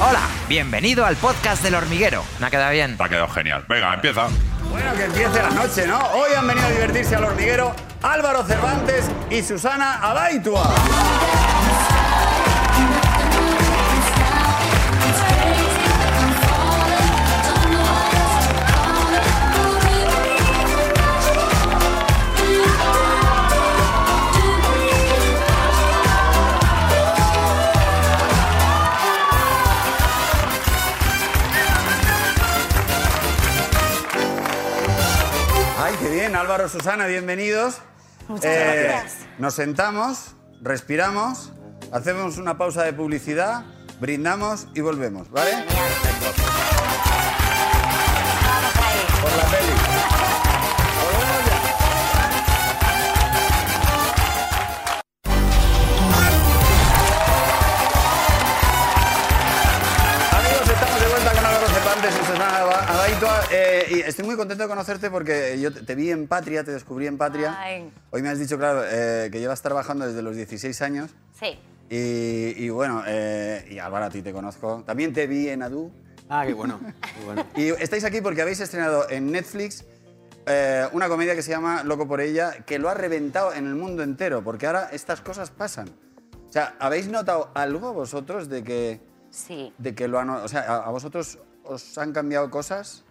Hola, 0.00 0.22
bienvenido 0.48 1.06
al 1.06 1.16
podcast 1.16 1.62
del 1.62 1.76
hormiguero. 1.76 2.24
¿Me 2.40 2.46
ha 2.46 2.50
quedado 2.50 2.72
bien? 2.72 2.96
Te 2.96 3.04
ha 3.04 3.08
quedado 3.08 3.28
genial. 3.28 3.64
Venga, 3.68 3.94
empieza. 3.94 4.26
Bueno, 4.70 4.92
que 4.94 5.04
empiece 5.04 5.40
la 5.40 5.50
noche, 5.50 5.86
¿no? 5.86 5.98
Hoy 6.14 6.32
han 6.36 6.46
venido 6.46 6.66
a 6.66 6.70
divertirse 6.70 7.14
al 7.14 7.24
hormiguero 7.24 7.74
Álvaro 8.02 8.42
Cervantes 8.44 9.08
y 9.30 9.42
Susana 9.42 10.00
Abaitua. 10.02 10.74
Bien, 36.26 36.36
Álvaro, 36.36 36.70
Susana, 36.70 37.06
bienvenidos. 37.06 37.80
Muchas 38.28 38.46
Eh, 38.46 38.84
gracias. 38.88 39.26
Nos 39.38 39.52
sentamos, 39.52 40.34
respiramos, 40.62 41.52
hacemos 41.92 42.38
una 42.38 42.56
pausa 42.56 42.82
de 42.82 42.94
publicidad, 42.94 43.62
brindamos 44.00 44.66
y 44.74 44.80
volvemos, 44.80 45.30
¿vale? 45.30 45.52
Estoy 64.06 64.24
muy 64.24 64.36
contento 64.36 64.62
de 64.64 64.68
conocerte 64.68 65.10
porque 65.10 65.58
yo 65.60 65.72
te, 65.72 65.82
te 65.82 65.94
vi 65.94 66.10
en 66.10 66.26
Patria, 66.28 66.64
te 66.64 66.72
descubrí 66.72 67.06
en 67.06 67.18
Patria. 67.18 67.56
Ay. 67.58 67.92
Hoy 68.10 68.22
me 68.22 68.28
has 68.28 68.38
dicho, 68.38 68.58
claro, 68.58 68.82
eh, 68.84 69.28
que 69.30 69.40
llevas 69.40 69.62
trabajando 69.62 70.06
desde 70.06 70.22
los 70.22 70.36
16 70.36 70.82
años. 70.82 71.10
Sí. 71.38 71.58
Y, 71.90 72.64
y 72.64 72.68
bueno, 72.70 73.02
eh, 73.06 73.66
y 73.70 73.78
Álvaro, 73.78 74.06
a 74.06 74.10
ti 74.10 74.22
te 74.22 74.32
conozco. 74.32 74.82
También 74.86 75.12
te 75.12 75.26
vi 75.26 75.48
en 75.48 75.62
Adu. 75.62 75.92
Ah, 76.28 76.44
qué 76.46 76.54
bueno. 76.54 76.80
qué 77.18 77.24
bueno. 77.24 77.46
Y 77.56 77.68
estáis 77.82 78.04
aquí 78.04 78.20
porque 78.20 78.40
habéis 78.42 78.60
estrenado 78.60 79.08
en 79.10 79.30
Netflix 79.30 79.84
eh, 80.46 80.86
una 80.92 81.08
comedia 81.08 81.34
que 81.34 81.42
se 81.42 81.50
llama 81.50 81.82
Loco 81.84 82.06
por 82.08 82.20
ella, 82.20 82.64
que 82.66 82.78
lo 82.78 82.88
ha 82.88 82.94
reventado 82.94 83.52
en 83.52 83.66
el 83.66 83.74
mundo 83.74 84.02
entero, 84.02 84.42
porque 84.42 84.66
ahora 84.66 84.88
estas 84.92 85.20
cosas 85.20 85.50
pasan. 85.50 85.88
O 86.48 86.52
sea, 86.52 86.74
¿habéis 86.78 87.08
notado 87.08 87.50
algo 87.54 87.92
vosotros 87.92 88.48
de 88.48 88.62
que, 88.62 89.00
Sí. 89.30 89.72
de 89.78 89.94
que 89.94 90.06
lo 90.08 90.18
han... 90.18 90.30
O 90.30 90.48
sea, 90.48 90.60
¿a, 90.62 90.76
a 90.86 90.90
vosotros 90.90 91.38
os 91.64 91.98
han 91.98 92.12
cambiado 92.12 92.50
cosas? 92.50 93.04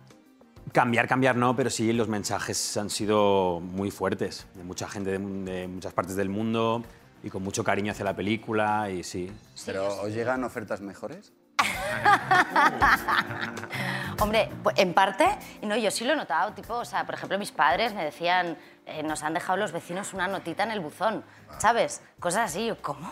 Cambiar, 0.71 1.07
cambiar 1.07 1.35
no, 1.35 1.55
pero 1.55 1.69
sí 1.69 1.93
los 1.93 2.07
mensajes 2.07 2.77
han 2.77 2.89
sido 2.89 3.59
muy 3.59 3.91
fuertes. 3.91 4.47
De 4.55 4.63
mucha 4.63 4.87
gente 4.87 5.11
de, 5.11 5.19
de 5.19 5.67
muchas 5.67 5.93
partes 5.93 6.15
del 6.15 6.29
mundo 6.29 6.83
y 7.23 7.29
con 7.29 7.43
mucho 7.43 7.63
cariño 7.63 7.91
hacia 7.91 8.05
la 8.05 8.15
película 8.15 8.89
y 8.89 9.03
sí. 9.03 9.31
¿Pero 9.65 10.01
os 10.01 10.11
llegan 10.11 10.43
ofertas 10.43 10.81
mejores? 10.81 11.31
Hombre, 14.19 14.49
pues, 14.61 14.77
en 14.77 14.93
parte, 14.93 15.25
no, 15.61 15.75
yo 15.75 15.91
sí 15.91 16.05
lo 16.05 16.13
he 16.13 16.15
notado, 16.15 16.53
tipo, 16.53 16.75
o 16.75 16.85
sea, 16.85 17.05
por 17.05 17.15
ejemplo, 17.15 17.37
mis 17.39 17.51
padres 17.51 17.93
me 17.93 18.03
decían, 18.03 18.57
eh, 18.85 19.03
nos 19.03 19.23
han 19.23 19.33
dejado 19.33 19.57
los 19.57 19.71
vecinos 19.71 20.13
una 20.13 20.27
notita 20.27 20.63
en 20.63 20.71
el 20.71 20.79
buzón, 20.79 21.23
¿sabes? 21.59 22.01
Cosas 22.19 22.51
así, 22.51 22.67
yo, 22.67 22.81
¿cómo? 22.81 23.11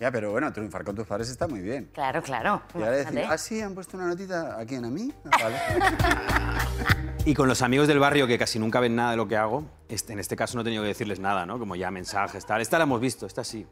Ya, 0.00 0.10
pero 0.10 0.32
bueno, 0.32 0.52
triunfar 0.52 0.84
con 0.84 0.94
tus 0.96 1.06
padres 1.06 1.30
está 1.30 1.46
muy 1.46 1.60
bien. 1.60 1.90
Claro, 1.94 2.20
claro. 2.22 2.62
Y 2.74 2.78
ahora 2.82 2.90
decir, 2.96 3.24
ah, 3.28 3.38
sí, 3.38 3.60
han 3.62 3.74
puesto 3.74 3.96
una 3.96 4.06
notita 4.06 4.58
a 4.58 4.64
quién, 4.66 4.84
a 4.84 4.90
mí. 4.90 5.12
Ah, 5.30 5.36
vale. 5.42 5.56
Y 7.26 7.32
con 7.32 7.48
los 7.48 7.62
amigos 7.62 7.88
del 7.88 7.98
barrio 7.98 8.26
que 8.26 8.36
casi 8.38 8.58
nunca 8.58 8.80
ven 8.80 8.96
nada 8.96 9.12
de 9.12 9.16
lo 9.16 9.26
que 9.26 9.34
hago, 9.38 9.64
este- 9.88 10.12
en 10.12 10.18
este 10.18 10.36
caso 10.36 10.56
no 10.56 10.60
he 10.60 10.64
tenido 10.64 10.82
que 10.82 10.88
decirles 10.88 11.20
nada, 11.20 11.46
¿no? 11.46 11.58
Como 11.58 11.74
ya 11.74 11.90
mensajes, 11.90 12.44
tal. 12.44 12.60
Esta 12.60 12.76
la 12.76 12.84
hemos 12.84 13.00
visto, 13.00 13.24
esta 13.24 13.42
sí. 13.42 13.66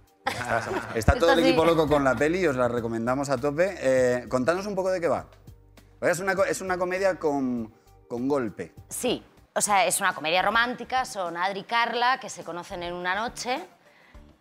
Está 0.95 1.19
todo 1.19 1.33
el 1.35 1.41
equipo 1.41 1.63
loco 1.63 1.87
con 1.87 2.03
la 2.03 2.15
peli, 2.15 2.47
os 2.47 2.57
la 2.57 2.67
recomendamos 2.69 3.29
a 3.29 3.37
tope. 3.37 3.75
Eh, 3.79 4.25
contadnos 4.29 4.65
un 4.67 4.75
poco 4.75 4.91
de 4.91 5.03
qué 5.03 5.09
va. 5.09 5.27
Es 6.01 6.19
una, 6.21 6.33
es 6.49 6.63
una 6.63 6.79
comedia 6.79 7.17
con, 7.19 7.71
con 8.09 8.27
golpe. 8.27 8.73
Sí, 8.89 9.23
o 9.55 9.61
sea, 9.61 9.85
es 9.85 10.01
una 10.01 10.15
comedia 10.15 10.41
romántica, 10.41 11.05
son 11.05 11.37
Adri 11.37 11.61
y 11.61 11.65
Carla 11.65 12.19
que 12.21 12.31
se 12.31 12.45
conocen 12.45 12.83
en 12.83 12.95
una 12.95 13.15
noche. 13.15 13.63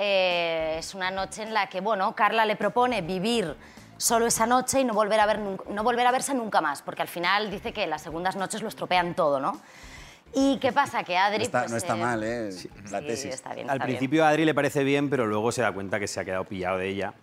Eh, 0.04 0.78
es 0.80 0.96
una 0.96 1.12
noche 1.12 1.44
en 1.44 1.54
la 1.54 1.70
que, 1.70 1.80
bueno, 1.80 2.16
Carla 2.16 2.44
le 2.44 2.56
propone 2.56 3.04
vivir 3.04 3.56
solo 3.98 4.26
esa 4.26 4.48
noche 4.48 4.82
y 4.82 4.84
no 4.84 4.96
volver, 4.96 5.20
a 5.20 5.28
ver, 5.28 5.38
no 5.40 5.84
volver 5.84 6.08
a 6.08 6.12
verse 6.12 6.34
nunca 6.34 6.60
más, 6.60 6.82
porque 6.82 7.04
al 7.04 7.08
final 7.08 7.52
dice 7.52 7.72
que 7.72 7.86
las 7.86 8.02
segundas 8.02 8.36
noches 8.36 8.64
lo 8.64 8.68
estropean 8.68 9.14
todo, 9.14 9.40
¿no? 9.40 9.62
¿Y 10.34 10.58
qué 10.58 10.72
pasa? 10.72 11.04
Que 11.04 11.20
Adri... 11.20 11.38
No 11.38 11.44
está, 11.44 11.60
pues, 11.60 11.72
no 11.72 11.78
está 11.78 11.96
eh, 11.96 12.00
mal, 12.00 12.24
¿eh? 12.24 12.50
La 12.90 13.00
sí, 13.02 13.06
tesis. 13.06 13.26
está 13.36 13.54
bien, 13.54 13.70
Al 13.70 13.76
está 13.76 13.86
bien. 13.86 13.98
principio 14.00 14.26
a 14.26 14.30
Adri 14.30 14.44
le 14.46 14.56
parece 14.56 14.84
bien, 14.84 15.08
pero 15.08 15.28
luego 15.28 15.52
se 15.52 15.62
da 15.62 15.72
cuenta 15.72 16.00
que 16.00 16.08
se 16.08 16.20
ha 16.20 16.26
quedado 16.26 16.46
pillado 16.46 16.80
de 16.80 16.88
ella 16.90 17.14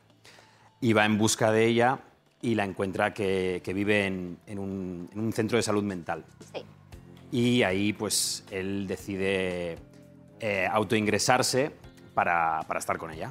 y 0.80 0.92
va 0.92 1.04
en 1.04 1.18
busca 1.18 1.50
de 1.50 1.66
ella 1.66 1.98
y 2.42 2.54
la 2.54 2.62
encuentra 2.62 3.12
que, 3.12 3.60
que 3.64 3.72
vive 3.72 4.06
en, 4.06 4.38
en 4.46 4.60
un, 4.60 5.10
en 5.12 5.18
un 5.18 5.32
centro 5.32 5.56
de 5.56 5.62
salud 5.62 5.82
mental. 5.82 6.24
Sí. 6.54 6.64
Y 7.32 7.62
ahí 7.64 7.92
pues 7.92 8.44
él 8.52 8.86
decide 8.86 9.78
eh, 10.38 10.68
autoingresarse 10.70 11.72
para, 12.22 12.60
para 12.66 12.80
estar 12.80 12.98
con 12.98 13.12
ella. 13.12 13.30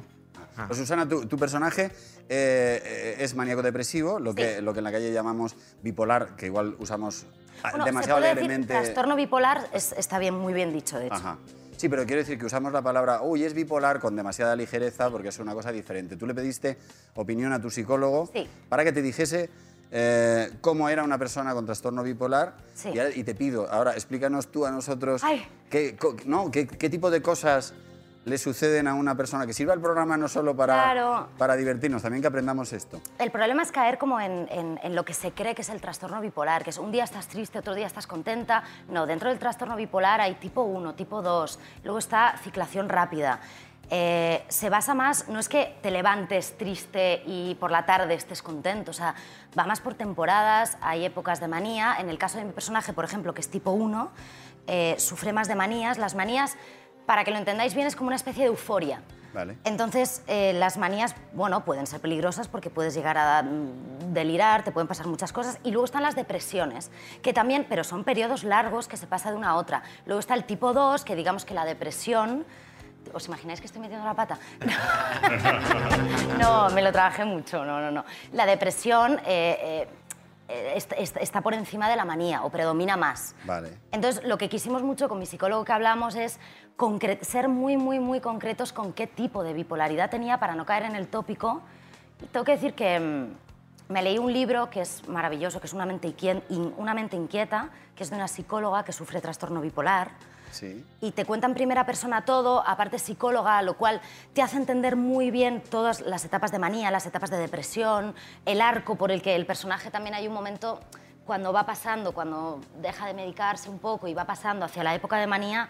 Pues, 0.66 0.78
Susana, 0.78 1.06
tu, 1.06 1.26
tu 1.26 1.36
personaje 1.36 1.90
eh, 2.26 3.16
es 3.18 3.34
maníaco 3.34 3.60
depresivo, 3.62 4.18
lo 4.18 4.34
que, 4.34 4.56
Sí. 4.56 4.62
lo 4.62 4.72
que 4.72 4.78
en 4.78 4.84
la 4.84 4.92
calle 4.92 5.12
llamamos 5.12 5.54
bipolar, 5.82 6.36
que 6.36 6.46
igual 6.46 6.74
usamos 6.78 7.26
ah, 7.62 7.68
Bueno, 7.72 7.84
demasiado 7.84 8.16
se 8.18 8.22
puede 8.22 8.34
decir 8.34 8.48
levemente. 8.48 8.72
trastorno 8.72 9.14
bipolar, 9.14 9.68
es- 9.74 9.92
está 9.92 10.18
bien, 10.18 10.34
muy 10.38 10.54
bien 10.54 10.72
dicho, 10.72 10.98
de 10.98 11.06
hecho. 11.08 11.16
Ajá. 11.16 11.36
Sí, 11.76 11.90
pero 11.90 12.06
quiero 12.06 12.22
decir 12.22 12.38
que 12.38 12.46
usamos 12.46 12.72
la 12.72 12.80
palabra, 12.80 13.20
uy, 13.20 13.44
es 13.44 13.52
bipolar 13.52 14.00
con 14.00 14.16
demasiada 14.16 14.56
ligereza 14.56 15.10
porque 15.10 15.28
es 15.28 15.38
una 15.38 15.52
cosa 15.52 15.70
diferente. 15.70 16.16
Tú 16.16 16.26
le 16.26 16.34
pediste 16.34 16.78
opinión 17.14 17.52
a 17.52 17.60
tu 17.60 17.68
psicólogo 17.70 18.30
Sí. 18.32 18.48
para 18.70 18.84
que 18.84 18.92
te 18.92 19.02
dijese 19.02 19.50
eh, 19.90 20.50
cómo 20.60 20.88
era 20.88 21.02
una 21.04 21.18
persona 21.18 21.52
con 21.54 21.66
trastorno 21.66 22.02
bipolar. 22.02 22.56
Sí. 22.74 22.88
Y, 22.94 22.98
ahora- 22.98 23.14
y 23.14 23.22
te 23.22 23.34
pido, 23.34 23.70
ahora 23.70 23.92
explícanos 23.92 24.48
tú 24.48 24.64
a 24.66 24.70
nosotros 24.70 25.22
qué, 25.70 25.94
no, 26.24 26.50
qué, 26.50 26.66
qué 26.66 26.88
tipo 26.90 27.10
de 27.10 27.20
cosas 27.22 27.74
le 28.28 28.38
suceden 28.38 28.86
a 28.88 28.94
una 28.94 29.16
persona, 29.16 29.46
que 29.46 29.52
sirva 29.52 29.74
el 29.74 29.80
programa 29.80 30.16
no 30.16 30.28
solo 30.28 30.54
para, 30.56 30.74
Claro. 30.74 31.28
para 31.38 31.56
divertirnos, 31.56 32.02
también 32.02 32.20
que 32.22 32.28
aprendamos 32.28 32.72
esto. 32.72 33.00
El 33.18 33.30
problema 33.30 33.62
es 33.62 33.72
caer 33.72 33.98
como 33.98 34.20
en, 34.20 34.46
en- 34.50 34.78
en 34.82 34.94
lo 34.94 35.04
que 35.04 35.14
se 35.14 35.32
cree 35.32 35.54
que 35.54 35.62
es 35.62 35.68
el 35.70 35.80
trastorno 35.80 36.20
bipolar, 36.20 36.62
que 36.64 36.70
es 36.70 36.78
un 36.78 36.92
día 36.92 37.04
estás 37.04 37.26
triste, 37.28 37.58
otro 37.58 37.74
día 37.74 37.86
estás 37.86 38.06
contenta. 38.06 38.62
No, 38.88 39.06
dentro 39.06 39.28
del 39.30 39.38
trastorno 39.38 39.76
bipolar 39.76 40.20
hay 40.20 40.34
tipo 40.34 40.62
1, 40.62 40.94
tipo 40.94 41.22
2, 41.22 41.58
luego 41.84 41.98
está 41.98 42.34
ciclación 42.42 42.88
rápida. 42.88 43.40
Eh, 43.90 44.44
se 44.48 44.68
basa 44.68 44.92
más, 44.92 45.28
no 45.30 45.38
es 45.38 45.48
que 45.48 45.78
te 45.80 45.90
levantes 45.90 46.58
triste 46.58 47.22
y 47.24 47.54
por 47.54 47.70
la 47.70 47.86
tarde 47.86 48.12
estés 48.12 48.42
contento, 48.42 48.90
o 48.90 48.94
sea, 48.94 49.14
va 49.58 49.64
más 49.64 49.80
por 49.80 49.94
temporadas, 49.94 50.76
hay 50.82 51.06
épocas 51.06 51.40
de 51.40 51.48
manía. 51.48 51.96
En 51.98 52.10
el 52.10 52.18
caso 52.18 52.36
de 52.36 52.44
mi 52.44 52.52
personaje, 52.52 52.92
por 52.92 53.06
ejemplo, 53.06 53.32
que 53.32 53.40
es 53.40 53.48
tipo 53.48 53.70
1, 53.70 54.10
eh, 54.66 54.94
sufre 54.98 55.32
más 55.32 55.48
de 55.48 55.54
manías. 55.54 55.96
Las 55.96 56.14
manías, 56.14 56.58
para 57.08 57.24
que 57.24 57.30
lo 57.30 57.38
entendáis 57.38 57.74
bien, 57.74 57.86
es 57.86 57.96
como 57.96 58.08
una 58.08 58.16
especie 58.16 58.42
de 58.42 58.48
euforia. 58.48 59.00
Vale. 59.32 59.56
Entonces, 59.64 60.22
eh, 60.26 60.52
las 60.52 60.76
manías, 60.76 61.14
bueno, 61.32 61.64
pueden 61.64 61.86
ser 61.86 62.02
peligrosas 62.02 62.48
porque 62.48 62.68
puedes 62.68 62.92
llegar 62.92 63.16
a 63.16 63.42
mm, 63.42 64.12
delirar, 64.12 64.62
te 64.62 64.72
pueden 64.72 64.88
pasar 64.88 65.06
muchas 65.06 65.32
cosas. 65.32 65.58
Y 65.64 65.70
luego 65.70 65.86
están 65.86 66.02
las 66.02 66.14
depresiones, 66.16 66.90
que 67.22 67.32
también, 67.32 67.64
pero 67.66 67.82
son 67.82 68.04
periodos 68.04 68.44
largos 68.44 68.88
que 68.88 68.98
se 68.98 69.06
pasa 69.06 69.30
de 69.30 69.38
una 69.38 69.48
a 69.48 69.54
otra. 69.56 69.82
Luego 70.04 70.20
está 70.20 70.34
el 70.34 70.44
tipo 70.44 70.74
2, 70.74 71.02
que 71.02 71.16
digamos 71.16 71.46
que 71.46 71.54
la 71.54 71.64
depresión... 71.64 72.44
¿Os 73.14 73.26
imagináis 73.26 73.58
que 73.60 73.66
estoy 73.66 73.80
metiendo 73.80 74.04
la 74.04 74.12
pata? 74.12 74.38
No, 76.38 76.68
me 76.70 76.82
lo 76.82 76.92
trabajé 76.92 77.24
mucho, 77.24 77.64
no, 77.64 77.80
no, 77.80 77.90
no. 77.90 78.04
La 78.32 78.44
depresión 78.44 79.18
eh, 79.24 79.58
eh, 79.62 79.88
está 80.48 81.40
por 81.42 81.54
encima 81.54 81.88
de 81.88 81.96
la 81.96 82.04
manía 82.04 82.42
o 82.42 82.50
predomina 82.50 82.96
más. 82.96 83.34
Vale. 83.44 83.78
Entonces, 83.92 84.24
lo 84.24 84.38
que 84.38 84.48
quisimos 84.48 84.82
mucho 84.82 85.08
con 85.08 85.18
mi 85.18 85.26
psicólogo 85.26 85.64
que 85.64 85.72
hablamos 85.72 86.14
es 86.14 86.40
ser 87.22 87.48
muy, 87.48 87.76
muy, 87.76 88.00
muy 88.00 88.20
concretos 88.20 88.72
con 88.72 88.92
qué 88.92 89.06
tipo 89.06 89.42
de 89.42 89.52
bipolaridad 89.52 90.10
tenía 90.10 90.38
para 90.38 90.54
no 90.54 90.64
caer 90.64 90.84
en 90.84 90.96
el 90.96 91.08
tópico. 91.08 91.62
Y 92.22 92.26
tengo 92.26 92.44
que 92.44 92.52
decir 92.52 92.74
que 92.74 92.98
mm, 92.98 93.92
me 93.92 94.02
leí 94.02 94.18
un 94.18 94.32
libro 94.32 94.70
que 94.70 94.80
es 94.80 95.06
maravilloso, 95.08 95.60
que 95.60 95.66
es 95.66 95.72
Una 95.72 95.86
mente, 95.86 96.14
una 96.76 96.94
mente 96.94 97.16
inquieta, 97.16 97.70
que 97.94 98.04
es 98.04 98.10
de 98.10 98.16
una 98.16 98.28
psicóloga 98.28 98.84
que 98.84 98.92
sufre 98.92 99.20
trastorno 99.20 99.60
bipolar. 99.60 100.10
Sí. 100.50 100.84
Y 101.00 101.10
te 101.12 101.24
cuenta 101.24 101.46
en 101.46 101.54
primera 101.54 101.84
persona 101.86 102.24
todo, 102.24 102.66
aparte 102.66 102.98
psicóloga, 102.98 103.60
lo 103.62 103.76
cual 103.76 104.00
te 104.34 104.42
hace 104.42 104.56
entender 104.56 104.96
muy 104.96 105.30
bien 105.30 105.62
todas 105.70 106.00
las 106.00 106.24
etapas 106.24 106.50
de 106.52 106.58
manía, 106.58 106.90
las 106.90 107.06
etapas 107.06 107.30
de 107.30 107.36
depresión, 107.38 108.14
el 108.46 108.60
arco 108.60 108.96
por 108.96 109.10
el 109.10 109.22
que 109.22 109.34
el 109.36 109.46
personaje 109.46 109.90
también 109.90 110.14
hay 110.14 110.26
un 110.28 110.34
momento 110.34 110.80
cuando 111.26 111.52
va 111.52 111.66
pasando, 111.66 112.12
cuando 112.12 112.60
deja 112.80 113.06
de 113.06 113.14
medicarse 113.14 113.68
un 113.68 113.78
poco 113.78 114.08
y 114.08 114.14
va 114.14 114.24
pasando 114.24 114.64
hacia 114.64 114.82
la 114.82 114.94
época 114.94 115.16
de 115.18 115.26
manía, 115.26 115.68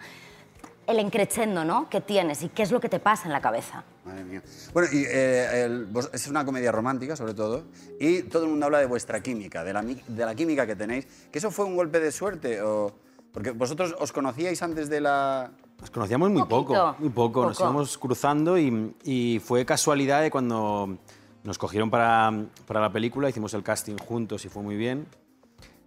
el 0.87 0.97
encrechendo, 0.97 1.63
¿no? 1.65 1.87
Que 1.89 2.01
tienes 2.01 2.41
y 2.41 2.49
qué 2.49 2.63
es 2.63 2.71
lo 2.71 2.79
que 2.79 2.89
te 2.89 2.99
pasa 2.99 3.25
en 3.27 3.31
la 3.33 3.41
cabeza. 3.41 3.83
Madre 4.05 4.23
mía. 4.23 4.41
Bueno, 4.73 4.87
y 4.91 5.03
eh, 5.05 5.65
el- 5.65 5.85
vos- 5.85 6.09
es 6.13 6.27
una 6.27 6.43
comedia 6.45 6.71
romántica, 6.71 7.15
sobre 7.15 7.35
todo, 7.35 7.65
y 7.99 8.23
todo 8.23 8.45
el 8.45 8.49
mundo 8.49 8.65
habla 8.65 8.79
de 8.79 8.87
vuestra 8.87 9.21
química, 9.21 9.63
de 9.63 9.73
la, 9.73 9.83
de 9.83 10.25
la 10.25 10.33
química 10.33 10.65
que 10.65 10.75
tenéis. 10.75 11.05
¿Que 11.31 11.37
eso 11.37 11.51
fue 11.51 11.65
un 11.65 11.75
golpe 11.75 11.99
de 11.99 12.11
suerte? 12.11 12.61
O, 12.63 12.91
porque 13.31 13.51
vosotros 13.51 13.95
os 13.99 14.11
conocíais 14.11 14.61
antes 14.61 14.89
de 14.89 15.01
la... 15.01 15.51
Nos 15.79 15.91
conocíamos 15.91 16.29
muy 16.29 16.41
Poquito. 16.43 16.73
poco, 16.73 16.95
muy 16.99 17.09
poco. 17.09 17.45
Nos 17.45 17.57
Poco. 17.57 17.69
íbamos 17.69 17.97
cruzando 17.97 18.57
y, 18.57 18.95
y 19.03 19.39
fue 19.43 19.65
casualidad 19.65 20.21
de 20.21 20.29
cuando 20.31 20.97
nos 21.43 21.57
cogieron 21.57 21.89
para, 21.89 22.31
para 22.67 22.81
la 22.81 22.91
película, 22.91 23.29
hicimos 23.29 23.53
el 23.53 23.63
casting 23.63 23.95
juntos 23.97 24.43
y 24.45 24.49
fue 24.49 24.61
muy 24.61 24.75
bien. 24.75 25.07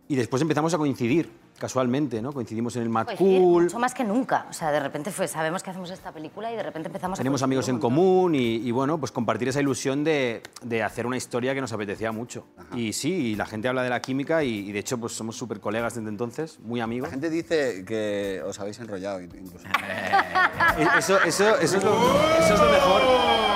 Y 0.08 0.16
después 0.16 0.40
empezamos 0.42 0.72
a 0.74 0.78
coincidir, 0.78 1.30
casualmente, 1.62 2.20
¿no? 2.20 2.32
Coincidimos 2.32 2.74
en 2.74 2.82
el 2.82 2.88
Mad 2.88 3.06
Cool, 3.16 3.62
Mucho 3.64 3.78
más 3.78 3.94
que 3.94 4.02
nunca. 4.02 4.46
O 4.50 4.52
sea, 4.52 4.72
de 4.72 4.80
repente 4.80 5.12
fue, 5.12 5.28
sabemos 5.28 5.62
que 5.62 5.70
hacemos 5.70 5.88
esta 5.92 6.10
película 6.10 6.50
y 6.52 6.56
de 6.56 6.62
repente 6.64 6.88
empezamos 6.88 7.16
a 7.16 7.20
tenemos 7.20 7.40
coincidir 7.40 7.44
amigos 7.44 7.68
en 7.68 7.78
común 7.78 8.34
y, 8.34 8.56
y, 8.56 8.70
bueno, 8.72 8.98
pues 8.98 9.12
compartir 9.12 9.46
esa 9.46 9.60
ilusión 9.60 10.02
de, 10.02 10.42
de 10.62 10.82
hacer 10.82 11.06
una 11.06 11.16
historia 11.16 11.54
que 11.54 11.60
nos 11.60 11.72
apetecía 11.72 12.10
mucho. 12.10 12.46
Y 12.74 12.92
sí, 12.94 13.12
y 13.12 13.36
la 13.36 13.46
gente 13.46 13.68
habla 13.68 13.84
de 13.84 13.90
la 13.90 14.02
química 14.02 14.42
y, 14.42 14.70
y 14.70 14.72
de 14.72 14.80
hecho 14.80 14.98
pues 14.98 15.12
somos 15.12 15.36
súper 15.36 15.60
colegas 15.60 15.94
desde 15.94 16.08
entonces, 16.08 16.58
muy 16.58 16.80
amigos. 16.80 17.06
La 17.06 17.12
gente 17.12 17.30
dice 17.30 17.84
que 17.84 18.42
os 18.44 18.58
habéis 18.58 18.80
enrollado 18.80 19.20
incluso. 19.20 19.58
Eh, 19.58 20.82
Eso, 20.98 21.22
eso, 21.22 21.58
eso, 21.58 21.76
es 21.78 21.84
lo, 21.84 21.94
eso 22.40 22.54
es 22.54 22.60
lo 22.60 22.70
mejor. 22.70 23.02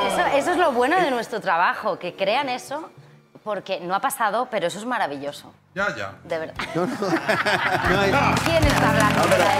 Eso, 0.06 0.36
eso 0.36 0.50
es 0.52 0.58
lo 0.58 0.72
bueno 0.72 1.00
de 1.00 1.10
nuestro 1.10 1.40
trabajo, 1.40 1.98
que 1.98 2.14
crean 2.14 2.48
eso, 2.48 2.90
porque 3.46 3.78
no 3.80 3.94
ha 3.94 4.00
pasado, 4.00 4.48
pero 4.50 4.66
eso 4.66 4.78
es 4.80 4.84
maravilloso. 4.84 5.54
Ya, 5.72 5.94
ya. 5.96 6.14
De 6.24 6.36
verdad. 6.38 6.54
No, 6.74 6.82
es- 8.02 8.40
¿Quién 8.44 8.64
está 8.64 8.90
hablando 8.90 9.22
por 9.22 9.32
ahí? 9.40 9.58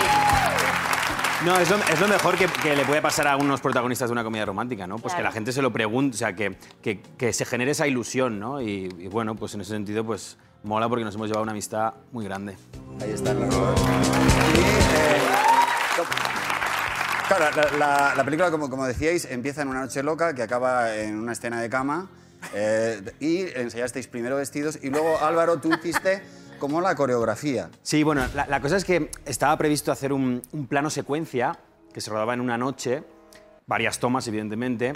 No, 1.44 1.56
es 1.58 1.70
lo, 1.70 1.76
es 1.76 2.00
lo 2.00 2.08
mejor 2.08 2.36
que, 2.36 2.46
que 2.46 2.74
le 2.74 2.84
puede 2.84 3.00
pasar 3.00 3.28
a 3.28 3.36
unos 3.36 3.60
protagonistas 3.60 4.08
de 4.08 4.12
una 4.12 4.24
comedia 4.24 4.44
romántica, 4.44 4.86
¿no? 4.88 4.98
Pues 4.98 5.14
que 5.14 5.22
la 5.22 5.30
gente 5.30 5.52
se 5.52 5.62
lo 5.62 5.72
pregunte, 5.72 6.16
o 6.16 6.18
sea, 6.18 6.34
que, 6.34 6.58
que, 6.82 7.00
que 7.00 7.32
se 7.32 7.44
genere 7.44 7.70
esa 7.70 7.86
ilusión, 7.86 8.40
¿no? 8.40 8.60
Y, 8.60 8.88
y 8.98 9.06
bueno, 9.06 9.36
pues 9.36 9.54
en 9.54 9.60
ese 9.60 9.70
sentido, 9.70 10.04
pues 10.04 10.36
mola 10.64 10.88
porque 10.88 11.04
nos 11.04 11.14
hemos 11.14 11.28
llevado 11.28 11.44
una 11.44 11.52
amistad 11.52 11.94
muy 12.10 12.24
grande. 12.24 12.56
Ahí 13.00 13.12
están 13.12 13.38
los 13.38 13.54
dos. 13.54 13.80
Y, 13.80 14.60
eh, 14.60 15.20
claro, 17.28 17.44
la, 17.54 17.78
la- 17.78 18.14
la 18.16 18.24
película, 18.24 18.50
como, 18.50 18.68
como 18.68 18.84
decíais, 18.86 19.26
empieza 19.26 19.62
en 19.62 19.68
una 19.68 19.82
noche 19.82 20.02
loca 20.02 20.34
que 20.34 20.42
acaba 20.42 20.92
en 20.96 21.16
una 21.20 21.32
escena 21.32 21.60
de 21.60 21.68
cama 21.70 22.08
eh, 22.54 23.02
y 23.20 23.40
ensayasteis 23.58 24.06
primero 24.06 24.37
vestidos 24.37 24.78
y 24.82 24.90
luego, 24.90 25.19
Álvaro, 25.20 25.58
tú 25.60 25.72
hiciste 25.72 26.22
como 26.58 26.81
la 26.81 26.94
coreografía. 26.94 27.70
Sí, 27.82 28.02
bueno, 28.02 28.22
la, 28.34 28.46
la 28.46 28.60
cosa 28.60 28.76
es 28.76 28.84
que 28.84 29.10
estaba 29.25 29.56
previsto 29.58 29.93
hacer 29.93 30.12
un, 30.12 30.43
un 30.52 30.66
plano 30.66 30.90
secuencia 30.90 31.58
que 31.93 32.00
se 32.00 32.10
rodaba 32.10 32.34
en 32.34 32.40
una 32.40 32.58
noche, 32.58 33.04
varias 33.66 33.98
tomas, 33.98 34.26
evidentemente, 34.28 34.93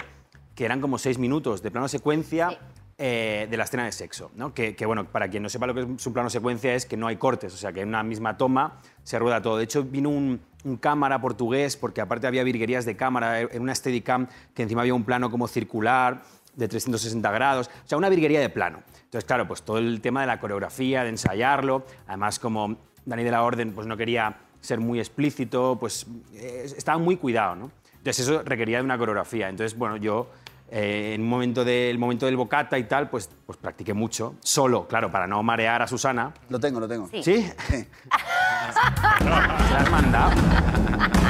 que 0.55 0.65
eran 0.65 0.81
como 0.81 0.97
seis 0.97 1.17
minutos 1.17 1.61
de 1.61 1.71
plano 1.71 1.87
secuencia 1.87 2.59
eh, 2.97 3.47
de 3.49 3.57
la 3.57 3.63
escena 3.63 3.85
de 3.85 3.91
sexo. 3.91 4.29
¿no? 4.35 4.53
Que, 4.53 4.75
que, 4.75 4.85
bueno, 4.85 5.05
para 5.05 5.27
quien 5.27 5.41
no 5.41 5.49
sepa 5.49 5.65
lo 5.65 5.73
que 5.73 5.81
es 5.81 6.05
un 6.05 6.13
plano 6.13 6.29
secuencia 6.29 6.75
es 6.75 6.85
que 6.85 6.97
no 6.97 7.07
hay 7.07 7.15
cortes, 7.15 7.53
o 7.53 7.57
sea, 7.57 7.73
que 7.73 7.81
en 7.81 7.89
una 7.89 8.03
misma 8.03 8.37
toma 8.37 8.79
se 9.03 9.17
rueda 9.17 9.41
todo. 9.41 9.57
De 9.57 9.63
hecho, 9.63 9.83
vino 9.83 10.09
un, 10.09 10.41
un 10.63 10.77
cámara 10.77 11.19
portugués, 11.19 11.77
porque 11.77 12.01
aparte 12.01 12.27
había 12.27 12.43
virguerías 12.43 12.85
de 12.85 12.95
cámara, 12.95 13.41
en 13.41 13.61
una 13.61 13.73
Steadicam 13.73 14.27
que 14.53 14.61
encima 14.61 14.81
había 14.81 14.93
un 14.93 15.03
plano 15.03 15.31
como 15.31 15.47
circular 15.47 16.21
de 16.55 16.67
360 16.67 17.31
grados, 17.31 17.67
o 17.67 17.87
sea, 17.87 17.97
una 17.97 18.09
virguería 18.09 18.39
de 18.39 18.49
plano. 18.49 18.83
Entonces, 19.03 19.25
claro, 19.25 19.47
pues 19.47 19.63
todo 19.63 19.77
el 19.77 20.01
tema 20.01 20.21
de 20.21 20.27
la 20.27 20.39
coreografía, 20.39 21.03
de 21.03 21.09
ensayarlo, 21.09 21.85
además 22.07 22.39
como 22.39 22.77
Dani 23.05 23.23
de 23.23 23.31
la 23.31 23.43
Orden 23.43 23.73
pues 23.73 23.87
no 23.87 23.97
quería 23.97 24.37
ser 24.59 24.79
muy 24.79 24.99
explícito, 24.99 25.77
pues 25.79 26.05
eh, 26.33 26.63
estaba 26.77 26.97
muy 26.97 27.17
cuidado, 27.17 27.55
¿no? 27.55 27.71
Entonces 27.97 28.27
eso 28.27 28.41
requería 28.43 28.77
de 28.77 28.83
una 28.83 28.97
coreografía. 28.97 29.49
Entonces, 29.49 29.77
bueno, 29.77 29.97
yo 29.97 30.29
eh, 30.69 31.13
en 31.15 31.21
un 31.21 31.29
momento 31.29 31.65
del 31.65 31.99
momento 31.99 32.25
del 32.25 32.37
bocata 32.37 32.79
y 32.79 32.85
tal, 32.85 33.09
pues, 33.09 33.29
pues 33.45 33.57
practiqué 33.57 33.93
mucho, 33.93 34.35
solo, 34.41 34.87
claro, 34.87 35.11
para 35.11 35.27
no 35.27 35.43
marear 35.43 35.81
a 35.81 35.87
Susana. 35.87 36.33
Lo 36.49 36.59
tengo, 36.59 36.79
lo 36.79 36.87
tengo. 36.87 37.07
Sí. 37.09 37.21
¿Sí? 37.23 37.51
Sí. 37.69 37.75
¿Se 39.19 39.23
la 39.25 39.77
has 39.77 39.91
mandado? 39.91 41.20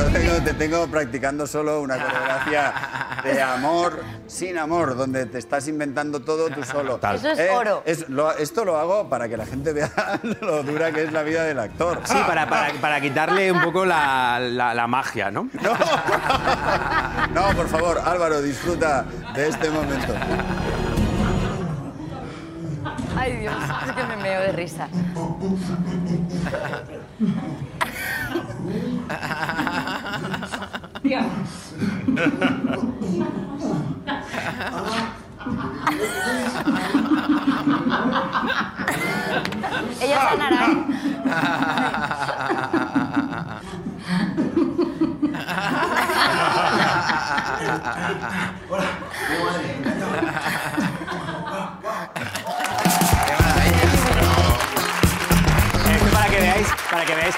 Tengo, 0.12 0.32
te 0.44 0.54
tengo 0.54 0.86
practicando 0.88 1.46
solo 1.46 1.80
una 1.82 1.96
coreografía 1.98 2.72
de 3.22 3.42
amor 3.42 4.00
sin 4.26 4.58
amor, 4.58 4.96
donde 4.96 5.26
te 5.26 5.38
estás 5.38 5.68
inventando 5.68 6.20
todo 6.20 6.48
tú 6.50 6.62
solo. 6.64 6.94
Total. 6.94 7.16
Eso 7.16 7.30
es 7.30 7.50
oro. 7.50 7.82
es- 7.84 8.08
lo- 8.08 8.32
esto 8.32 8.64
lo 8.64 8.76
hago 8.78 9.08
para 9.08 9.28
que 9.28 9.36
la 9.36 9.46
gente 9.46 9.72
vea 9.72 9.90
lo 10.40 10.62
dura 10.62 10.90
que 10.92 11.04
es 11.04 11.12
la 11.12 11.22
vida 11.22 11.44
del 11.44 11.58
actor. 11.58 12.00
Sí, 12.04 12.16
para, 12.26 12.48
para, 12.48 12.72
para 12.80 13.00
quitarle 13.00 13.52
un 13.52 13.60
poco 13.62 13.84
la, 13.84 14.38
la- 14.40 14.74
la 14.74 14.86
magia, 14.86 15.30
¿no? 15.30 15.48
No. 15.62 15.74
no, 17.50 17.56
por 17.56 17.68
favor, 17.68 18.00
Álvaro, 18.04 18.40
disfruta 18.42 19.04
de 19.34 19.48
este 19.48 19.70
momento. 19.70 20.12
Ay, 23.16 23.36
Dios, 23.36 23.54
es 23.86 23.92
que 23.92 24.02
me 24.04 24.16
meo 24.16 24.40
de 24.40 24.52
risa. 24.52 24.88
Ella 31.02 31.24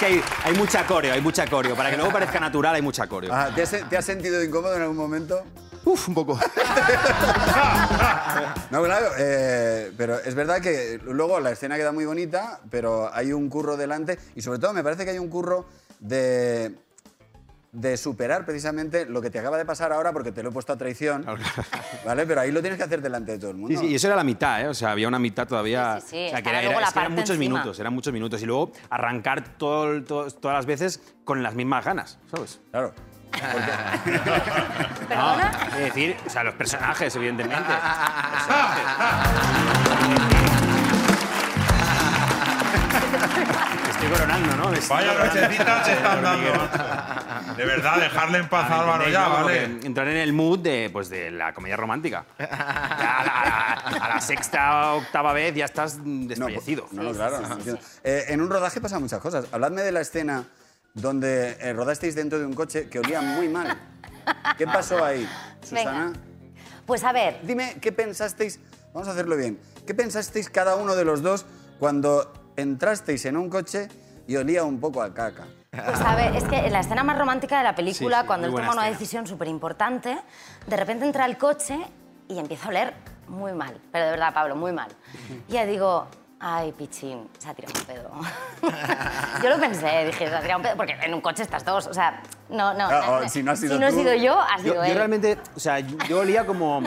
que 0.02 0.06
hay, 0.06 0.22
hay 0.44 0.54
mucha 0.54 0.84
coreo, 0.84 1.14
hay 1.14 1.20
mucha 1.20 1.46
coreo. 1.46 1.76
Para 1.76 1.90
que 1.90 1.96
luego 1.96 2.10
parezca 2.10 2.40
natural, 2.40 2.75
hay 2.75 2.82
mucha 2.82 3.06
coreo. 3.06 3.32
Ah, 3.32 3.50
¿te, 3.54 3.62
has, 3.62 3.70
te 3.88 3.96
has 3.96 4.04
sentido 4.04 4.43
incómodo 4.43 4.75
en 4.75 4.82
algún 4.82 4.96
momento? 4.96 5.44
Uf, 5.84 6.08
un 6.08 6.14
poco. 6.14 6.38
No, 8.70 8.82
claro, 8.82 9.08
eh, 9.19 9.93
pero 9.99 10.19
es 10.19 10.34
verdad 10.34 10.62
que 10.62 10.99
luego 11.04 11.38
la 11.40 11.50
escena 11.50 11.76
queda 11.76 11.93
muy 11.93 12.06
bonita, 12.06 12.60
pero 12.70 13.12
hay 13.12 13.34
un 13.34 13.50
curro 13.50 13.76
delante 13.76 14.19
y 14.34 14.40
sobre 14.40 14.58
todo 14.58 14.72
me 14.72 14.82
parece 14.82 15.04
que 15.04 15.10
hay 15.10 15.19
un 15.19 15.28
curro 15.28 15.66
de, 16.00 16.75
de 17.73 17.97
superar 17.97 18.45
precisamente 18.45 19.07
lo 19.07 19.23
que 19.23 19.31
te 19.31 19.39
acaba 19.39 19.57
de 19.57 19.65
pasar 19.65 19.93
ahora 19.95 20.13
porque 20.13 20.31
te 20.31 20.43
lo 20.43 20.51
he 20.51 20.53
puesto 20.53 20.75
a 20.75 20.77
traición, 20.77 21.25
¿vale? 22.05 22.27
Pero 22.27 22.43
ahí 22.43 22.53
lo 22.53 22.61
tienes 22.61 22.77
que 22.77 22.85
hacer 22.85 23.01
delante 23.01 23.33
de 23.33 23.39
todo 23.39 23.51
el 23.51 23.57
mundo. 23.57 23.81
Sí, 23.81 23.87
sí, 23.87 23.93
y 23.93 23.95
eso 23.95 24.09
era 24.09 24.17
la 24.17 24.25
mitad, 24.25 24.61
¿eh? 24.61 24.69
O 24.69 24.75
sea, 24.75 24.91
había 24.91 25.09
una 25.09 25.19
mitad 25.19 25.47
todavía. 25.49 25.99
Sí, 26.00 26.07
sí, 26.09 26.17
sí, 26.17 26.26
o 26.26 26.31
sea, 26.31 26.43
que 26.43 26.50
era- 26.50 26.59
luego 26.61 26.73
era- 26.73 26.81
la 26.83 26.87
es 26.88 26.93
que 26.93 26.99
eran 27.00 27.12
muchos 27.12 27.31
encima. 27.37 27.55
minutos, 27.55 27.81
eran 27.81 27.95
muchos 27.95 28.12
minutos. 28.12 28.43
Y 28.43 28.47
luego 28.47 28.73
arrancar 28.91 29.57
todo, 29.57 29.91
el- 29.93 30.05
todo- 30.05 30.31
todas 30.31 30.57
las 30.59 30.67
veces 30.67 31.00
con 31.25 31.43
las 31.43 31.55
mismas 31.55 31.83
ganas, 31.85 32.19
¿sabes? 32.31 32.61
Claro. 32.71 32.93
¿Perdona? 35.09 35.69
Es 35.79 35.85
decir, 35.85 36.14
o 36.26 36.31
sea, 36.31 36.45
los 36.45 36.55
personajes, 36.55 37.17
evidentemente. 37.17 37.73
coronando, 44.12 44.57
¿no? 44.57 44.73
Estoy 44.73 44.88
Vaya 44.97 45.25
nochecitas 45.25 45.87
se 45.87 45.92
están 45.92 46.23
dando. 46.23 47.57
De 47.57 47.64
verdad, 47.64 47.99
dejarle 47.99 48.38
en 48.38 48.49
paz 48.49 48.71
a 48.71 48.81
Álvaro 48.81 49.04
¿Entendéis, 49.04 49.12
ya, 49.12 49.28
no? 49.28 49.45
¿vale? 49.45 49.64
Entrar 49.87 50.09
en 50.09 50.16
el 50.16 50.33
mood 50.33 50.59
de, 50.61 50.90
pues, 50.92 51.09
de 51.09 51.31
la 51.31 51.52
comedia 51.52 51.76
romántica. 51.76 52.25
A, 52.38 53.25
la, 53.25 54.04
a 54.04 54.09
la 54.14 54.21
sexta 54.21 54.92
octava 54.95 55.33
vez 55.33 55.54
ya 55.54 55.64
estás 55.64 55.99
No, 55.99 56.28
desfallecido. 56.28 56.87
No, 56.92 57.02
no, 57.02 57.12
claro. 57.12 57.38
entiendo. 57.45 57.81
Eh, 58.04 58.25
en 58.28 58.40
un 58.40 58.50
rodaje 58.50 58.81
pasan 58.81 59.02
muchas 59.02 59.21
cosas. 59.21 59.47
Habladme 59.52 59.83
de 59.83 59.92
la 59.92 60.00
escena 60.00 60.45
donde 60.95 61.57
eh, 61.61 61.73
rodasteis 61.73 62.14
dentro 62.14 62.38
de 62.38 62.47
un 62.47 62.54
coche 62.54 62.88
que 62.88 62.99
olía 62.99 63.21
muy 63.21 63.49
mal. 63.49 63.76
¿Qué 64.57 64.66
pasó 64.66 65.04
ahí, 65.04 65.28
Susana? 65.62 66.04
Venga. 66.07 66.21
Pues 66.87 67.02
a 67.04 67.12
ver, 67.12 67.40
Dime, 67.42 67.76
¿qué 67.81 67.92
pensasteis? 67.92 68.61
Vamos 68.92 69.09
a 69.09 69.12
hacerlo 69.12 69.37
bien. 69.37 69.59
¿Qué 69.87 69.95
pensasteis 69.95 70.50
cada 70.50 70.76
uno 70.76 70.95
de 70.95 71.04
los 71.04 71.23
dos 71.23 71.47
cuando 71.78 72.33
entrasteis 72.57 73.25
en 73.25 73.37
un 73.37 73.49
coche 73.49 73.88
y 74.33 74.37
olía 74.37 74.65
un 74.65 74.81
poco 74.81 75.03
a 75.03 75.12
caca? 75.12 75.45
Pues 75.71 76.01
a 76.01 76.15
ver, 76.17 76.35
es 76.35 76.45
que 76.45 76.57
en 76.57 76.73
la 76.73 76.81
escena 76.81 77.05
más 77.05 77.19
romántica 77.19 77.59
de 77.59 77.65
la 77.65 77.75
película, 77.75 78.19
Sí, 78.19 78.23
sí, 78.23 78.27
cuando 78.27 78.47
él 78.47 78.53
toma 78.53 78.62
una 78.65 78.83
escena. 78.83 78.91
decisión 78.91 79.27
súper 79.27 79.49
importante, 79.49 80.19
de 80.67 80.77
repente 80.77 81.05
entra 81.05 81.25
al 81.25 81.37
coche 81.37 81.79
y 82.29 82.39
empieza 82.39 82.67
a 82.67 82.69
oler 82.71 82.95
muy 83.29 83.53
mal. 83.53 83.79
Pero 83.93 84.07
de 84.07 84.11
verdad, 84.12 84.33
Pablo, 84.33 84.57
muy 84.57 84.73
mal. 84.73 84.89
Y 85.49 85.53
ya 85.53 85.67
digo, 85.67 86.07
ay, 86.41 86.73
pichín, 86.73 87.29
se 87.39 87.49
ha 87.51 87.55
tirado 87.55 87.75
un 87.79 87.87
pedo. 87.87 88.11
Yo 89.43 89.51
lo 89.51 89.59
pensé, 89.61 90.07
dije, 90.07 90.29
se 90.29 90.35
ha 90.35 90.41
tirado 90.41 90.61
un 90.61 90.62
pedo, 90.62 90.77
porque 90.77 90.93
en 91.03 91.12
un 91.12 91.21
coche 91.21 91.43
estás 91.43 91.62
todos, 91.62 91.87
o 91.87 91.95
sea, 91.95 92.23
No, 92.52 92.75
no. 92.75 92.85
Ah, 92.87 93.02
no, 93.21 93.26
oh, 93.26 93.28
si 93.28 93.42
no 93.42 93.52
has 93.52 93.59
sido 93.61 93.75
si 93.75 93.80
no 93.80 93.87
he 93.88 93.90
tú. 93.90 93.99
sido 93.99 94.14
yo, 94.14 94.38
ha 94.40 94.56
Yo, 94.59 94.62
sido 94.62 94.75
yo 94.76 94.85
él. 94.85 94.94
realmente, 94.94 95.38
o 95.56 95.61
sea, 95.61 95.80
yo 95.80 96.21
olía 96.21 96.44
como, 96.47 96.82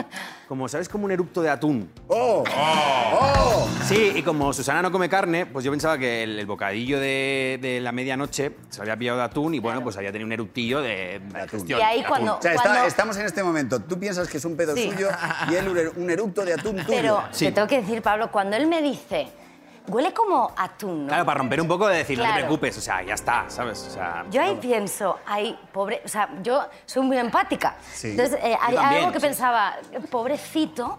como, 0.48 0.68
¿sabes? 0.68 0.88
Como 0.88 1.04
un 1.04 1.12
eructo 1.12 1.42
de 1.42 1.50
atún. 1.50 1.90
¡Oh! 2.08 2.44
¡Oh! 2.56 3.68
Sí, 3.84 4.12
y 4.16 4.22
como 4.22 4.52
Susana 4.52 4.82
no 4.82 4.90
come 4.90 5.08
carne, 5.08 5.46
pues 5.46 5.64
yo 5.64 5.70
pensaba 5.70 5.96
que 5.98 6.22
el, 6.24 6.38
el 6.38 6.46
bocadillo 6.46 6.98
de, 6.98 7.58
de 7.60 7.80
la 7.80 7.92
medianoche 7.92 8.52
se 8.68 8.80
había 8.80 8.96
pillado 8.96 9.18
de 9.18 9.24
atún 9.24 9.54
y 9.54 9.58
bueno, 9.60 9.82
pues 9.82 9.96
había 9.96 10.10
tenido 10.12 10.26
un 10.26 10.32
eructillo 10.32 10.80
de, 10.80 11.20
de 11.20 11.40
atún. 11.40 11.48
gestión, 11.60 11.80
Y 11.80 11.82
ahí 11.82 11.96
de 11.98 12.00
atún. 12.02 12.08
cuando- 12.10 12.36
O 12.38 12.42
sea, 12.42 12.52
está- 12.52 12.62
Cuando- 12.62 12.84
estamos 12.86 13.16
en 13.16 13.26
este 13.26 13.42
momento. 13.42 13.80
Tú 13.80 13.98
piensas 13.98 14.28
que 14.28 14.38
es 14.38 14.44
un 14.44 14.56
pedo 14.56 14.74
Sí. 14.74 14.90
suyo 14.90 15.08
y 15.50 15.54
él 15.54 15.68
un 15.68 15.76
er- 15.76 15.92
un 15.96 16.10
eructo 16.10 16.44
de 16.44 16.54
atún 16.54 16.76
tuyo. 16.76 16.86
Pero 16.88 17.22
Sí. 17.30 17.46
te 17.46 17.52
tengo 17.52 17.68
que 17.68 17.80
decir, 17.80 18.02
Pablo, 18.02 18.30
cuando 18.30 18.56
él 18.56 18.66
me 18.66 18.82
dice, 18.82 19.28
huele 19.88 20.12
como 20.12 20.52
atún, 20.56 21.02
¿no? 21.04 21.08
Claro, 21.08 21.24
para 21.24 21.38
romper 21.38 21.60
un 21.60 21.68
poco 21.68 21.86
de 21.88 21.98
decir, 21.98 22.18
no 22.18 22.24
te 22.24 22.28
Claro. 22.30 22.44
preocupes, 22.46 22.78
o 22.78 22.80
sea, 22.80 23.02
ya 23.02 23.14
está, 23.14 23.44
¿sabes? 23.48 23.86
O 23.88 23.90
sea, 23.90 24.24
Yo 24.30 24.42
ahí 24.42 24.56
pienso, 24.60 25.18
ay, 25.26 25.58
pobre, 25.72 26.02
o 26.04 26.08
sea, 26.08 26.28
yo 26.42 26.64
soy 26.84 27.02
muy 27.02 27.18
empática. 27.18 27.76
Sí. 27.92 28.10
Entonces, 28.10 28.38
eh, 28.42 28.56
hay 28.60 28.74
también, 28.74 29.00
algo 29.02 29.12
que 29.12 29.20
sí. 29.20 29.26
pensaba, 29.26 29.76
pobrecito, 30.10 30.98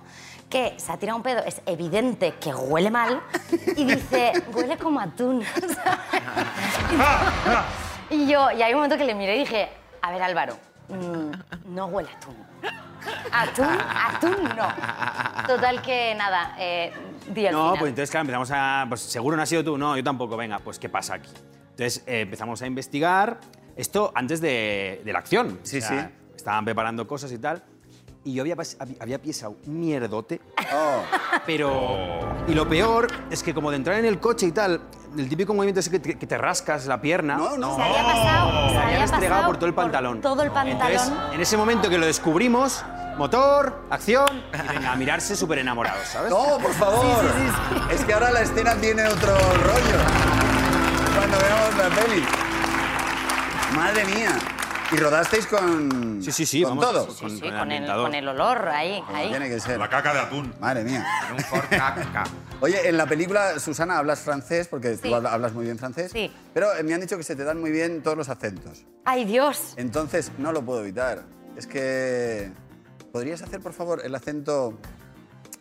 que 0.49 0.75
se 0.77 0.91
ha 0.91 0.97
tirado 0.97 1.17
un 1.17 1.23
pedo, 1.23 1.43
es 1.45 1.61
evidente 1.65 2.35
que 2.35 2.53
huele 2.55 2.89
mal, 2.89 3.21
y 3.75 3.83
dice, 3.83 4.31
huele 4.53 4.77
como 4.77 4.99
atún. 5.01 5.43
y 8.09 8.27
yo, 8.27 8.49
y 8.51 8.61
hay 8.61 8.71
un 8.73 8.77
momento 8.79 8.97
que 8.97 9.03
le 9.03 9.13
miré 9.15 9.35
y 9.35 9.39
dije, 9.39 9.69
a 10.01 10.11
ver, 10.11 10.23
Álvaro, 10.23 10.57
mm, 10.87 11.31
no 11.75 11.87
huele 11.87 12.09
a 12.09 12.15
atún. 12.15 12.47
Atún, 13.31 13.65
atún 13.67 14.43
no. 14.55 15.47
Total 15.47 15.81
que 15.81 16.15
nada, 16.15 16.55
eh, 16.59 16.91
di 17.33 17.45
al 17.47 17.53
No, 17.53 17.59
final. 17.63 17.79
pues 17.79 17.89
entonces, 17.89 18.11
claro, 18.11 18.21
empezamos 18.21 18.51
a. 18.51 18.85
Pues 18.89 19.01
seguro 19.01 19.35
no 19.37 19.43
has 19.43 19.49
sido 19.49 19.63
tú, 19.63 19.77
no, 19.77 19.95
yo 19.97 20.03
tampoco, 20.03 20.35
venga, 20.37 20.59
pues 20.59 20.79
¿qué 20.79 20.89
pasa 20.89 21.15
aquí? 21.15 21.29
Entonces 21.71 22.03
eh, 22.07 22.21
empezamos 22.21 22.61
a 22.61 22.67
investigar 22.67 23.39
esto 23.75 24.11
antes 24.15 24.41
de, 24.41 25.01
de 25.05 25.13
la 25.13 25.19
acción. 25.19 25.59
Sí, 25.63 25.77
O 25.77 25.81
sea, 25.81 26.09
sí. 26.09 26.13
Estaban 26.35 26.65
preparando 26.65 27.07
cosas 27.07 27.31
y 27.31 27.37
tal. 27.39 27.63
Y 28.23 28.33
yo 28.33 28.41
había, 28.43 28.55
había- 28.79 28.95
había 28.99 29.21
pisado 29.21 29.55
un 29.67 29.79
mierdote, 29.79 30.41
Oh. 30.73 31.01
pero. 31.45 32.35
Y 32.47 32.53
lo 32.53 32.67
peor 32.67 33.07
es 33.29 33.41
que, 33.43 33.53
como 33.53 33.69
de 33.71 33.77
entrar 33.77 33.97
en 33.99 34.05
el 34.05 34.19
coche 34.19 34.47
y 34.47 34.51
tal, 34.51 34.81
el 35.17 35.29
típico 35.29 35.53
movimiento 35.53 35.79
ese 35.79 35.91
que 35.91 35.99
te, 35.99 36.17
que 36.17 36.27
te 36.27 36.37
rascas 36.37 36.85
la 36.87 36.99
pierna. 36.99 37.35
No, 37.37 37.57
no. 37.57 37.75
Se 37.75 37.81
había 37.83 38.03
pasado, 38.03 38.51
se 38.51 38.57
Se 38.73 38.77
había 38.77 38.83
había 38.87 38.99
restregado 38.99 39.29
pasado 39.35 39.47
por 39.47 39.57
todo 39.57 39.67
el 39.67 39.73
pantalón. 39.75 40.21
todo 40.21 40.43
el 40.43 40.51
pantalón. 40.51 40.89
Entonces, 40.89 41.13
en 41.33 41.41
ese 41.41 41.55
momento 41.57 41.89
que 41.89 41.97
lo 41.97 42.05
descubrimos, 42.05 42.83
motor, 43.17 43.81
acción, 43.89 44.27
y 44.53 44.67
venga, 44.75 44.91
a 44.91 44.95
mirarse 44.95 45.35
súper 45.35 45.59
enamorados, 45.59 46.07
¿sabes? 46.07 46.29
No, 46.29 46.57
por 46.59 46.73
favor. 46.73 47.25
Es 47.91 48.03
que 48.05 48.13
ahora 48.13 48.31
la 48.31 48.41
escena 48.41 48.75
tiene 48.75 49.05
otro 49.07 49.35
rollo. 49.35 49.99
Cuando 51.15 51.37
veamos 51.39 51.77
la 51.77 51.89
peli. 51.89 52.23
Madre 53.75 54.05
mía. 54.05 54.31
¿Y 54.89 54.95
rodasteis 54.95 55.45
con. 55.47 56.21
Sí, 56.23 56.31
sí, 56.31 56.45
sí, 56.45 56.61
con 56.63 56.77
vamos, 56.77 56.93
todo? 56.93 57.07
sí, 57.11 57.13
Sí, 57.15 57.21
con 57.21 57.29
sí, 57.31 57.35
el 57.35 57.41
con 57.41 57.51
el, 57.53 57.59
ambientador. 57.61 58.05
con 58.05 58.15
el 58.15 58.27
olor 58.29 58.69
ahí, 58.69 59.01
Como 59.05 59.17
ahí. 59.17 59.27
Tiene 59.29 59.49
que 59.49 59.59
ser. 59.59 59.77
La 59.77 59.89
caca 59.89 60.13
de 60.13 60.19
atún. 60.21 60.53
Madre 60.61 60.83
mía. 60.85 61.05
En 61.29 61.35
un. 61.35 61.43
Oye, 62.61 62.87
en 62.87 62.95
la 62.95 63.05
película, 63.05 63.59
Susana, 63.59 63.97
hablas 63.97 64.19
francés, 64.21 64.69
porque 64.69 64.95
Sí. 64.95 65.09
tú 65.09 65.15
habla- 65.15 65.33
hablas 65.33 65.51
muy 65.51 65.65
bien 65.65 65.77
francés. 65.77 66.11
Sí. 66.13 66.33
Pero 66.53 66.73
eh, 66.73 66.83
me 66.83 66.93
han 66.93 67.01
dicho 67.01 67.17
que 67.17 67.23
se 67.23 67.35
te 67.35 67.43
dan 67.43 67.59
muy 67.59 67.69
bien 67.71 68.01
todos 68.01 68.15
los 68.17 68.29
acentos. 68.29 68.85
Ay, 69.03 69.25
Dios. 69.25 69.73
Entonces, 69.75 70.31
no 70.37 70.53
lo 70.53 70.61
puedo 70.61 70.79
evitar. 70.79 71.23
Es 71.57 71.67
que. 71.67 72.49
¿Podrías 73.11 73.41
hacer, 73.41 73.61
por 73.61 73.73
favor, 73.73 74.01
el 74.03 74.13
acento 74.15 74.73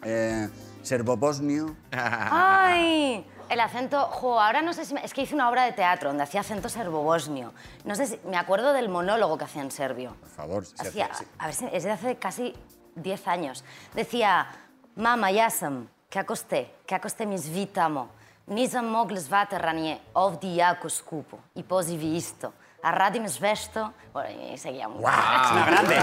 eh, 0.02 0.48
serbo-bosnio? 0.82 1.74
Ay, 1.92 3.24
el 3.48 3.60
acento. 3.60 4.00
Jo, 4.06 4.40
ahora 4.40 4.62
no 4.62 4.72
sé 4.72 4.84
si. 4.84 4.94
me- 4.94 5.04
es 5.04 5.14
que 5.14 5.22
hice 5.22 5.34
una 5.34 5.48
obra 5.48 5.64
de 5.64 5.72
teatro 5.72 6.10
donde 6.10 6.24
hacía 6.24 6.40
acento 6.40 6.68
serbo-bosnio. 6.68 7.52
No 7.84 7.94
sé 7.94 8.06
si. 8.06 8.20
Me 8.28 8.36
acuerdo 8.36 8.72
del 8.72 8.88
monólogo 8.88 9.38
que 9.38 9.44
hacía 9.44 9.62
en 9.62 9.70
serbio. 9.70 10.14
Por 10.20 10.28
favor, 10.30 10.66
se 10.66 10.74
Hacía, 10.88 11.06
hace- 11.06 11.24
sí. 11.24 11.30
a 11.38 11.46
ver 11.46 11.54
si 11.54 11.66
es 11.72 11.84
de 11.84 11.90
hace 11.92 12.16
casi 12.16 12.54
10 12.96 13.28
años. 13.28 13.64
Decía, 13.94 14.46
mama, 14.96 15.30
ja 15.32 15.50
sam, 15.50 15.88
kako 16.10 16.36
ste, 16.36 16.70
kako 16.86 17.08
ste 17.08 17.26
mi 17.26 17.38
zvitamo. 17.38 18.08
Nisam 18.48 18.86
mogla 18.86 19.20
zvati 19.20 19.58
ranije, 19.58 19.98
ovdje 20.14 20.54
jako 20.56 20.88
skupo. 20.88 21.38
I 21.54 21.62
pozivi 21.62 22.16
isto. 22.16 22.52
A 22.86 22.92
radim 22.92 23.26
zvešto. 23.28 23.92
Bueno, 24.12 24.30
y 24.54 24.56
seguía 24.56 24.86
muy 24.86 24.98
Es 25.02 25.50
una 25.50 25.66
grande. 25.66 25.96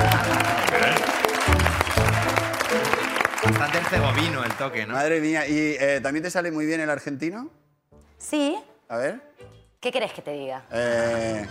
Bastante 3.42 3.78
herzegovino 3.78 4.44
el 4.44 4.52
toque, 4.56 4.86
¿no? 4.86 4.94
Madre 4.96 5.22
mía, 5.22 5.48
¿y 5.48 5.78
eh, 5.80 6.02
también 6.04 6.24
te 6.24 6.30
sale 6.30 6.52
muy 6.52 6.66
bien 6.66 6.82
el 6.82 6.90
argentino? 6.90 7.50
Sí, 8.18 8.58
A 8.90 8.98
ver. 8.98 9.22
¿qué 9.80 9.94
querés 9.94 10.12
que 10.12 10.22
te 10.22 10.32
diga? 10.34 10.63
Eh, 10.72 11.48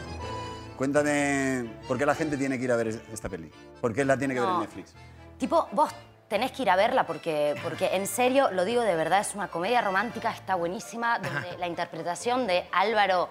cuéntame, 0.76 1.64
¿por 1.88 1.96
qué 1.96 2.04
la 2.04 2.14
gente 2.14 2.36
tiene 2.36 2.58
que 2.58 2.64
ir 2.64 2.72
a 2.72 2.76
ver 2.76 2.88
es- 2.88 3.00
esta 3.10 3.30
peli? 3.30 3.50
¿Por 3.80 3.94
qué 3.94 4.04
la 4.04 4.18
tiene 4.18 4.34
que 4.34 4.40
ver 4.40 4.48
en 4.50 4.54
No. 4.56 4.60
Netflix? 4.60 4.94
Tipo, 5.38 5.66
vos 5.72 5.94
tenés 6.28 6.52
que 6.52 6.60
ir 6.62 6.68
a 6.70 6.76
verla 6.76 7.06
porque, 7.06 7.54
porque 7.62 7.88
en 7.96 8.06
serio, 8.06 8.50
lo 8.50 8.66
digo 8.66 8.82
de 8.82 8.96
verdad, 8.96 9.20
es 9.20 9.34
una 9.34 9.48
comedia 9.48 9.80
romántica, 9.80 10.30
está 10.30 10.56
buenísima, 10.56 11.18
donde 11.20 11.56
la 11.58 11.66
interpretación 11.68 12.46
de 12.46 12.68
Álvaro 12.70 13.30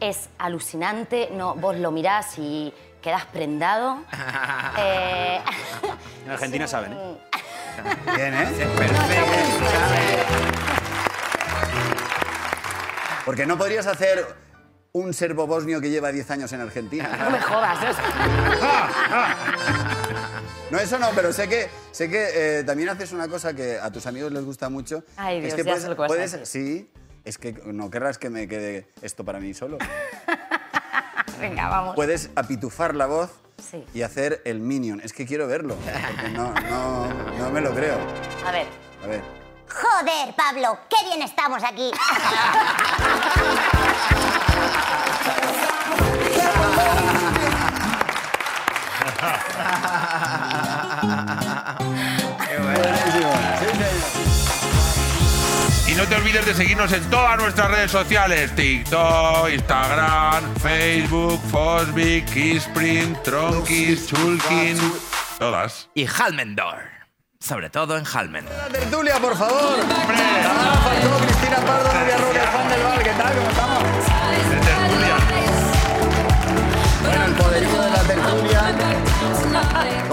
es 0.00 0.28
alucinante, 0.38 1.28
no, 1.32 1.54
vos 1.54 1.76
lo 1.76 1.90
mirás 1.90 2.38
y 2.38 2.72
quedás 3.02 3.24
prendado. 3.26 3.98
Eh, 4.78 5.40
En 6.26 6.32
Argentina 6.32 6.66
saben, 6.66 6.92
¿eh? 6.92 7.16
Bien, 8.16 8.34
¿eh? 8.34 8.48
Perfecto. 8.76 9.26
Porque 13.24 13.46
no 13.46 13.56
podrías 13.58 13.86
hacer 13.86 14.26
un 14.92 15.12
serbo-bosnio 15.14 15.80
que 15.80 15.90
lleva 15.90 16.12
10 16.12 16.30
años 16.30 16.52
en 16.52 16.60
Argentina. 16.60 17.08
no 17.24 17.30
me 17.30 17.40
jodas. 17.40 17.78
es- 17.84 17.96
No, 20.70 20.78
eso 20.80 20.98
no, 20.98 21.10
pero 21.14 21.32
sé 21.32 21.48
que, 21.48 21.68
sé 21.92 22.10
que 22.10 22.58
eh, 22.58 22.64
también 22.64 22.88
haces 22.88 23.12
una 23.12 23.28
cosa 23.28 23.54
que 23.54 23.78
a 23.78 23.88
tus 23.92 24.04
amigos 24.06 24.32
les 24.32 24.44
gusta 24.44 24.68
mucho. 24.68 25.04
Ay, 25.16 25.38
Dios, 25.40 25.50
es 25.50 25.54
que 25.54 25.62
ya 25.62 25.70
puedes, 25.70 25.82
sé 25.84 25.88
lo 25.90 25.96
puedes-. 25.96 26.40
Sí, 26.48 26.90
es 27.26 27.38
que 27.38 27.52
no 27.66 27.90
querrás 27.90 28.18
que 28.18 28.30
me 28.30 28.46
quede 28.48 28.86
esto 29.02 29.24
para 29.24 29.40
mí 29.40 29.52
solo. 29.52 29.78
Venga, 31.40 31.68
vamos. 31.68 31.94
Puedes 31.96 32.30
apitufar 32.36 32.94
la 32.94 33.06
voz 33.06 33.30
Sí. 33.58 33.84
y 33.94 34.02
hacer 34.02 34.42
el 34.44 34.60
minion. 34.60 35.00
Es 35.02 35.12
que 35.12 35.26
quiero 35.26 35.46
verlo, 35.48 35.76
porque 35.76 36.28
no, 36.30 36.52
no, 36.70 37.08
no 37.38 37.50
me 37.50 37.60
lo 37.60 37.74
creo. 37.74 37.98
A 38.46 38.52
ver. 38.52 38.66
A 39.02 39.06
ver. 39.08 39.22
Joder, 39.68 40.34
Pablo, 40.36 40.78
qué 40.88 41.04
bien 41.08 41.22
estamos 41.22 41.62
aquí. 41.64 41.90
Qué 52.46 52.58
bueno. 52.58 52.78
Buenísimo. 52.78 53.32
No 55.96 56.04
te 56.04 56.14
olvides 56.14 56.44
de 56.44 56.52
seguirnos 56.52 56.92
en 56.92 57.02
todas 57.08 57.38
nuestras 57.38 57.70
redes 57.70 57.90
sociales: 57.90 58.54
TikTok, 58.54 59.48
Instagram, 59.50 60.54
Facebook, 60.56 61.40
Fosbic, 61.50 62.26
Kissprint, 62.26 63.22
Tronkis, 63.22 64.06
Chulkin. 64.06 64.78
Todas. 65.38 65.88
Y 65.94 66.06
Halmendor. 66.06 66.96
Sobre 67.40 67.70
todo 67.70 67.96
en 67.96 68.04
Halmen. 68.06 68.44
La 68.44 68.68
tertulia, 68.68 69.18
por 69.18 69.36
favor. 69.36 69.78
¡Hombre! 69.80 70.16
Cristina 71.24 71.56
Pardo, 71.56 71.88
Juan 71.88 72.68
del 72.68 72.82
Val, 72.82 73.02
¿qué 73.02 73.10
tal? 73.10 73.34
¿Cómo 73.34 73.48
estamos? 73.50 74.25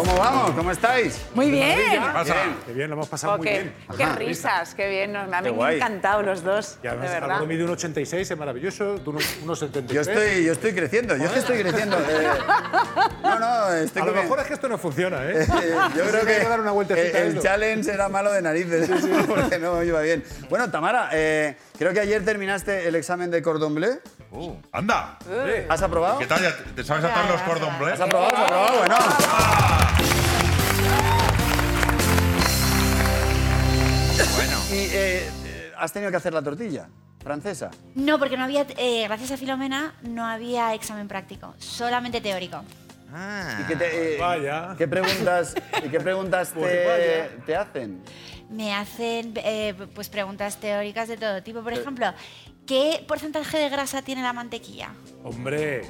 ¿Cómo 0.06 0.18
vamos? 0.18 0.52
¿Cómo 0.52 0.72
estáis? 0.72 1.22
Muy 1.34 1.50
bien. 1.50 1.78
¿Qué 1.92 2.00
pasa? 2.14 2.36
Qué 2.66 2.74
bien, 2.74 2.90
lo 2.90 2.96
hemos 2.96 3.08
pasado 3.08 3.34
Oh, 3.34 3.38
muy 3.38 3.48
qué, 3.48 3.54
bien. 3.62 3.74
qué 3.98 4.06
risas, 4.18 4.76
qué 4.76 4.90
bien. 4.90 5.14
nos- 5.14 5.28
Me 5.30 5.38
han 5.38 5.46
encantado 5.48 6.22
los 6.24 6.44
dos, 6.44 6.78
Y 6.80 6.84
de 6.84 6.90
además, 6.90 7.10
verdad. 7.10 7.24
Álvaro 7.32 7.46
mide 7.46 7.64
un 7.64 7.70
86, 7.70 8.30
es 8.32 8.38
maravilloso, 8.38 8.96
tú 9.04 9.12
unos, 9.12 9.24
unos 9.44 9.60
73. 9.60 9.94
Yo 10.06 10.12
estoy, 10.12 10.44
yo 10.46 10.52
estoy 10.52 10.74
creciendo, 10.74 11.16
yo 11.16 11.24
es 11.26 11.32
que 11.32 11.40
estoy 11.40 11.62
creciendo. 11.62 11.98
eh. 11.98 12.28
no, 13.24 13.40
no, 13.40 13.74
estoy 13.74 14.02
A 14.02 14.06
lo 14.06 14.12
mejor 14.14 14.40
es 14.40 14.46
que 14.48 14.54
esto 14.56 14.68
no 14.68 14.78
funciona, 14.78 15.24
¿eh? 15.24 15.44
Eh, 15.44 15.48
yo 15.96 16.04
Sí, 16.04 16.10
creo 16.10 16.22
hay 16.22 16.28
que 16.28 16.38
que 16.44 16.50
dar 16.50 16.60
una 16.60 16.72
vueltecita 16.72 17.20
eh, 17.20 17.28
el 17.28 17.40
challenge 17.40 17.90
era 17.92 18.10
malo 18.10 18.32
de 18.34 18.42
narices, 18.42 18.90
porque 19.28 19.58
no 19.60 19.82
iba 19.84 20.02
bien. 20.02 20.24
Bueno, 20.50 20.70
Tamara, 20.70 21.10
eh, 21.14 21.56
creo 21.78 21.94
que 21.94 22.02
ayer 22.02 22.26
terminaste 22.26 22.88
el 22.90 22.96
examen 22.96 23.32
de 23.32 23.42
cordon 23.42 23.74
bleu. 23.76 24.00
Uh, 24.32 24.56
anda. 24.72 25.18
¿Has 25.70 25.82
aprobado? 25.82 26.18
¿Qué 26.20 26.26
tal? 26.26 26.42
¿Ya 26.42 26.54
¿Te 26.76 26.84
sabes 26.84 27.06
atar 27.06 27.30
los 27.30 27.42
cordon 27.44 27.78
bleu? 27.80 27.94
¿Has 27.94 28.02
aprobado? 28.02 28.36
¿Has 28.36 28.44
aprobado? 28.44 28.78
Bueno. 28.80 28.96
Bueno. 28.98 29.83
Has 35.84 35.92
tenido 35.92 36.12
que 36.12 36.18
hacer 36.18 36.34
la 36.34 36.42
tortilla 36.42 36.88
francesa? 37.22 37.72
No, 37.96 38.18
porque 38.20 38.38
no 38.38 38.44
había, 38.44 38.66
eh, 38.78 39.04
gracias 39.08 39.32
a 39.32 39.38
Filomena, 39.38 39.96
no 40.04 40.26
había 40.26 40.74
examen 40.74 41.08
práctico, 41.08 41.54
solamente 41.58 42.22
teórico. 42.22 42.64
Ah. 43.14 43.60
¿Y 43.62 43.68
qué, 43.68 43.76
te- 43.76 44.16
eh, 44.16 44.20
Vaya. 44.20 44.76
¿qué 44.78 44.88
preguntas, 44.88 45.56
y 45.86 45.90
qué 45.90 46.00
preguntas 46.00 46.52
Pues 46.54 46.72
te, 46.72 46.86
vaya. 46.88 47.46
te 47.46 47.56
hacen? 47.56 48.02
Me 48.50 48.74
hacen 48.74 49.34
eh, 49.38 49.74
pues 49.94 50.10
preguntas 50.10 50.58
teóricas 50.58 51.08
de 51.08 51.18
todo 51.18 51.42
tipo. 51.44 51.62
Por 51.64 51.74
ejemplo, 51.74 52.08
¿qué 52.66 53.04
porcentaje 53.08 53.58
de 53.58 53.70
grasa 53.70 54.02
tiene 54.02 54.22
la 54.22 54.34
mantequilla? 54.34 54.92
Hombre. 55.24 55.82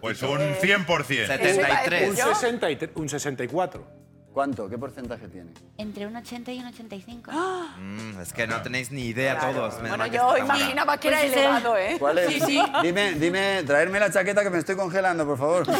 Pues 0.00 0.22
un 0.22 0.38
100%. 0.38 1.26
73. 1.26 2.10
Un, 2.10 2.16
63, 2.16 2.90
un 2.96 3.08
64. 3.08 3.86
¿Cuánto? 4.34 4.68
¿Qué 4.68 4.76
porcentaje 4.76 5.28
tiene? 5.28 5.52
Entre 5.78 6.08
un 6.08 6.16
80 6.16 6.50
y 6.52 6.58
un 6.58 6.66
85. 6.66 7.30
Mm, 7.30 8.20
es 8.20 8.32
que 8.32 8.48
no 8.48 8.60
tenéis 8.62 8.90
ni 8.90 9.02
idea 9.02 9.38
todos. 9.38 9.80
menos 9.80 9.96
Bueno, 9.96 10.06
yo 10.12 10.36
imaginaba 10.36 10.98
que 10.98 11.06
era 11.08 11.20
Pues 11.20 11.32
elevado, 11.32 11.76
¿eh? 11.78 11.96
¿Cuál 12.00 12.18
es? 12.18 12.32
Sí, 12.32 12.40
sí. 12.40 12.62
Dime, 12.82 13.12
dime, 13.12 13.62
traerme 13.64 14.00
la 14.00 14.10
chaqueta 14.10 14.42
que 14.42 14.50
me 14.50 14.58
estoy 14.58 14.74
congelando, 14.74 15.24
por 15.24 15.38
favor. 15.38 15.66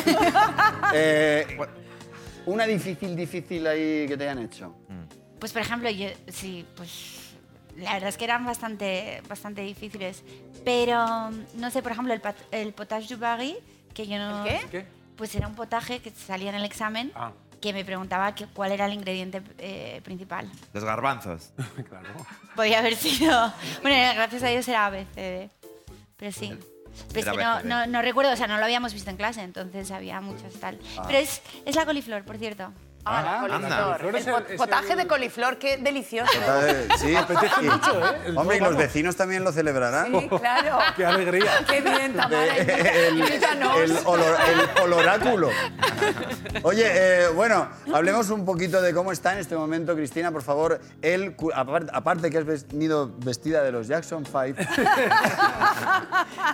Eh, 0.96 1.58
una 2.46 2.64
difícil, 2.66 3.16
difícil 3.16 3.66
ahí 3.66 4.06
que 4.06 4.16
te 4.16 4.22
hayan 4.28 4.38
hecho. 4.44 4.72
Pues 5.40 5.52
por 5.52 5.60
ejemplo, 5.62 5.90
yo 5.90 6.06
sí, 6.28 6.64
pues 6.76 7.34
la 7.76 7.94
verdad 7.94 8.10
es 8.10 8.16
que 8.16 8.22
eran 8.24 8.46
bastante, 8.46 9.20
bastante 9.28 9.62
difíciles. 9.62 10.22
Pero 10.64 11.30
no 11.56 11.70
sé, 11.72 11.82
por 11.82 11.90
ejemplo, 11.90 12.14
el, 12.14 12.20
pat- 12.20 12.36
el 12.52 12.72
potage 12.72 13.12
du 13.12 13.18
Barry, 13.20 13.56
que 13.92 14.06
yo 14.06 14.16
no. 14.18 14.44
¿El 14.46 14.60
qué? 14.60 14.66
¿Qué? 14.70 14.86
Pues 15.16 15.34
era 15.36 15.46
un 15.48 15.54
potaje 15.54 16.00
que 16.00 16.10
salía 16.10 16.50
en 16.50 16.56
el 16.56 16.64
examen 16.64 17.12
Ah. 17.14 17.32
Que 17.64 17.72
me 17.72 17.82
preguntaba 17.82 18.34
que, 18.34 18.46
cuál 18.46 18.72
era 18.72 18.84
el 18.84 18.92
ingrediente 18.92 19.40
eh, 19.56 20.02
principal. 20.04 20.50
Los 20.74 20.84
garbanzos. 20.84 21.50
Claro. 21.88 22.08
Podía 22.54 22.80
haber 22.80 22.94
sido. 22.94 23.52
Bueno, 23.80 23.96
gracias 24.14 24.42
a 24.42 24.48
Dios 24.48 24.68
era 24.68 24.86
ABCD. 24.86 25.50
Pero 26.16 26.32
sí. 26.32 26.52
Pero 27.08 27.20
es 27.20 27.26
Era 27.26 27.32
que 27.32 27.38
no, 27.38 27.62
no, 27.62 27.86
no 27.86 28.02
recuerdo, 28.02 28.32
o 28.32 28.36
sea, 28.36 28.46
no 28.46 28.58
lo 28.58 28.64
habíamos 28.64 28.92
visto 28.92 29.10
en 29.10 29.16
clase, 29.16 29.42
entonces 29.42 29.90
había 29.90 30.20
muchos 30.20 30.52
tal. 30.60 30.78
Pero 31.06 31.18
es, 31.18 31.40
es 31.64 31.74
la 31.74 31.86
coliflor, 31.86 32.24
por 32.24 32.36
cierto. 32.36 32.70
Ah, 33.06 33.44
la 33.48 33.56
anda. 33.56 33.98
coliflor. 34.00 34.46
El 34.48 34.56
potaje 34.56 34.92
el- 34.92 34.98
de 34.98 35.06
coliflor, 35.06 35.58
qué 35.58 35.76
delicioso. 35.76 36.32
Eh, 36.62 36.88
Sí, 36.98 37.14
Apetece 37.16 37.60
mucho, 37.62 38.06
¿eh? 38.06 38.18
El 38.26 38.38
Hombre, 38.38 38.56
y 38.56 38.60
los 38.60 38.76
vecinos 38.76 39.14
también 39.16 39.44
lo 39.44 39.52
celebrarán. 39.52 40.06
Sí, 40.12 40.28
claro. 40.28 40.78
¡Qué 40.96 41.04
alegría! 41.04 41.50
Qué 41.68 41.80
bien, 41.82 42.14
Tamara. 42.14 42.56
el, 42.56 43.18
Invítanos. 43.18 43.76
el 43.80 43.96
olor- 44.04 44.36
el 44.48 44.82
oloráculo. 44.82 45.50
Oye, 46.62 46.84
eh, 46.86 47.28
bueno, 47.28 47.68
hablemos 47.92 48.30
un 48.30 48.44
poquito 48.46 48.80
de 48.80 48.94
cómo 48.94 49.12
está 49.12 49.32
en 49.34 49.38
este 49.40 49.54
momento, 49.56 49.94
Cristina, 49.94 50.30
por 50.32 50.42
favor. 50.42 50.80
Él, 51.02 51.36
aparte 51.92 52.30
que 52.30 52.38
has 52.38 52.44
venido 52.46 53.10
vestida 53.18 53.62
de 53.62 53.72
los 53.72 53.86
Jackson 53.86 54.24
5, 54.24 54.62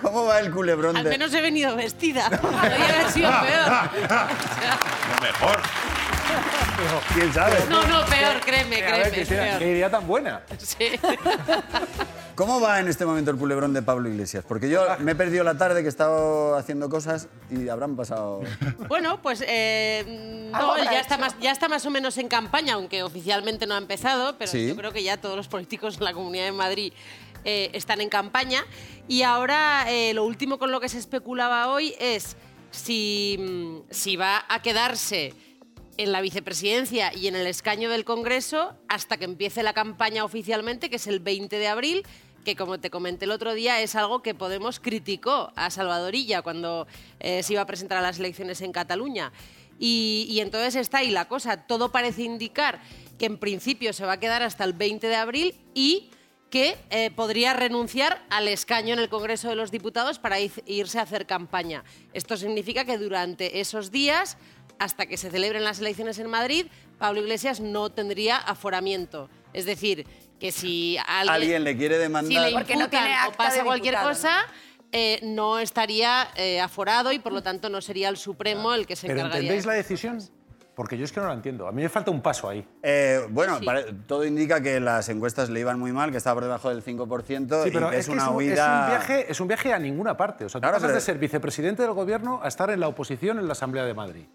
¿cómo 0.01 0.25
va 0.25 0.39
el 0.39 0.51
culebrón 0.51 0.97
Al 0.97 1.03
de...? 1.05 1.09
menos 1.11 1.33
he 1.33 1.41
venido 1.41 1.75
vestida. 1.75 2.29
Podría 2.29 2.89
haber 2.89 3.09
sido 3.11 3.31
peor. 3.41 3.89
Mejor. 5.21 5.59
¿Quién 7.13 7.33
sabe? 7.33 7.55
No, 7.69 7.85
no, 7.87 8.05
peor, 8.05 8.39
créeme, 8.45 8.77
A 8.77 8.79
ver, 8.79 8.91
créeme. 9.01 9.09
Cristina, 9.11 9.43
peor. 9.43 9.59
qué 9.59 9.71
idea 9.71 9.89
tan 9.91 10.07
buena. 10.07 10.41
Sí. 10.57 10.91
¿Cómo 12.35 12.59
va 12.61 12.79
en 12.79 12.87
este 12.87 13.05
momento 13.05 13.29
el 13.31 13.37
culebrón 13.37 13.73
de 13.73 13.81
Pablo 13.83 14.09
Iglesias? 14.09 14.43
Porque 14.47 14.69
yo 14.69 14.83
me 14.99 15.11
he 15.11 15.15
perdido 15.15 15.43
la 15.43 15.55
tarde 15.57 15.81
que 15.81 15.87
he 15.87 15.89
estado 15.89 16.55
haciendo 16.55 16.89
cosas 16.89 17.27
y 17.51 17.67
habrán 17.69 17.95
pasado... 17.95 18.41
Bueno, 18.87 19.21
pues 19.21 19.43
eh, 19.45 20.49
Algo 20.53 20.77
no, 20.77 20.83
ya 20.83 20.99
está, 21.01 21.17
más, 21.17 21.35
ya 21.39 21.51
está 21.51 21.67
más 21.67 21.85
o 21.85 21.89
menos 21.91 22.17
en 22.17 22.27
campaña, 22.29 22.75
aunque 22.75 23.03
oficialmente 23.03 23.67
no 23.67 23.75
ha 23.75 23.77
empezado, 23.77 24.37
pero 24.39 24.49
Sí. 24.49 24.67
yo 24.69 24.75
creo 24.75 24.91
que 24.91 25.03
ya 25.03 25.17
todos 25.17 25.35
los 25.35 25.47
políticos 25.47 25.97
en 25.97 26.05
la 26.05 26.13
Comunidad 26.13 26.45
de 26.45 26.51
Madrid 26.53 26.93
eh, 27.43 27.69
están 27.73 28.01
en 28.01 28.09
campaña. 28.09 28.63
Y 29.07 29.23
ahora 29.23 29.85
eh, 29.89 30.13
lo 30.13 30.23
último 30.23 30.57
con 30.57 30.71
lo 30.71 30.79
que 30.79 30.89
se 30.89 30.97
especulaba 30.97 31.67
hoy 31.67 31.93
es 31.99 32.37
si, 32.71 33.37
mm, 33.39 33.91
si 33.91 34.15
va 34.15 34.45
a 34.47 34.61
quedarse 34.61 35.33
en 35.97 36.11
la 36.11 36.21
vicepresidencia 36.21 37.13
y 37.13 37.27
en 37.27 37.35
el 37.35 37.47
escaño 37.47 37.89
del 37.89 38.05
Congreso 38.05 38.73
hasta 38.87 39.17
que 39.17 39.25
empiece 39.25 39.63
la 39.63 39.73
campaña 39.73 40.23
oficialmente, 40.23 40.89
que 40.89 40.95
es 40.95 41.07
el 41.07 41.19
20 41.19 41.57
de 41.57 41.67
abril, 41.67 42.03
que 42.45 42.55
como 42.55 42.79
te 42.79 42.89
comenté 42.89 43.25
el 43.25 43.31
otro 43.31 43.53
día 43.53 43.81
es 43.81 43.95
algo 43.95 44.23
que 44.23 44.33
Podemos 44.33 44.79
criticó 44.79 45.51
a 45.55 45.69
Salvadorilla 45.69 46.41
cuando 46.41 46.87
eh, 47.19 47.43
se 47.43 47.53
iba 47.53 47.61
a 47.61 47.65
presentar 47.67 47.99
a 47.99 48.01
las 48.01 48.17
elecciones 48.19 48.61
en 48.61 48.71
Cataluña. 48.71 49.31
Y, 49.83 50.37
entonces 50.41 50.75
está 50.75 50.99
ahí 50.99 51.09
la 51.09 51.27
cosa. 51.27 51.65
Todo 51.65 51.91
parece 51.91 52.21
indicar 52.21 52.79
que 53.17 53.25
en 53.25 53.37
principio 53.39 53.93
se 53.93 54.05
va 54.05 54.13
a 54.13 54.19
quedar 54.19 54.43
hasta 54.43 54.63
el 54.63 54.73
20 54.73 55.07
de 55.07 55.15
abril 55.15 55.55
y 55.73 56.09
que 56.51 56.77
eh, 56.89 57.09
podría 57.15 57.53
renunciar 57.53 58.23
al 58.29 58.47
escaño 58.47 58.93
en 58.93 58.99
el 58.99 59.09
Congreso 59.09 59.49
de 59.49 59.55
los 59.55 59.71
Diputados 59.71 60.19
para 60.19 60.39
ir- 60.39 60.63
irse 60.67 60.99
a 60.99 61.03
hacer 61.03 61.25
campaña. 61.25 61.83
Esto 62.13 62.37
significa 62.37 62.85
que 62.85 62.97
durante 62.97 63.59
esos 63.61 63.89
días, 63.89 64.37
hasta 64.81 65.05
que 65.05 65.15
se 65.15 65.29
celebren 65.29 65.63
las 65.63 65.79
elecciones 65.79 66.17
en 66.17 66.27
Madrid, 66.27 66.65
Pablo 66.97 67.21
Iglesias 67.21 67.59
no 67.59 67.91
tendría 67.91 68.37
aforamiento. 68.37 69.29
Es 69.53 69.65
decir, 69.65 70.07
que 70.39 70.51
si 70.51 70.97
alguien, 71.05 71.35
Alguien 71.35 71.63
le 71.63 71.77
quiere 71.77 71.95
si 71.97 72.01
demandar... 72.01 72.47
le 72.49 72.51
Porque 72.51 72.75
no 72.75 72.85
o 72.85 73.31
pasa 73.37 73.57
de 73.59 73.63
cualquier 73.63 73.93
diputado, 73.93 74.09
cosa, 74.09 74.37
eh, 74.91 75.19
no 75.21 75.59
estaría 75.59 76.29
eh, 76.35 76.59
aforado 76.59 77.11
y 77.11 77.19
por 77.19 77.31
lo 77.31 77.43
tanto 77.43 77.69
no 77.69 77.79
sería 77.79 78.09
el 78.09 78.17
Supremo 78.17 78.73
el 78.73 78.87
que 78.87 78.95
se 78.95 79.05
¿Pero 79.05 79.19
encargaría. 79.19 79.41
entendéis 79.41 79.63
de 79.65 79.67
la 79.69 79.73
decisión? 79.75 80.19
Porque 80.73 80.97
yo 80.97 81.05
es 81.05 81.11
que 81.11 81.19
no 81.19 81.27
la 81.27 81.33
entiendo. 81.35 81.67
A 81.67 81.71
mí 81.71 81.83
me 81.83 81.89
falta 81.89 82.09
un 82.09 82.21
paso 82.21 82.49
ahí. 82.49 82.65
Eh, 82.81 83.23
bueno, 83.29 83.59
Sí. 83.59 83.65
todo 84.07 84.25
indica 84.25 84.61
que 84.61 84.79
las 84.79 85.09
encuestas 85.09 85.51
le 85.51 85.59
iban 85.59 85.77
muy 85.77 85.91
mal, 85.91 86.09
que 86.09 86.17
estaba 86.17 86.35
por 86.35 86.43
debajo 86.45 86.69
del 86.69 86.81
5% 86.81 87.61
Sí, 87.63 87.69
y 87.69 87.71
pero 87.71 87.91
que 87.91 87.97
es, 87.97 87.99
es, 87.99 88.05
que 88.07 88.11
una 88.13 88.23
es, 88.23 88.27
un, 88.29 88.41
es 88.41 88.49
huida... 88.51 88.81
un 88.81 88.87
viaje, 88.87 89.31
es 89.31 89.39
un 89.39 89.47
viaje 89.47 89.73
a 89.73 89.77
ninguna 89.77 90.17
parte. 90.17 90.45
O 90.45 90.49
sea, 90.49 90.59
tú 90.59 90.63
Claro, 90.63 90.77
pasas 90.77 90.87
pero- 90.87 90.95
de 90.95 91.01
ser 91.01 91.19
vicepresidente 91.19 91.83
del 91.83 91.91
gobierno 91.91 92.39
a 92.41 92.47
estar 92.47 92.71
en 92.71 92.79
la 92.79 92.87
oposición 92.87 93.37
en 93.37 93.45
la 93.45 93.51
Asamblea 93.51 93.85
de 93.85 93.93
Madrid. 93.93 94.25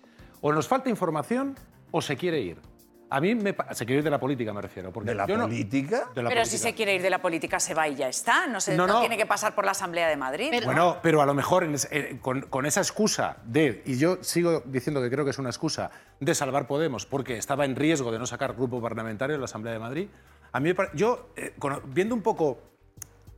O 0.46 0.52
nos 0.52 0.68
falta 0.68 0.88
información 0.88 1.56
o 1.90 2.00
se 2.00 2.16
quiere 2.16 2.40
ir. 2.40 2.62
A 3.10 3.20
mí 3.20 3.34
me, 3.34 3.52
se 3.72 3.84
quiere 3.84 3.98
ir 3.98 4.04
de 4.04 4.10
la 4.10 4.20
política, 4.20 4.52
me 4.52 4.62
refiero. 4.62 4.92
Porque 4.92 5.10
¿De 5.10 5.16
la 5.16 5.26
yo 5.26 5.36
no- 5.36 5.44
política? 5.48 6.08
de 6.14 6.22
la 6.22 6.28
Pero 6.28 6.44
si 6.44 6.56
se 6.56 6.72
quiere 6.72 6.94
ir 6.94 7.02
de 7.02 7.10
la 7.10 7.20
política, 7.20 7.58
se 7.58 7.74
va 7.74 7.88
y 7.88 7.96
ya 7.96 8.08
está. 8.08 8.46
No, 8.46 8.60
se, 8.60 8.76
No, 8.76 8.86
no, 8.86 8.92
no. 8.94 9.00
tiene 9.00 9.16
que 9.16 9.26
pasar 9.26 9.56
por 9.56 9.64
la 9.64 9.72
Asamblea 9.72 10.06
de 10.08 10.16
Madrid. 10.16 10.48
Pero- 10.52 10.66
Bueno, 10.66 10.98
pero 11.02 11.20
a 11.20 11.26
lo 11.26 11.34
mejor 11.34 11.64
en 11.64 11.74
es- 11.74 11.88
eh, 11.90 12.18
con, 12.22 12.42
con 12.42 12.64
esa 12.64 12.80
excusa 12.80 13.38
de, 13.44 13.82
y 13.86 13.98
yo 13.98 14.22
sigo 14.22 14.62
diciendo 14.66 15.02
que 15.02 15.10
creo 15.10 15.24
que 15.24 15.32
es 15.32 15.38
una 15.40 15.50
excusa, 15.50 15.90
de 16.20 16.32
salvar 16.32 16.68
Podemos 16.68 17.06
porque 17.06 17.38
estaba 17.38 17.64
en 17.64 17.74
riesgo 17.74 18.12
de 18.12 18.20
no 18.20 18.26
sacar 18.26 18.54
grupo 18.54 18.80
parlamentario 18.80 19.34
en 19.34 19.40
la 19.40 19.46
Asamblea 19.46 19.72
de 19.72 19.80
Madrid, 19.80 20.08
a 20.52 20.60
mí 20.60 20.72
yo, 20.94 21.30
eh, 21.36 21.54
viendo 21.86 22.14
un 22.14 22.22
poco 22.22 22.58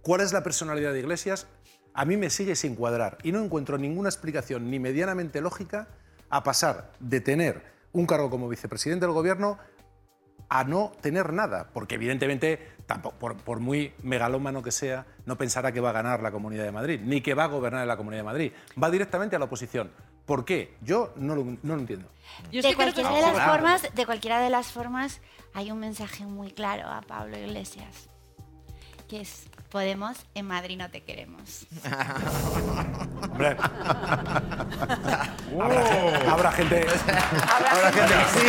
cuál 0.02 0.20
es 0.20 0.34
la 0.34 0.42
personalidad 0.42 0.92
de 0.92 1.00
Iglesias, 1.00 1.46
a 1.94 2.04
mí 2.04 2.18
me 2.18 2.28
sigue 2.28 2.54
sin 2.54 2.74
cuadrar 2.74 3.16
y 3.22 3.32
no 3.32 3.42
encuentro 3.42 3.78
ninguna 3.78 4.10
explicación 4.10 4.70
ni 4.70 4.78
medianamente 4.78 5.40
lógica 5.40 5.88
a 6.30 6.42
pasar 6.42 6.92
de 7.00 7.20
tener 7.20 7.62
un 7.92 8.06
cargo 8.06 8.30
como 8.30 8.48
vicepresidente 8.48 9.06
del 9.06 9.14
gobierno 9.14 9.58
a 10.48 10.64
no 10.64 10.92
tener 11.00 11.32
nada, 11.32 11.68
porque 11.72 11.96
evidentemente, 11.96 12.72
tampoco, 12.86 13.16
por, 13.18 13.36
por 13.36 13.60
muy 13.60 13.92
megalómano 14.02 14.62
que 14.62 14.70
sea, 14.70 15.06
no 15.26 15.36
pensará 15.36 15.72
que 15.72 15.80
va 15.80 15.90
a 15.90 15.92
ganar 15.92 16.22
la 16.22 16.30
Comunidad 16.30 16.64
de 16.64 16.72
Madrid, 16.72 17.00
ni 17.02 17.20
que 17.20 17.34
va 17.34 17.44
a 17.44 17.48
gobernar 17.48 17.82
en 17.82 17.88
la 17.88 17.96
Comunidad 17.96 18.20
de 18.20 18.26
Madrid. 18.26 18.52
Va 18.82 18.90
directamente 18.90 19.36
a 19.36 19.38
la 19.38 19.44
oposición. 19.44 19.90
¿Por 20.24 20.44
qué? 20.44 20.76
Yo 20.80 21.12
no 21.16 21.34
lo, 21.34 21.44
no 21.44 21.74
lo 21.74 21.80
entiendo. 21.80 22.08
Yo 22.50 22.62
de 22.62 22.74
cualquiera 22.74 23.10
de 23.10 23.20
las 23.20 23.32
claro. 23.32 23.52
formas, 23.52 23.94
de 23.94 24.06
cualquiera 24.06 24.40
de 24.40 24.50
las 24.50 24.72
formas, 24.72 25.20
hay 25.54 25.70
un 25.70 25.80
mensaje 25.80 26.24
muy 26.24 26.52
claro 26.52 26.88
a 26.88 27.02
Pablo 27.02 27.38
Iglesias, 27.38 28.08
que 29.06 29.20
es 29.20 29.48
Podemos, 29.70 30.16
en 30.34 30.46
Madrid 30.46 30.78
no 30.78 30.88
te 30.90 31.02
queremos. 31.02 31.66
Hombre. 33.30 33.56
habrá, 35.60 35.82
gente, 35.84 36.26
habrá 36.28 36.52
gente- 36.52 36.86
Habrá 36.88 37.92
gente 37.92 38.14
que 38.14 38.24
sí. 38.40 38.46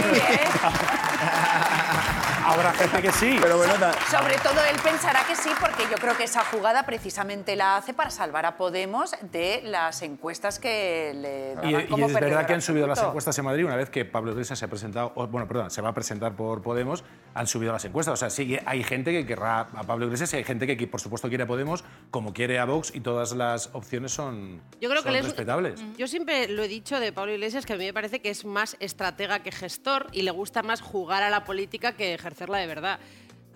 Habrá 2.49 2.73
gente 2.73 3.01
que 3.01 3.11
sí. 3.11 3.37
Pero 3.41 3.57
bueno, 3.57 3.73
Sobre 4.09 4.37
todo 4.37 4.63
él 4.69 4.77
pensará 4.83 5.23
que 5.25 5.35
sí, 5.35 5.49
porque 5.59 5.83
yo 5.89 5.97
creo 5.97 6.15
que 6.17 6.23
esa 6.23 6.43
jugada 6.45 6.83
precisamente 6.83 7.55
la 7.55 7.77
hace 7.77 7.93
para 7.93 8.09
salvar 8.09 8.45
a 8.45 8.57
Podemos 8.57 9.15
de 9.21 9.61
las 9.63 10.01
encuestas 10.01 10.59
que 10.59 11.13
le 11.15 11.51
Y, 11.67 11.71
daban 11.71 11.85
y 11.85 11.87
como 11.87 12.07
es 12.07 12.13
verdad 12.13 12.45
que 12.45 12.53
han 12.53 12.61
subido 12.61 12.87
las 12.87 13.01
encuestas 13.01 13.37
en 13.37 13.45
Madrid 13.45 13.65
una 13.65 13.75
vez 13.75 13.89
que 13.89 14.05
Pablo 14.05 14.31
Iglesias 14.31 14.59
se 14.59 14.65
ha 14.65 14.67
presentado, 14.67 15.11
o, 15.15 15.27
bueno, 15.27 15.47
perdón, 15.47 15.69
se 15.71 15.81
va 15.81 15.89
a 15.89 15.93
presentar 15.93 16.33
por 16.33 16.61
Podemos, 16.61 17.03
han 17.33 17.47
subido 17.47 17.71
las 17.71 17.85
encuestas. 17.85 18.13
O 18.13 18.17
sea, 18.17 18.29
sí, 18.29 18.47
que 18.47 18.63
hay 18.65 18.83
gente 18.83 19.11
que 19.11 19.25
querrá 19.25 19.61
a 19.61 19.83
Pablo 19.83 20.05
Iglesias 20.05 20.33
y 20.33 20.37
hay 20.37 20.43
gente 20.43 20.65
que, 20.65 20.87
por 20.87 20.99
supuesto 20.99 21.29
quiere 21.29 21.43
a 21.43 21.47
Podemos, 21.47 21.83
como 22.11 22.33
quiere 22.33 22.59
a 22.59 22.65
Vox 22.65 22.91
y 22.93 23.01
todas 23.01 23.33
las 23.33 23.69
opciones 23.73 24.11
son, 24.11 24.61
Yo 24.81 24.89
creo 24.89 25.03
que 25.03 25.11
son 25.11 25.23
respetables. 25.23 25.81
Yo 25.97 26.07
siempre 26.07 26.47
lo 26.47 26.63
he 26.63 26.67
dicho 26.67 26.99
de 26.99 27.11
Pablo 27.11 27.33
Iglesias 27.33 27.65
que 27.65 27.73
a 27.73 27.77
mí 27.77 27.85
me 27.85 27.93
parece 27.93 28.21
que 28.21 28.29
es 28.29 28.45
más 28.45 28.75
estratega 28.79 29.39
que 29.39 29.51
gestor 29.51 30.07
y 30.11 30.23
le 30.23 30.31
gusta 30.31 30.63
más 30.63 30.81
jugar 30.81 31.23
a 31.23 31.29
la 31.29 31.43
política 31.43 31.93
que 31.93 32.17
ejercerla 32.39 32.59
de 32.59 32.67
verdad. 32.67 32.99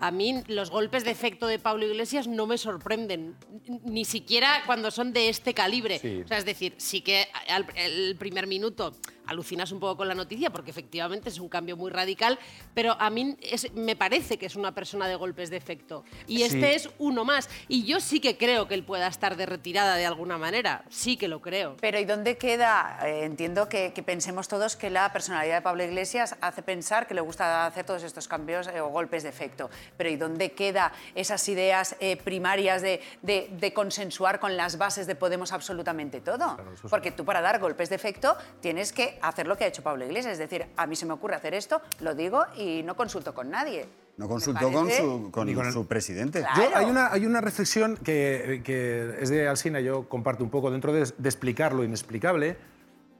A 0.00 0.10
mí 0.10 0.42
los 0.48 0.70
golpes 0.70 1.04
de 1.04 1.10
efecto 1.10 1.46
de 1.46 1.58
Pablo 1.58 1.86
Iglesias 1.86 2.26
no 2.26 2.46
me 2.46 2.58
sorprenden, 2.58 3.36
ni 3.84 4.04
siquiera 4.04 4.62
cuando 4.66 4.90
son 4.90 5.12
de 5.12 5.28
este 5.28 5.54
calibre. 5.54 5.98
Sí. 5.98 6.22
O 6.24 6.28
sea, 6.28 6.38
es 6.38 6.44
decir, 6.44 6.74
sí 6.78 7.00
que 7.00 7.28
al 7.48 7.66
el 7.76 8.16
primer 8.16 8.46
minuto 8.46 8.92
alucinas 9.26 9.72
un 9.72 9.80
poco 9.80 9.96
con 9.98 10.08
la 10.08 10.14
noticia 10.14 10.50
porque 10.50 10.70
efectivamente 10.70 11.28
es 11.28 11.38
un 11.38 11.48
cambio 11.48 11.76
muy 11.76 11.90
radical, 11.90 12.38
pero 12.74 12.96
a 13.00 13.10
mí 13.10 13.36
es- 13.40 13.72
me 13.74 13.96
parece 13.96 14.38
que 14.38 14.46
es 14.46 14.56
una 14.56 14.72
persona 14.72 15.08
de 15.08 15.16
golpes 15.16 15.50
de 15.50 15.56
efecto. 15.56 16.04
Y 16.26 16.38
Sí. 16.38 16.42
este 16.44 16.74
es 16.74 16.88
uno 16.98 17.24
más. 17.24 17.48
Y 17.68 17.84
yo 17.84 18.00
sí 18.00 18.20
que 18.20 18.36
creo 18.36 18.68
que 18.68 18.74
él 18.74 18.84
pueda 18.84 19.06
estar 19.06 19.36
de 19.36 19.46
retirada 19.46 19.96
de 19.96 20.06
alguna 20.06 20.38
manera. 20.38 20.84
Sí 20.90 21.16
que 21.16 21.28
lo 21.28 21.40
creo. 21.40 21.76
Pero 21.80 21.98
¿y 21.98 22.04
dónde 22.04 22.36
queda? 22.38 22.98
Eh, 23.04 23.24
entiendo 23.24 23.68
que, 23.68 23.92
que 23.92 24.02
pensemos 24.02 24.48
todos 24.48 24.76
que 24.76 24.90
la 24.90 25.12
personalidad 25.12 25.56
de 25.56 25.62
Pablo 25.62 25.84
Iglesias 25.84 26.36
hace 26.40 26.62
pensar 26.62 27.06
que 27.06 27.14
le 27.14 27.20
gusta 27.20 27.66
hacer 27.66 27.84
todos 27.84 28.02
estos 28.02 28.28
cambios 28.28 28.68
eh, 28.68 28.80
o 28.80 28.88
golpes 28.88 29.22
de 29.22 29.28
efecto. 29.28 29.70
Pero 29.96 30.10
¿y 30.10 30.16
dónde 30.16 30.52
queda 30.52 30.92
esas 31.14 31.48
ideas 31.48 31.96
eh, 32.00 32.16
primarias 32.16 32.82
de, 32.82 33.00
de- 33.22 33.48
de 33.52 33.72
consensuar 33.72 34.40
con 34.40 34.56
las 34.56 34.78
bases 34.78 35.06
de 35.06 35.14
Podemos 35.14 35.52
absolutamente 35.52 36.20
todo? 36.20 36.56
Porque 36.90 37.10
tú 37.10 37.24
para 37.24 37.40
dar 37.40 37.58
golpes 37.60 37.88
de 37.88 37.96
efecto 37.96 38.36
tienes 38.60 38.92
que 38.92 39.13
hacer 39.22 39.46
lo 39.46 39.56
que 39.56 39.64
ha 39.64 39.66
hecho 39.66 39.82
Pablo 39.82 40.04
Iglesias. 40.04 40.32
Es 40.34 40.38
decir, 40.38 40.66
a 40.76 40.86
mí 40.86 40.96
se 40.96 41.06
me 41.06 41.12
ocurre 41.12 41.34
hacer 41.36 41.54
esto, 41.54 41.80
lo 42.00 42.14
digo 42.14 42.44
y 42.56 42.82
no 42.82 42.96
consulto 42.96 43.34
con 43.34 43.50
nadie. 43.50 43.86
No 44.16 44.28
consultó 44.28 44.70
con 44.70 44.88
su, 44.90 45.30
con 45.32 45.52
con 45.54 45.66
el- 45.66 45.72
su 45.72 45.86
presidente. 45.86 46.40
Claro. 46.40 46.62
Yo, 46.70 46.76
hay, 46.76 46.84
una, 46.86 47.12
hay 47.12 47.26
una 47.26 47.40
reflexión 47.40 47.96
que, 47.96 48.60
que 48.64 49.16
es 49.20 49.28
de 49.28 49.48
Alsina, 49.48 49.80
yo 49.80 50.08
comparto 50.08 50.44
un 50.44 50.50
poco 50.50 50.70
dentro 50.70 50.92
de, 50.92 51.00
de 51.18 51.28
explicar 51.28 51.72
lo 51.72 51.82
inexplicable. 51.82 52.56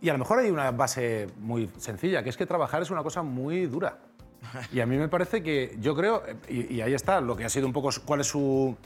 Y 0.00 0.08
a 0.08 0.12
lo 0.12 0.18
mejor 0.18 0.38
hay 0.38 0.50
una 0.50 0.70
base 0.70 1.28
muy 1.38 1.70
sencilla, 1.78 2.22
que 2.22 2.28
es 2.30 2.36
que 2.36 2.46
trabajar 2.46 2.82
es 2.82 2.90
una 2.90 3.02
cosa 3.02 3.22
muy 3.22 3.66
dura. 3.66 3.98
Y 4.72 4.80
a 4.80 4.86
mí 4.86 4.96
me 4.98 5.08
parece 5.08 5.42
que, 5.42 5.76
yo 5.80 5.96
creo, 5.96 6.22
y, 6.48 6.74
y 6.74 6.80
ahí 6.82 6.92
está, 6.94 7.20
lo 7.22 7.34
que 7.34 7.44
ha 7.46 7.48
sido 7.48 7.66
un 7.66 7.72
poco 7.72 7.88
cuál 8.04 8.20
es 8.20 8.26
su, 8.26 8.76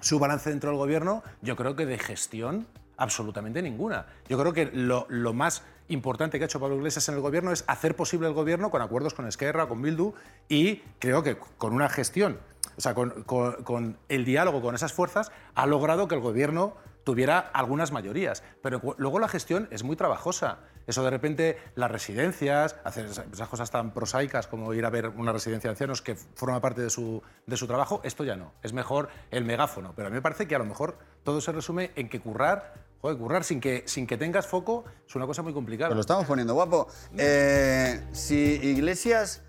su 0.00 0.18
balance 0.18 0.50
dentro 0.50 0.70
del 0.70 0.78
gobierno, 0.78 1.22
yo 1.40 1.54
creo 1.54 1.76
que 1.76 1.86
de 1.86 1.96
gestión 1.96 2.66
absolutamente 2.96 3.62
ninguna. 3.62 4.06
Yo 4.28 4.36
creo 4.38 4.52
que 4.52 4.66
lo, 4.72 5.06
lo 5.08 5.32
más 5.32 5.62
importante 5.88 6.38
que 6.38 6.44
ha 6.44 6.46
hecho 6.46 6.60
Pablo 6.60 6.76
Iglesias 6.76 7.08
en 7.08 7.14
el 7.16 7.20
gobierno 7.20 7.52
es 7.52 7.64
hacer 7.66 7.94
posible 7.96 8.26
el 8.28 8.34
gobierno 8.34 8.70
con 8.70 8.82
acuerdos 8.82 9.14
con 9.14 9.26
Esquerra, 9.26 9.66
con 9.68 9.82
Bildu, 9.82 10.12
y 10.48 10.76
creo 10.98 11.22
que 11.22 11.36
con 11.36 11.72
una 11.72 11.88
gestión, 11.88 12.38
o 12.76 12.80
sea, 12.80 12.94
con, 12.94 13.96
el 14.08 14.24
diálogo 14.24 14.60
con 14.62 14.74
esas 14.74 14.92
fuerzas, 14.92 15.30
ha 15.54 15.66
logrado 15.66 16.08
que 16.08 16.14
el 16.14 16.20
gobierno 16.20 16.74
tuviera 17.04 17.38
algunas 17.38 17.92
mayorías. 17.92 18.42
Pero 18.62 18.80
luego 18.98 19.20
la 19.20 19.28
gestión 19.28 19.68
es 19.70 19.84
muy 19.84 19.94
trabajosa. 19.94 20.58
Eso 20.88 21.04
de 21.04 21.10
repente, 21.10 21.56
las 21.76 21.88
residencias, 21.90 22.76
hacer 22.84 23.06
esa- 23.06 23.24
esas 23.32 23.48
cosas 23.48 23.70
tan 23.70 23.92
prosaicas 23.92 24.48
como 24.48 24.74
ir 24.74 24.84
a 24.84 24.90
ver 24.90 25.08
una 25.08 25.32
residencia 25.32 25.68
de 25.68 25.72
ancianos 25.72 26.02
que 26.02 26.16
forma 26.16 26.60
parte 26.60 26.82
de 26.82 26.90
su, 26.90 27.22
de 27.46 27.56
su 27.56 27.66
trabajo, 27.68 28.00
esto 28.02 28.24
ya 28.24 28.34
no. 28.34 28.52
Es 28.62 28.72
mejor 28.72 29.08
el 29.30 29.44
megáfono. 29.44 29.92
Pero 29.94 30.08
a 30.08 30.10
mí 30.10 30.16
me 30.16 30.22
parece 30.22 30.48
que 30.48 30.56
a 30.56 30.58
lo 30.58 30.64
mejor 30.64 30.98
todo 31.22 31.40
se 31.40 31.52
resume 31.52 31.92
en 31.94 32.08
que 32.08 32.20
currar, 32.20 32.74
joder, 33.00 33.18
currar 33.18 33.44
sin 33.44 33.60
que, 33.60 33.84
sin 33.86 34.06
que 34.06 34.16
tengas 34.16 34.46
foco 34.46 34.84
es 35.06 35.14
una 35.14 35.26
cosa 35.26 35.42
muy 35.42 35.52
complicada. 35.52 35.94
Lo 35.94 36.00
estamos 36.00 36.26
poniendo 36.26 36.54
guapo. 36.54 36.88
Eh, 37.16 38.04
si 38.12 38.36
Iglesias 38.36 39.42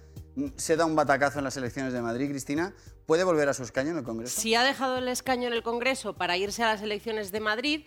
se 0.56 0.76
da 0.76 0.86
un 0.86 0.96
batacazo 0.96 1.40
en 1.40 1.46
las 1.46 1.58
elecciones 1.58 1.94
de 1.94 2.02
Madrid, 2.02 2.30
Cristina, 2.30 2.74
¿puede 3.06 3.24
volver 3.24 3.50
a 3.50 3.54
su 3.54 3.64
escaño 3.64 3.92
en 3.92 3.98
el 3.98 4.04
Congreso? 4.04 4.40
Si 4.40 4.54
ha 4.56 4.64
dejado 4.64 4.98
el 4.98 5.08
escaño 5.08 5.48
en 5.48 5.54
el 5.54 5.64
Congreso 5.64 6.14
para 6.14 6.38
irse 6.38 6.64
a 6.64 6.68
las 6.68 6.82
elecciones 6.82 7.32
de 7.32 7.40
Madrid, 7.40 7.86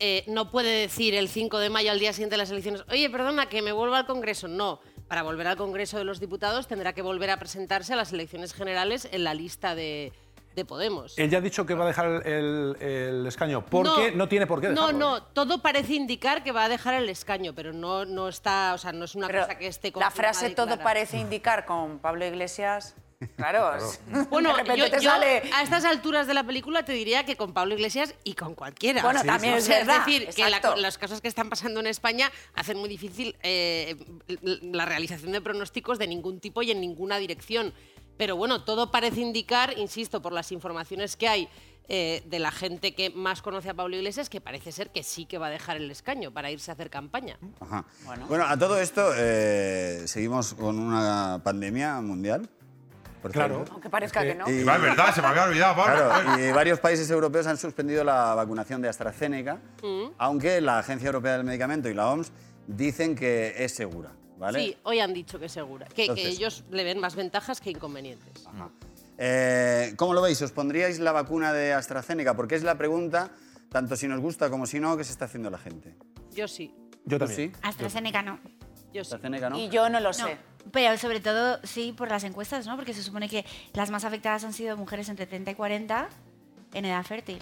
eh, 0.00 0.24
no 0.28 0.50
puede 0.50 0.80
decir 0.80 1.14
el 1.14 1.28
5 1.28 1.58
de 1.58 1.70
mayo 1.70 1.90
al 1.90 1.98
día 1.98 2.12
siguiente 2.12 2.34
de 2.34 2.38
las 2.38 2.50
elecciones, 2.50 2.84
oye, 2.88 3.10
perdona, 3.10 3.48
que 3.48 3.62
me 3.62 3.72
vuelva 3.72 3.98
al 3.98 4.06
Congreso. 4.06 4.46
No, 4.46 4.80
para 5.08 5.22
volver 5.22 5.48
al 5.48 5.56
Congreso 5.56 5.98
de 5.98 6.04
los 6.04 6.20
Diputados 6.20 6.68
tendrá 6.68 6.92
que 6.92 7.02
volver 7.02 7.30
a 7.30 7.38
presentarse 7.38 7.94
a 7.94 7.96
las 7.96 8.12
elecciones 8.12 8.52
generales 8.52 9.08
en 9.10 9.24
la 9.24 9.34
lista 9.34 9.74
de, 9.74 10.12
de 10.58 10.64
Podemos. 10.66 11.16
Él 11.18 11.30
ya 11.30 11.38
ha 11.38 11.40
dicho 11.40 11.64
que 11.64 11.74
va 11.74 11.84
a 11.84 11.88
dejar 11.88 12.26
el, 12.26 12.76
el 12.80 13.26
escaño 13.26 13.64
porque 13.64 14.12
no, 14.14 14.28
tiene 14.28 14.46
por 14.46 14.60
qué 14.60 14.68
No, 14.68 14.88
dejarlo. 14.88 14.98
no, 14.98 15.22
todo 15.22 15.62
parece 15.62 15.94
indicar 15.94 16.42
que 16.44 16.52
va 16.52 16.64
a 16.64 16.68
dejar 16.68 16.94
el 16.94 17.08
escaño, 17.08 17.54
pero 17.54 17.72
no, 17.72 18.04
no 18.04 18.28
está, 18.28 18.74
o 18.74 18.78
sea, 18.78 18.92
no 18.92 19.04
es 19.04 19.14
una 19.14 19.26
Pero 19.28 19.42
cosa 19.42 19.56
que 19.58 19.66
esté 19.68 19.92
la 19.96 20.10
frase 20.10 20.50
todo 20.50 20.66
clara. 20.66 20.82
parece 20.84 21.16
indicar 21.18 21.64
con 21.64 21.98
Pablo 22.00 22.26
Iglesias. 22.26 22.94
Claro, 23.36 23.76
Bueno, 24.30 24.50
de 24.50 24.56
repente 24.62 24.78
yo, 24.80 24.90
te 24.90 25.00
yo 25.02 25.10
sale. 25.10 25.42
a 25.52 25.62
estas 25.62 25.84
alturas 25.84 26.28
de 26.28 26.34
la 26.34 26.44
película 26.44 26.84
te 26.84 26.92
diría 26.92 27.24
que 27.24 27.36
con 27.36 27.52
Pablo 27.52 27.74
Iglesias 27.74 28.14
y 28.22 28.34
con 28.34 28.54
cualquiera. 28.54 29.02
Bueno, 29.02 29.20
Sí, 29.22 29.26
también 29.26 29.54
sí. 29.54 29.58
es 29.58 29.64
sea, 29.64 29.78
verdad, 29.78 30.06
decir, 30.06 30.28
que 30.28 30.48
la- 30.48 30.76
las 30.76 30.98
cosas 30.98 31.20
que 31.20 31.26
están 31.26 31.48
pasando 31.50 31.80
en 31.80 31.88
España 31.88 32.30
hacen 32.54 32.78
muy 32.78 32.88
difícil 32.88 33.34
eh, 33.42 33.96
la 34.62 34.84
realización 34.84 35.32
de 35.32 35.40
pronósticos 35.40 35.98
de 35.98 36.06
ningún 36.06 36.38
tipo 36.38 36.62
y 36.62 36.70
en 36.70 36.80
ninguna 36.80 37.18
dirección. 37.18 37.74
Pero 38.18 38.36
bueno, 38.36 38.62
todo 38.64 38.90
parece 38.90 39.20
indicar, 39.20 39.78
insisto, 39.78 40.20
por 40.20 40.32
las 40.32 40.52
informaciones 40.52 41.16
que 41.16 41.28
hay 41.28 41.48
eh, 41.88 42.22
de 42.26 42.38
la 42.38 42.50
gente 42.50 42.94
que 42.94 43.08
más 43.08 43.40
conoce 43.40 43.70
a 43.70 43.74
Pablo 43.74 43.96
Iglesias, 43.96 44.28
que 44.28 44.42
parece 44.42 44.72
ser 44.72 44.90
que 44.90 45.02
sí 45.02 45.24
que 45.24 45.38
va 45.38 45.46
a 45.46 45.50
dejar 45.50 45.78
el 45.78 45.90
escaño 45.90 46.30
para 46.32 46.50
irse 46.50 46.70
a 46.70 46.74
hacer 46.74 46.90
campaña. 46.90 47.38
Ajá. 47.60 47.86
Bueno. 48.28 48.44
a 48.46 48.58
todo 48.58 48.78
esto, 48.78 49.12
eh, 49.16 50.02
seguimos 50.06 50.52
con 50.52 50.78
una 50.78 51.40
pandemia 51.42 52.00
mundial. 52.02 52.46
por 53.22 53.32
Claro. 53.32 53.54
cierto. 53.56 53.72
Aunque 53.72 53.90
parezca 53.90 54.22
que 54.22 54.34
no. 54.36 54.48
Y- 54.48 54.62
Va, 54.62 54.76
es 54.76 54.82
verdad, 54.82 55.12
se 55.12 55.20
me 55.20 55.26
había 55.26 55.42
olvidado, 55.42 55.74
Pablo. 55.74 56.08
Claro, 56.08 56.40
y 56.40 56.52
varios 56.52 56.78
países 56.78 57.10
europeos 57.10 57.48
han 57.48 57.56
suspendido 57.58 58.04
la 58.04 58.32
vacunación 58.36 58.80
de 58.80 58.88
AstraZeneca, 58.88 59.56
Mm. 59.82 60.12
aunque 60.18 60.60
la 60.60 60.78
Agencia 60.78 61.06
Europea 61.06 61.32
del 61.36 61.42
Medicamento 61.44 61.88
y 61.88 61.94
la 61.94 62.08
OMS 62.10 62.30
dicen 62.68 63.16
que 63.16 63.54
es 63.64 63.74
segura. 63.74 64.12
¿Vale? 64.38 64.60
Sí, 64.60 64.76
hoy 64.84 65.00
han 65.00 65.12
dicho 65.12 65.38
que 65.38 65.48
segura, 65.48 65.86
que, 65.86 66.04
ellos 66.16 66.64
le 66.70 66.84
ven 66.84 66.98
más 66.98 67.14
ventajas 67.16 67.60
que 67.60 67.70
inconvenientes. 67.70 68.46
Eh, 69.18 69.94
¿Cómo 69.96 70.14
lo 70.14 70.22
veis? 70.22 70.40
¿Os 70.42 70.52
pondríais 70.52 71.00
la 71.00 71.12
vacuna 71.12 71.52
de 71.52 71.72
AstraZeneca? 71.72 72.34
Porque 72.34 72.54
es 72.54 72.62
la 72.62 72.78
pregunta, 72.78 73.30
tanto 73.68 73.96
si 73.96 74.06
nos 74.06 74.20
gusta 74.20 74.48
como 74.48 74.66
si 74.66 74.78
no, 74.78 74.96
que 74.96 75.04
se 75.04 75.12
está 75.12 75.24
haciendo 75.24 75.50
la 75.50 75.58
gente. 75.58 75.94
Yo 76.32 76.46
sí, 76.46 76.72
Yo 77.04 77.18
¿Tú 77.18 77.26
también. 77.26 77.52
sí? 77.52 77.60
AstraZeneca 77.62 78.22
no. 78.22 78.38
yo 78.92 79.02
sí. 79.04 79.14
AstraZeneca, 79.14 79.50
¿no? 79.50 79.58
Y 79.58 79.68
yo 79.70 79.88
no 79.88 79.98
lo 79.98 80.10
No, 80.10 80.14
sé. 80.14 80.36
pero 80.70 80.96
sobre 80.98 81.20
todo 81.20 81.58
sí 81.64 81.92
por 81.96 82.08
las 82.08 82.22
encuestas, 82.22 82.66
¿no? 82.66 82.76
Porque 82.76 82.94
se 82.94 83.02
supone 83.02 83.28
que 83.28 83.44
las 83.72 83.90
más 83.90 84.04
afectadas 84.04 84.44
han 84.44 84.52
sido 84.52 84.76
mujeres 84.76 85.08
entre 85.08 85.26
30 85.26 85.50
y 85.50 85.54
40 85.56 86.08
en 86.74 86.84
edad 86.84 87.02
fértil. 87.04 87.40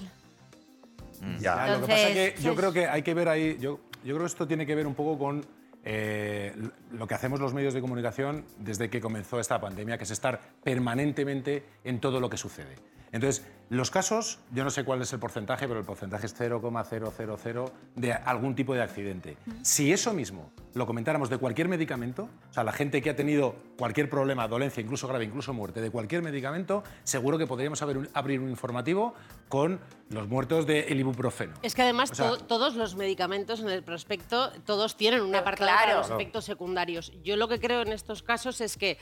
Ya. 1.40 1.66
Lo 1.68 1.80
que 1.80 1.86
pasa 1.88 2.08
es 2.08 2.34
que 2.34 2.42
yo 2.42 2.54
creo 2.54 2.72
que 2.72 2.86
hay 2.86 3.02
que 3.02 3.14
ver 3.14 3.28
ahí, 3.28 3.56
yo, 3.58 3.80
yo 4.04 4.14
creo 4.14 4.20
que 4.20 4.26
esto 4.26 4.46
tiene 4.46 4.66
que 4.66 4.74
ver 4.74 4.86
un 4.86 4.94
poco 4.94 5.18
con 5.18 5.44
eh, 5.88 6.52
lo 6.90 7.06
que 7.06 7.14
hacemos 7.14 7.38
los 7.38 7.54
medios 7.54 7.72
de 7.72 7.80
comunicación 7.80 8.44
desde 8.58 8.90
que 8.90 9.00
comenzó 9.00 9.38
esta 9.38 9.60
pandemia, 9.60 9.96
que 9.96 10.02
es 10.02 10.10
estar 10.10 10.40
permanentemente 10.64 11.62
en 11.84 12.00
todo 12.00 12.18
lo 12.18 12.28
que 12.28 12.36
sucede. 12.36 12.74
Entonces, 13.12 13.46
los 13.68 13.90
casos, 13.90 14.38
yo 14.52 14.62
no 14.62 14.70
sé 14.70 14.84
cuál 14.84 15.02
es 15.02 15.12
el 15.12 15.18
porcentaje, 15.18 15.66
pero 15.66 15.80
el 15.80 15.86
porcentaje 15.86 16.26
es 16.26 16.34
0,000 16.34 17.64
de 17.96 18.12
algún 18.12 18.54
tipo 18.54 18.74
de 18.74 18.82
accidente. 18.82 19.36
Si 19.62 19.92
eso 19.92 20.12
mismo 20.12 20.50
lo 20.74 20.86
comentáramos 20.86 21.30
de 21.30 21.38
cualquier 21.38 21.68
medicamento, 21.68 22.28
o 22.50 22.52
sea, 22.52 22.62
la 22.62 22.70
gente 22.72 23.02
que 23.02 23.10
ha 23.10 23.16
tenido 23.16 23.56
cualquier 23.78 24.08
problema, 24.08 24.46
dolencia, 24.46 24.80
incluso 24.82 25.08
grave, 25.08 25.24
incluso 25.24 25.52
muerte, 25.52 25.80
de 25.80 25.90
cualquier 25.90 26.22
medicamento, 26.22 26.84
seguro 27.02 27.38
que 27.38 27.46
podríamos 27.46 27.82
haber 27.82 27.98
un- 27.98 28.08
abrir 28.14 28.40
un 28.40 28.50
informativo 28.50 29.14
con 29.48 29.80
los 30.10 30.28
muertos 30.28 30.66
del 30.66 31.00
ibuprofeno. 31.00 31.54
Es 31.62 31.74
que 31.74 31.82
además 31.82 32.12
O 32.12 32.14
sea- 32.14 32.28
to- 32.30 32.38
todos 32.44 32.76
los 32.76 32.94
medicamentos 32.94 33.60
en 33.60 33.70
el 33.70 33.82
prospecto, 33.82 34.52
todos 34.64 34.96
tienen 34.96 35.22
un 35.22 35.28
Pero 35.30 35.40
apartado 35.40 35.70
claro. 35.72 35.86
para 35.86 35.98
los 35.98 36.10
efectos 36.10 36.44
secundarios. 36.44 37.12
Yo 37.24 37.36
lo 37.36 37.48
que 37.48 37.58
creo 37.58 37.82
en 37.82 37.92
estos 37.92 38.22
casos 38.22 38.60
es 38.60 38.76
que 38.76 38.98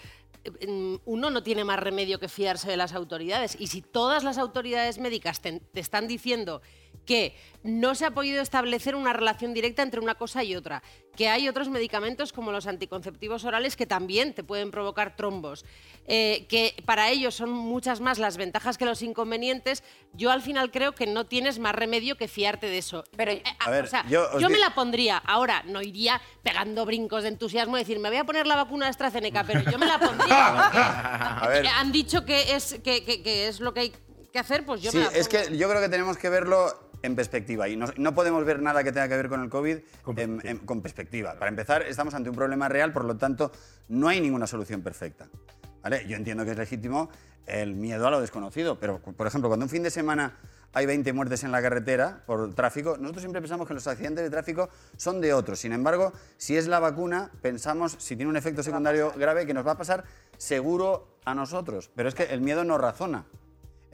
mm, 0.69 0.97
uno 1.07 1.31
no 1.31 1.43
tiene 1.43 1.65
más 1.65 1.81
remedio 1.81 2.21
que 2.21 2.29
fiarse 2.29 2.69
de 2.69 2.77
las 2.77 2.93
autoridades. 2.93 3.57
Y 3.59 3.69
si 3.69 3.81
todas 3.81 4.25
las 4.25 4.37
autoridades 4.37 4.54
médicas 4.99 5.41
te, 5.41 5.61
te 5.61 5.81
están 5.81 6.07
diciendo 6.09 6.63
que 7.07 7.37
no 7.65 7.95
se 7.95 8.07
ha 8.07 8.13
podido 8.13 8.41
establecer 8.41 8.95
una 8.95 9.13
relación 9.13 9.53
directa 9.53 9.83
entre 9.83 10.01
una 10.01 10.15
cosa 10.15 10.43
y 10.45 10.55
otra, 10.57 10.83
que 11.17 11.29
hay 11.29 11.49
otros 11.49 11.69
medicamentos 11.69 12.33
como 12.33 12.51
los 12.53 12.67
anticonceptivos 12.67 13.45
orales 13.45 13.77
que 13.77 13.85
también 13.85 14.33
te 14.33 14.43
pueden 14.45 14.71
provocar 14.71 15.15
trombos, 15.17 15.65
eh, 16.07 16.47
que 16.49 16.75
para 16.87 17.11
ellos 17.11 17.35
son 17.35 17.51
muchas 17.51 18.01
más 18.01 18.19
las 18.19 18.37
ventajas 18.39 18.79
que 18.79 18.87
los 18.87 19.03
inconvenientes, 19.03 19.83
yo 20.15 20.31
al 20.31 20.41
final 20.41 20.71
creo 20.71 20.93
que 20.95 21.07
no 21.07 21.27
tienes 21.27 21.59
más 21.59 21.75
remedio 21.75 22.17
que 22.17 22.29
fiarte 22.29 22.69
de 22.69 22.79
eso. 22.79 23.05
Pero- 23.17 23.33
Eh, 23.33 23.43
A 23.59 23.71
ver, 23.71 23.85
o 23.85 23.89
sea, 23.89 24.07
yo 24.09 24.49
me 24.49 24.59
la 24.59 24.75
pondría, 24.75 25.19
ahora 25.19 25.63
no 25.67 25.83
iría 25.83 26.23
pegando 26.43 26.87
brincos 26.87 27.23
de 27.25 27.31
entusiasmo 27.31 27.77
y 27.77 27.81
decir, 27.81 27.99
me 27.99 28.09
voy 28.09 28.19
a 28.19 28.25
poner 28.25 28.47
la 28.47 28.57
vacuna 28.57 28.87
de 28.87 28.91
AstraZeneca, 28.91 29.45
pero 29.45 29.69
yo 29.71 29.79
me 29.79 29.87
la 29.87 29.99
pondría. 29.99 30.37
A 31.43 31.49
ver. 31.49 31.67
Han 31.67 31.93
dicho 31.93 32.25
que 32.25 32.55
es, 32.55 32.75
que, 32.85 33.05
que- 33.05 33.23
que 33.23 33.49
es 33.49 33.61
lo 33.61 33.75
que 33.75 33.81
hay 33.81 33.93
que 34.35 34.41
hacer, 34.41 34.67
pues 34.67 34.83
yo 34.83 34.91
Sí, 34.91 34.99
me 34.99 35.05
la 35.05 35.11
es 35.11 35.29
que 35.29 35.57
yo 35.57 35.69
creo 35.69 35.81
que 35.81 35.89
tenemos 35.89 36.17
que 36.19 36.29
verlo 36.29 36.91
en 37.03 37.15
perspectiva 37.15 37.69
y 37.69 37.77
no, 37.77 37.87
no 37.97 38.15
podemos 38.17 38.45
ver 38.45 38.61
nada 38.61 38.83
que 38.83 38.91
tenga 38.91 39.07
que 39.09 39.15
ver 39.17 39.29
con 39.29 39.41
el 39.45 39.49
COVID 39.49 39.79
en- 40.17 40.41
en- 40.43 40.59
con 40.59 40.83
perspectiva. 40.83 41.35
Para 41.39 41.51
empezar, 41.51 41.83
estamos 41.83 42.15
ante 42.15 42.31
un 42.31 42.35
problema 42.35 42.69
real, 42.69 42.93
por 42.93 43.05
lo 43.05 43.17
tanto, 43.17 43.53
no 43.89 44.09
hay 44.09 44.21
ninguna 44.21 44.49
solución 44.49 44.83
perfecta. 44.83 45.29
¿vale? 45.85 46.05
Yo 46.09 46.17
entiendo 46.17 46.45
que 46.45 46.51
es 46.51 46.57
legítimo 46.59 47.11
el 47.47 47.75
miedo 47.77 48.09
a 48.09 48.11
lo 48.11 48.21
desconocido, 48.21 48.81
pero, 48.81 48.99
por 48.99 49.25
ejemplo, 49.29 49.49
cuando 49.49 49.67
un 49.67 49.71
fin 49.71 49.85
de 49.85 49.91
semana 49.91 50.37
hay 50.73 50.85
20 50.87 51.13
muertes 51.13 51.45
en 51.45 51.53
la 51.53 51.63
carretera 51.63 52.25
por 52.27 52.53
tráfico, 52.57 52.97
nosotros 52.99 53.21
siempre 53.23 53.41
pensamos 53.41 53.69
que 53.69 53.75
los 53.75 53.87
accidentes 53.87 54.25
de 54.25 54.31
tráfico 54.31 54.69
son 54.97 55.21
de 55.21 55.33
otros. 55.33 55.61
Sin 55.61 55.73
embargo, 55.73 56.13
si 56.39 56.57
es 56.57 56.67
la 56.67 56.81
vacuna, 56.81 57.31
pensamos, 57.41 57.95
si 58.01 58.17
tiene 58.17 58.31
un 58.31 58.37
efecto 58.37 58.65
secundario 58.65 59.13
grave, 59.17 59.47
que 59.47 59.55
nos 59.55 59.65
va 59.65 59.73
a 59.73 59.79
pasar 59.79 60.03
seguro 60.39 61.19
a 61.25 61.35
nosotros. 61.37 61.89
Pero 61.95 62.09
es 62.09 62.17
que 62.17 62.25
el 62.25 62.41
miedo 62.41 62.65
no 62.65 62.79
razona. 62.79 63.27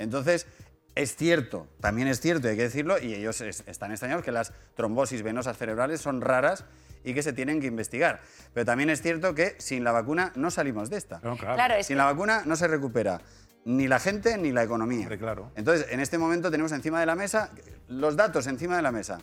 Entonces, 0.01 0.47
es 0.95 1.15
cierto, 1.15 1.67
también 1.81 2.09
es 2.09 2.21
cierto, 2.21 2.49
hay 2.49 2.57
que 2.57 2.63
decirlo, 2.63 2.99
y 2.99 3.15
ellos 3.15 3.41
es- 3.41 3.63
están 3.67 3.91
extrañados 3.93 4.25
que 4.25 4.33
las 4.33 4.53
trombosis 4.75 5.23
venosas 5.23 5.57
cerebrales 5.57 6.01
son 6.01 6.21
raras 6.21 6.65
y 7.05 7.15
que 7.15 7.23
se 7.23 7.33
tienen 7.33 7.61
que 7.61 7.67
investigar. 7.69 8.21
Pero 8.53 8.67
también 8.67 8.91
es 8.91 9.01
cierto 9.01 9.35
que 9.35 9.55
sin 9.59 9.85
la 9.85 9.93
vacuna 9.93 10.33
no 10.35 10.51
salimos 10.51 10.91
de 10.91 10.97
esta. 10.99 11.21
No, 11.23 11.37
claro. 11.37 11.55
Claro, 11.55 11.75
es 11.75 11.87
Sin 11.87 11.95
que- 11.95 11.99
la 11.99 12.05
vacuna 12.07 12.43
no 12.45 12.57
se 12.57 12.67
recupera 12.69 13.21
ni 13.65 13.87
la 13.89 14.01
gente 14.01 14.37
ni 14.37 14.53
la 14.53 14.63
economía. 14.63 15.01
Hombre, 15.03 15.19
claro. 15.19 15.53
Entonces, 15.55 15.87
en 15.91 16.01
este 16.01 16.19
momento 16.19 16.51
tenemos 16.51 16.73
encima 16.73 16.99
de 16.99 17.07
la 17.07 17.15
mesa 17.15 17.51
los 17.89 18.17
datos 18.17 18.47
encima 18.47 18.77
de 18.77 18.83
la 18.83 18.91
mesa. 18.93 19.19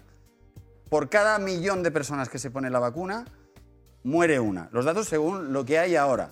Por 0.89 1.09
cada 1.09 1.37
millón 1.39 1.83
de 1.83 1.91
personas 1.91 2.29
que 2.29 2.39
se 2.39 2.49
pone 2.49 2.69
la 2.69 2.79
vacuna, 2.79 3.25
muere 4.03 4.39
una. 4.39 4.69
Los 4.71 4.85
datos 4.85 5.07
según 5.07 5.51
lo 5.51 5.65
que 5.65 5.79
hay 5.79 5.95
ahora. 5.97 6.29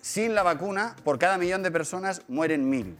Sin 0.00 0.34
la 0.34 0.42
vacuna, 0.42 0.94
por 1.04 1.18
cada 1.18 1.38
millón 1.38 1.62
de 1.62 1.70
personas 1.70 2.22
mueren 2.28 2.68
mil. 2.68 2.98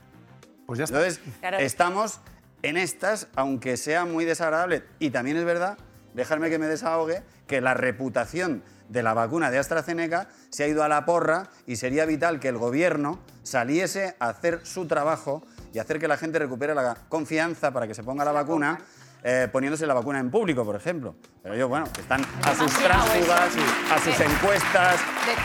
Pues 0.67 0.79
ya 0.79 0.85
está. 0.85 0.99
Entonces, 0.99 1.21
Claro. 1.41 1.59
estamos 1.59 2.21
en 2.63 2.77
estas, 2.77 3.29
aunque 3.37 3.77
sea 3.77 4.05
muy 4.05 4.25
desagradable. 4.25 4.85
Y 4.99 5.11
también 5.11 5.37
es 5.37 5.45
verdad, 5.45 5.79
dejarme 6.15 6.51
que 6.51 6.59
me 6.59 6.67
desahogue, 6.67 7.23
que 7.47 7.61
la 7.61 7.75
reputación 7.75 8.63
de 8.89 9.03
la 9.03 9.15
vacuna 9.15 9.51
de 9.51 9.59
AstraZeneca 9.59 10.29
se 10.51 10.65
ha 10.65 10.69
ido 10.69 10.83
a 10.85 10.89
la 10.89 11.05
porra 11.07 11.49
y 11.67 11.77
sería 11.77 12.05
vital 12.05 12.41
que 12.41 12.49
el 12.49 12.59
gobierno 12.59 13.19
saliese 13.43 14.15
a 14.21 14.29
hacer 14.29 14.61
su 14.65 14.87
trabajo 14.87 15.43
y 15.73 15.79
hacer 15.79 15.99
que 15.99 16.07
la 16.09 16.19
gente 16.19 16.39
recupere 16.39 16.75
la 16.75 16.97
confianza 17.09 17.71
para 17.73 17.87
que 17.87 17.95
se 17.95 18.03
ponga 18.05 18.25
la 18.25 18.33
vacuna. 18.33 18.79
eh, 19.25 19.47
poniéndose 19.53 19.87
la 19.87 19.95
vacuna 19.95 20.19
en 20.19 20.33
público, 20.33 20.65
por 20.65 20.75
ejemplo. 20.75 21.15
Pero 21.45 21.55
yo, 21.55 21.69
bueno, 21.69 21.87
están 21.97 22.27
a 22.43 22.57
sus 22.57 22.73
tránsfugas, 22.77 23.53
a 23.93 23.99
sus 24.01 24.19
encuestas 24.19 24.97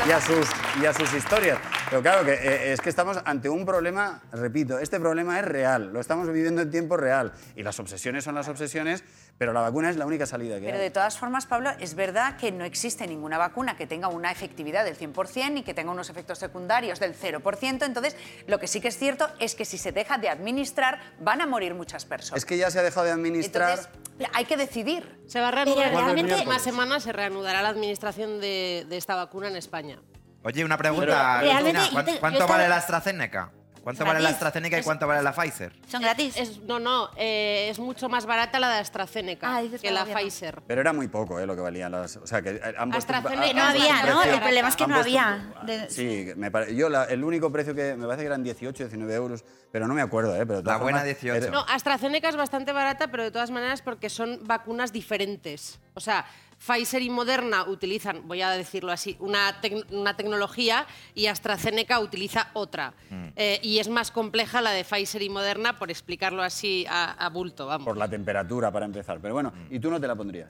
y 0.08 0.12
a 0.12 0.20
sus, 0.20 0.48
y 0.82 0.86
a 0.88 0.94
sus 0.94 1.14
historias. 1.14 1.60
Pero 1.90 2.02
claro, 2.02 2.26
que 2.26 2.34
eh, 2.34 2.74
es 2.74 2.82
que 2.82 2.90
estamos 2.90 3.18
ante 3.24 3.48
un 3.50 3.66
problema, 3.66 4.22
repito, 4.34 4.78
este 4.78 5.00
problema 5.00 5.40
es 5.40 5.46
real, 5.46 5.94
lo 5.94 6.02
estamos 6.02 6.28
viviendo 6.28 6.62
en 6.62 6.70
tiempo 6.70 6.98
real. 6.98 7.32
Y 7.56 7.64
las 7.64 7.80
obsesiones 7.80 8.26
son 8.26 8.36
las 8.36 8.50
obsesiones, 8.50 9.06
pero 9.38 9.54
la 9.54 9.62
vacuna 9.62 9.90
es 9.90 9.96
la 9.96 10.06
única 10.06 10.26
salida 10.26 10.56
que 10.60 10.66
Pero 10.66 10.78
hay. 10.78 10.84
de 10.84 10.90
todas 10.92 11.18
formas, 11.18 11.46
Pablo, 11.46 11.70
es 11.80 11.96
verdad 11.96 12.36
que 12.36 12.52
no 12.52 12.66
existe 12.66 13.08
ninguna 13.08 13.38
vacuna 13.38 13.78
que 13.78 13.88
tenga 13.88 14.10
una 14.10 14.32
efectividad 14.32 14.84
del 14.84 14.98
100% 14.98 15.60
y 15.60 15.64
que 15.64 15.74
tenga 15.74 15.92
unos 15.92 16.10
efectos 16.10 16.40
secundarios 16.40 17.00
del 17.00 17.16
0%. 17.16 17.86
Entonces, 17.86 18.18
lo 18.48 18.60
que 18.60 18.68
sí 18.68 18.82
que 18.82 18.90
es 18.90 18.98
cierto 18.98 19.28
es 19.40 19.56
que 19.56 19.64
si 19.64 19.78
se 19.78 19.94
deja 19.94 20.18
de 20.18 20.28
administrar, 20.28 21.00
van 21.22 21.40
a 21.40 21.46
morir 21.48 21.74
muchas 21.74 22.04
personas. 22.06 22.38
Es 22.40 22.46
que 22.46 22.58
ya 22.58 22.70
se 22.70 22.80
ha 22.80 22.84
dejado 22.84 23.06
de 23.06 23.14
administrar. 23.14 23.70
Entonces, 23.80 24.30
hay 24.34 24.44
que 24.44 24.58
decidir. 24.58 25.22
Se 25.28 25.40
va 25.40 25.48
a 25.48 25.52
reanudar 25.52 25.86
Pero 25.86 26.00
la 26.00 26.06
realmente- 26.06 26.34
próxima 26.34 26.60
semana, 26.60 27.00
se 27.00 27.14
reanudará 27.14 27.62
la 27.62 27.70
administración 27.70 28.42
de, 28.42 28.86
de 28.90 28.98
esta 28.98 29.16
vacuna 29.16 29.48
en 29.48 29.56
España. 29.56 30.00
Oye, 30.44 30.64
una 30.64 30.78
pregunta. 30.78 31.38
Pero- 31.40 31.52
Realmente, 31.54 31.72
Cristina, 31.80 31.86
yo 31.88 31.92
¿cuán- 31.94 32.06
te- 32.06 32.20
¿Cuánto 32.20 32.48
vale 32.48 32.70
la 32.70 32.76
AstraZeneca? 32.78 33.52
¿Cuánto 33.84 34.04
vale 34.04 34.16
la 34.20 34.24
Gratis. 34.24 34.36
AstraZeneca 34.36 34.76
y 34.76 34.80
Es- 34.82 34.86
cuánto 34.86 35.08
vale 35.08 35.22
la 35.22 35.32
Pfizer? 35.32 35.72
Son 35.88 36.02
gratis. 36.02 36.36
Es, 36.36 36.60
no, 36.64 36.78
no, 36.78 37.10
eh, 37.16 37.70
es 37.72 37.80
mucho 37.80 38.10
más 38.10 38.26
barata 38.26 38.60
la 38.60 38.68
de 38.70 38.80
AstraZeneca 38.80 39.56
Ah, 39.56 39.62
dices 39.62 39.82
que 39.82 39.92
la 39.92 40.02
gobierno. 40.02 40.22
Pfizer. 40.24 40.62
Pero 40.68 40.82
era 40.82 40.92
muy 40.92 41.08
poco 41.08 41.40
eh, 41.40 41.46
lo 41.46 41.56
que 41.56 41.62
valían 41.62 41.94
las. 41.94 42.18
O 42.18 42.28
sea, 42.28 42.42
que 42.42 42.50
eh, 42.50 42.62
han 42.78 42.92
puesto 42.92 43.14
un- 43.14 43.16
AstraZeneca 43.18 43.54
no 43.54 43.64
han 43.64 43.70
había, 43.70 43.94
un 44.04 44.10
¿no? 44.10 44.16
precio- 44.20 44.34
El 44.34 44.40
problema 44.42 44.68
es 44.68 44.76
que 44.76 44.84
han 44.84 44.90
no 44.90 44.96
puesto 44.98 45.12
un- 45.14 45.20
había. 45.20 45.54
De- 45.66 45.90
Sí, 45.90 46.34
me 46.36 46.52
pare- 46.52 46.76
yo 46.76 46.90
la- 46.90 47.06
el 47.06 47.24
único 47.24 47.50
precio 47.50 47.74
que 47.74 47.96
me 47.96 48.06
parece 48.06 48.24
que 48.24 48.28
eran 48.28 48.44
18, 48.44 48.84
19 48.84 49.14
euros, 49.16 49.46
pero 49.72 49.88
no 49.88 49.94
me 49.94 50.02
acuerdo, 50.02 50.36
¿eh? 50.36 50.46
Pero 50.46 50.62
de 50.62 50.70
La 50.70 50.78
buena 50.80 51.00
formas, 51.00 51.06
18. 51.06 51.44
era- 51.46 51.52
No, 51.54 51.66
AstraZeneca 51.70 52.28
es 52.28 52.36
bastante 52.36 52.74
barata, 52.74 53.08
pero 53.10 53.24
de 53.24 53.32
todas 53.32 53.52
maneras 53.52 53.82
porque 53.82 54.10
son 54.10 54.42
vacunas 54.44 54.92
diferentes. 54.92 55.80
O 55.94 56.02
sea, 56.02 56.26
Pfizer 56.60 57.02
y 57.02 57.10
Moderna 57.10 57.64
utilizan, 57.68 58.28
voy 58.28 58.42
a 58.42 58.50
decirlo 58.50 58.92
así, 58.92 59.16
una, 59.20 59.62
tec- 59.62 59.86
una 59.92 60.16
tecnología 60.18 60.86
y 61.14 61.28
AstraZeneca 61.28 62.00
utiliza 62.00 62.50
otra. 62.54 62.94
Mm. 63.10 63.26
Eh, 63.36 63.60
y 63.62 63.80
es 63.80 63.88
más 63.90 64.10
compleja 64.12 64.62
la 64.62 64.72
de 64.72 64.84
Pfizer 64.84 65.22
y 65.22 65.30
Moderna, 65.30 65.78
por 65.78 65.92
explicarlo 65.92 66.42
así 66.42 66.86
a, 66.90 67.12
a 67.12 67.30
bulto, 67.30 67.68
vamos. 67.68 67.86
Por 67.86 67.98
la 67.98 68.10
temperatura, 68.10 68.72
para 68.72 68.86
empezar. 68.86 69.20
Pero 69.22 69.34
bueno, 69.36 69.54
¿y 69.70 69.80
tú 69.80 69.92
no 69.92 70.00
te 70.02 70.08
la 70.08 70.16
pondrías? 70.16 70.50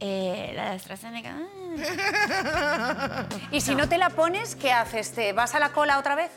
Eh, 0.00 0.52
la 0.54 0.70
de 0.70 0.76
AstraZeneca. 0.76 1.38
ah. 1.38 3.26
Y 3.52 3.60
si 3.60 3.74
no 3.74 3.88
te 3.88 3.96
la 3.98 4.10
pones, 4.10 4.54
¿qué 4.56 4.72
haces? 4.72 5.12
¿Te 5.12 5.32
vas 5.32 5.54
a 5.54 5.60
la 5.60 5.72
cola 5.72 5.98
otra 5.98 6.14
vez? 6.14 6.30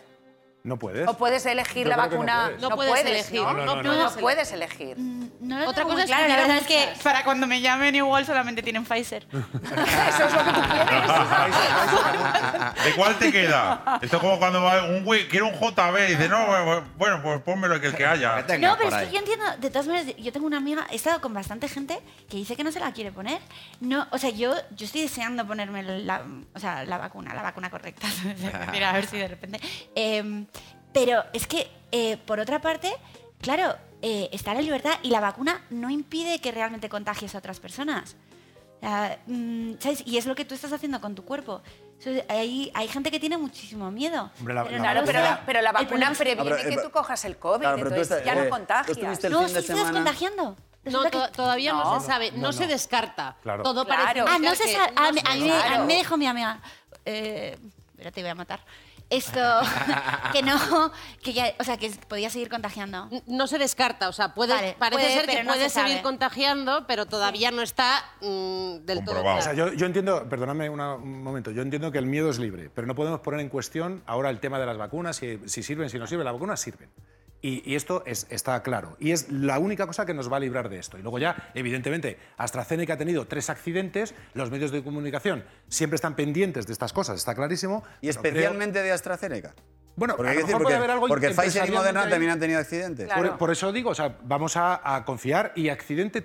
No 0.68 0.78
puedes. 0.78 1.08
¿O 1.08 1.18
puedes 1.18 1.46
elegir 1.46 1.84
Yo 1.86 1.90
la 1.90 1.96
creo 1.96 2.10
que 2.10 2.16
no 2.18 2.26
vacuna? 2.26 2.44
puedes. 2.48 2.62
No 2.62 2.70
puedes 2.76 3.06
elegir, 3.06 3.42
¿no? 3.42 3.54
no, 3.54 3.66
No, 3.66 3.76
no, 3.78 3.84
no 3.84 4.10
no. 4.10 4.16
puedes 4.20 4.52
elegir. 4.52 4.98
No 4.98 5.60
lo 5.60 5.70
Otra 5.70 5.84
tengo 5.84 5.90
cosa 5.92 6.04
es 6.04 6.08
claro, 6.10 6.28
la 6.28 6.36
verdad 6.36 6.58
es 6.58 6.68
que 6.68 6.90
para 7.04 7.24
cuando 7.24 7.48
me 7.48 7.62
llamen 7.62 7.96
igual 7.96 8.26
solamente 8.26 8.62
tienen 8.62 8.84
Pfizer. 8.84 9.26
Eso 9.32 10.26
es 10.26 10.34
lo 10.34 10.44
que 10.44 10.52
tú 10.52 10.60
quieres. 10.70 11.08
¿De 12.86 12.92
cuál 12.96 13.18
te 13.18 13.32
queda? 13.32 14.00
Esto 14.02 14.18
es 14.18 14.22
como 14.22 14.38
cuando 14.40 14.62
va 14.62 14.84
un 14.84 15.06
güey 15.06 15.28
quiere 15.30 15.46
un 15.46 15.54
JB 15.54 15.98
y 16.08 16.12
dice, 16.16 16.28
no, 16.28 16.46
bueno, 16.98 17.22
pues 17.24 17.40
pónmelo 17.42 17.80
que 17.80 17.88
el 17.88 17.96
que 17.96 18.06
haya. 18.06 18.46
Que 18.46 18.58
No, 18.58 18.76
pero 18.78 18.90
es 18.90 18.96
que 19.08 19.14
yo 19.14 19.20
entiendo, 19.20 19.46
de 19.58 19.70
todas 19.70 19.88
maneras, 19.88 20.14
yo 20.18 20.32
tengo 20.34 20.48
una 20.48 20.58
amiga, 20.58 20.86
he 20.92 20.96
estado 20.96 21.22
con 21.22 21.34
bastante 21.34 21.70
gente 21.70 21.98
que 22.30 22.36
dice 22.38 22.58
que 22.58 22.64
no 22.66 22.72
se 22.74 22.82
la 22.82 22.92
quiere 22.92 23.12
poner. 23.14 23.40
No, 23.80 24.06
o 24.12 24.18
sea, 24.18 24.32
yo, 24.32 24.54
yo 24.76 24.86
estoy 24.86 25.04
deseando 25.04 25.48
ponerme 25.48 25.82
la, 25.84 26.24
o 26.54 26.60
sea, 26.60 26.84
la 26.84 26.98
vacuna, 26.98 27.34
la 27.34 27.42
vacuna 27.42 27.70
correcta. 27.70 28.08
Mira, 28.72 28.90
a 28.90 28.94
ver 28.94 29.06
si 29.08 29.18
de 29.18 29.28
repente. 29.30 29.62
Em, 29.96 30.46
pero 31.06 31.24
es 31.34 31.48
que, 31.48 31.70
eh, 31.92 32.18
por 32.18 32.40
otra 32.40 32.62
parte, 32.62 32.94
claro, 33.42 33.76
eh, 34.02 34.30
está 34.32 34.54
la 34.54 34.62
libertad 34.62 35.00
y 35.04 35.10
la 35.10 35.20
vacuna 35.20 35.62
no 35.70 35.90
impide 35.90 36.40
que 36.40 36.52
realmente 36.52 36.90
contagies 36.90 37.34
a 37.36 37.38
otras 37.40 37.60
personas. 37.60 38.16
Mm, 39.26 39.74
¿sabes? 39.80 40.04
Y 40.06 40.18
es 40.18 40.26
lo 40.26 40.36
que 40.36 40.46
tú 40.46 40.54
estás 40.56 40.72
haciendo 40.72 41.02
con 41.02 41.16
tu 41.16 41.26
cuerpo. 41.26 41.62
Hay, 42.30 42.72
hay 42.76 42.88
gente 42.88 43.10
que 43.10 43.20
tiene 43.20 43.38
muchísimo 43.38 43.90
miedo. 43.90 44.30
Hombre, 44.40 44.54
la- 44.54 44.64
pero 44.64 44.72
la 44.74 44.78
no 44.78 44.84
Claro, 44.84 45.00
lo 45.02 45.06
pero 45.08 45.20
la, 45.20 45.44
pero 45.46 45.62
la 45.62 45.72
vacuna 45.72 46.12
previene 46.16 46.42
Ah, 46.42 46.44
pero, 46.44 46.70
que 46.70 46.76
eh, 46.76 46.80
tú 46.84 46.92
cojas 46.92 47.26
el 47.26 47.38
COVID, 47.38 47.62
claro, 47.62 47.78
pero 47.78 47.90
tú 47.90 47.96
entonces 47.96 48.18
estás- 48.20 48.26
ya 48.36 48.40
eh, 48.40 48.44
no 48.46 48.50
contagias. 48.52 49.24
el 49.24 49.32
No, 49.32 49.40
sí 49.48 49.56
estás 49.58 49.66
semana. 49.66 49.92
contagiando. 49.94 50.56
No, 50.86 51.10
to- 51.10 51.30
todavía 51.32 51.74
no, 51.74 51.84
No, 51.96 52.00
se 52.00 52.06
sabe, 52.06 52.32
no, 52.32 52.38
no, 52.44 52.54
se 52.54 52.68
descarta. 52.68 53.36
Claro. 53.42 53.64
Todo 53.64 53.84
Claro. 53.84 54.04
parece 54.26 54.26
Ah, 54.30 54.38
no 54.40 54.56
se 54.56 54.74
sabe. 54.74 54.94
A, 54.96 55.12
mí- 55.12 55.22
me- 55.22 55.50
sabe. 55.50 55.76
a 55.76 55.80
mí 55.80 55.86
me 55.88 55.96
dijo 55.96 56.16
mi 56.16 56.28
amiga. 56.28 56.62
Eh, 57.04 57.58
espera, 57.90 58.12
te 58.12 58.22
voy 58.22 58.30
a 58.30 58.36
matar. 58.36 58.60
Esto. 59.10 59.40
que 60.34 60.44
no. 60.44 60.92
Que 61.24 61.32
ya. 61.34 61.54
O 61.60 61.64
sea, 61.64 61.78
que 61.78 61.90
podía 62.10 62.30
seguir 62.30 62.50
contagiando. 62.50 63.10
No 63.26 63.48
se 63.48 63.58
descarta, 63.58 64.10
o 64.10 64.14
sea, 64.14 64.34
puede, 64.34 64.54
Vale, 64.54 64.76
parece 64.78 65.02
puede, 65.02 65.14
ser 65.16 65.26
que 65.28 65.44
no 65.44 65.52
puede 65.54 65.64
se 65.64 65.70
sabe. 65.70 65.88
seguir 65.90 66.04
contagiando, 66.04 66.86
pero 66.88 67.06
todavía 67.06 67.52
no 67.52 67.62
está 67.62 68.04
mm, 68.22 68.86
del 68.86 69.00
todo 69.06 69.16
Comprobado. 69.16 69.40
O 69.40 69.42
sea, 69.42 69.54
yo, 69.54 69.72
yo 69.74 69.86
entiendo, 69.86 70.28
perdóname 70.30 70.70
una- 70.70 70.96
un 70.96 71.24
momento, 71.24 71.52
yo 71.52 71.62
entiendo 71.62 71.92
que 71.92 72.00
el 72.00 72.06
miedo 72.06 72.30
es 72.30 72.38
libre, 72.40 72.70
pero 72.74 72.86
no 72.86 72.96
podemos 72.96 73.22
poner 73.22 73.40
en 73.40 73.50
cuestión 73.50 74.04
ahora 74.06 74.30
el 74.30 74.40
tema 74.40 74.60
de 74.60 74.66
las 74.66 74.78
vacunas, 74.78 75.16
si, 75.16 75.40
si 75.46 75.64
sirven, 75.64 75.90
si 75.90 75.98
no 76.00 76.06
sirven. 76.08 76.26
Las 76.26 76.34
vacunas 76.34 76.60
sirven. 76.60 76.90
Y, 77.42 77.62
y 77.72 77.76
esto 77.76 78.04
es- 78.06 78.26
está 78.30 78.62
claro. 78.64 78.98
Y 79.00 79.12
es 79.12 79.30
la 79.32 79.60
única 79.60 79.86
cosa 79.86 80.06
que 80.06 80.14
nos 80.14 80.32
va 80.32 80.38
a 80.38 80.40
librar 80.40 80.70
de 80.70 80.80
esto. 80.80 80.98
Y 80.98 81.02
luego 81.04 81.20
ya, 81.20 81.52
evidentemente, 81.54 82.18
AstraZeneca 82.38 82.94
ha 82.94 82.98
tenido 82.98 83.28
tres 83.28 83.50
accidentes, 83.50 84.16
los 84.34 84.50
medios 84.52 84.72
de 84.72 84.84
comunicación 84.84 85.44
siempre 85.70 85.96
están 85.96 86.16
pendientes 86.16 86.66
de 86.66 86.74
estas 86.74 86.94
cosas, 86.94 87.18
está 87.18 87.36
clarísimo. 87.36 87.84
Y 88.02 88.08
pero 88.08 88.22
creo- 88.22 88.32
especialmente 88.34 88.82
de 88.82 88.92
AstraZeneca. 88.92 89.54
Bueno, 89.98 90.16
porque, 90.16 90.30
a 90.30 90.32
hay 90.32 90.38
lo 90.38 90.46
que 90.46 90.46
decir, 90.46 90.56
mejor 90.56 90.62
porque, 90.62 90.64
puede 90.66 90.78
haber 90.78 90.92
algo 90.92 91.08
porque 91.08 91.30
Pfizer 91.32 91.68
y 91.68 91.72
Moderna 91.72 92.04
ahí. 92.04 92.10
también 92.12 92.32
han 92.32 92.40
tenido 92.40 92.60
accidentes. 92.60 93.06
Claro. 93.08 93.30
Por, 93.30 93.38
por 93.40 93.52
eso 93.52 93.72
digo, 93.72 93.90
o 93.90 93.96
sea, 93.96 94.16
vamos 94.24 94.56
a, 94.56 94.96
a 94.96 95.04
confiar 95.04 95.54
y 95.56 95.70
accidente- 95.70 96.24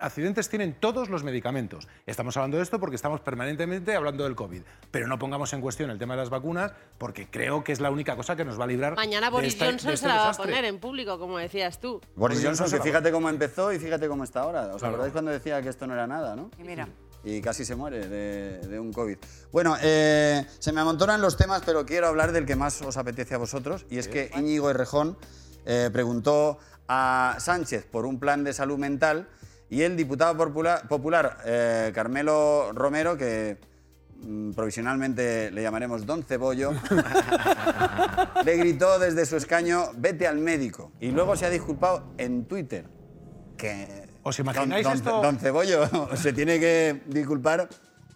accidentes 0.00 0.48
tienen 0.48 0.74
todos 0.74 1.08
los 1.08 1.22
medicamentos. 1.22 1.86
Estamos 2.04 2.36
hablando 2.36 2.56
de 2.56 2.64
esto 2.64 2.80
porque 2.80 2.96
estamos 2.96 3.20
permanentemente 3.20 3.94
hablando 3.94 4.24
del 4.24 4.34
COVID, 4.34 4.62
pero 4.90 5.06
no 5.06 5.18
pongamos 5.20 5.52
en 5.52 5.60
cuestión 5.60 5.90
el 5.90 5.98
tema 5.98 6.14
de 6.14 6.20
las 6.20 6.30
vacunas 6.30 6.72
porque 6.98 7.28
creo 7.30 7.62
que 7.62 7.72
es 7.72 7.80
la 7.80 7.90
única 7.90 8.16
cosa 8.16 8.34
que 8.36 8.44
nos 8.44 8.58
va 8.58 8.64
a 8.64 8.66
librar 8.66 8.96
Mañana 8.96 9.28
de 9.28 9.32
Boris 9.32 9.58
de 9.58 9.66
Johnson 9.66 9.92
este 9.92 10.08
se 10.08 10.08
la 10.08 10.16
va 10.20 10.30
a 10.30 10.34
poner 10.34 10.64
en 10.64 10.78
público, 10.80 11.18
como 11.18 11.38
decías 11.38 11.78
tú. 11.78 12.00
Boris 12.00 12.16
Boris 12.16 12.38
Johnson, 12.44 12.64
Johnson 12.64 12.78
que 12.80 12.84
fíjate 12.84 13.12
cómo 13.12 13.28
empezó 13.28 13.72
y 13.72 13.78
fíjate 13.78 14.08
cómo 14.08 14.24
está 14.24 14.40
ahora. 14.40 14.62
¿Os 14.66 14.78
Claro. 14.78 14.94
acordáis 14.94 15.12
cuando 15.12 15.30
decía 15.30 15.62
que 15.62 15.68
esto 15.68 15.86
no 15.86 15.94
era 15.94 16.08
nada, 16.08 16.34
no? 16.34 16.50
Y 16.58 16.64
mira. 16.64 16.88
Y 17.24 17.40
casi 17.40 17.64
se 17.64 17.76
muere 17.76 18.08
de, 18.08 18.58
de 18.66 18.80
un 18.80 18.92
COVID. 18.92 19.16
Bueno, 19.52 19.76
eh, 19.82 20.46
se 20.58 20.72
me 20.72 20.80
amontonan 20.80 21.20
los 21.20 21.36
temas, 21.36 21.62
pero 21.64 21.86
quiero 21.86 22.08
hablar 22.08 22.32
del 22.32 22.46
que 22.46 22.56
más 22.56 22.82
os 22.82 22.96
apetece 22.96 23.34
a 23.34 23.38
vosotros, 23.38 23.86
y 23.90 23.98
es 23.98 24.08
que 24.08 24.30
Íñigo 24.36 24.70
Errejón 24.70 25.16
eh, 25.64 25.90
preguntó 25.92 26.58
a 26.88 27.36
Sánchez 27.38 27.86
por 27.86 28.06
un 28.06 28.18
plan 28.18 28.44
de 28.44 28.52
salud 28.52 28.78
mental 28.78 29.28
y 29.70 29.82
el 29.82 29.96
diputado 29.96 30.36
popular, 30.36 30.86
popular, 30.88 31.38
eh, 31.46 31.92
Carmelo 31.94 32.72
Romero, 32.72 33.16
que 33.16 33.58
mm, 34.20 34.50
provisionalmente 34.52 35.50
le 35.50 35.62
llamaremos 35.62 36.04
Don 36.04 36.24
Cebollo, 36.24 36.72
le 38.44 38.56
gritó 38.56 38.98
desde 38.98 39.24
su 39.24 39.36
escaño, 39.36 39.90
vete 39.96 40.26
al 40.26 40.38
médico. 40.38 40.92
Y 41.00 41.10
luego 41.10 41.36
se 41.36 41.46
ha 41.46 41.50
disculpado 41.50 42.12
en 42.18 42.44
Twitter. 42.44 42.84
Que 43.56 44.01
¿Os 44.22 44.38
imagináis 44.38 44.84
don, 44.84 44.92
esto? 44.94 45.20
Don 45.22 45.38
Cebollo 45.38 45.88
se 46.16 46.32
tiene 46.32 46.60
que 46.60 47.02
disculpar 47.06 47.68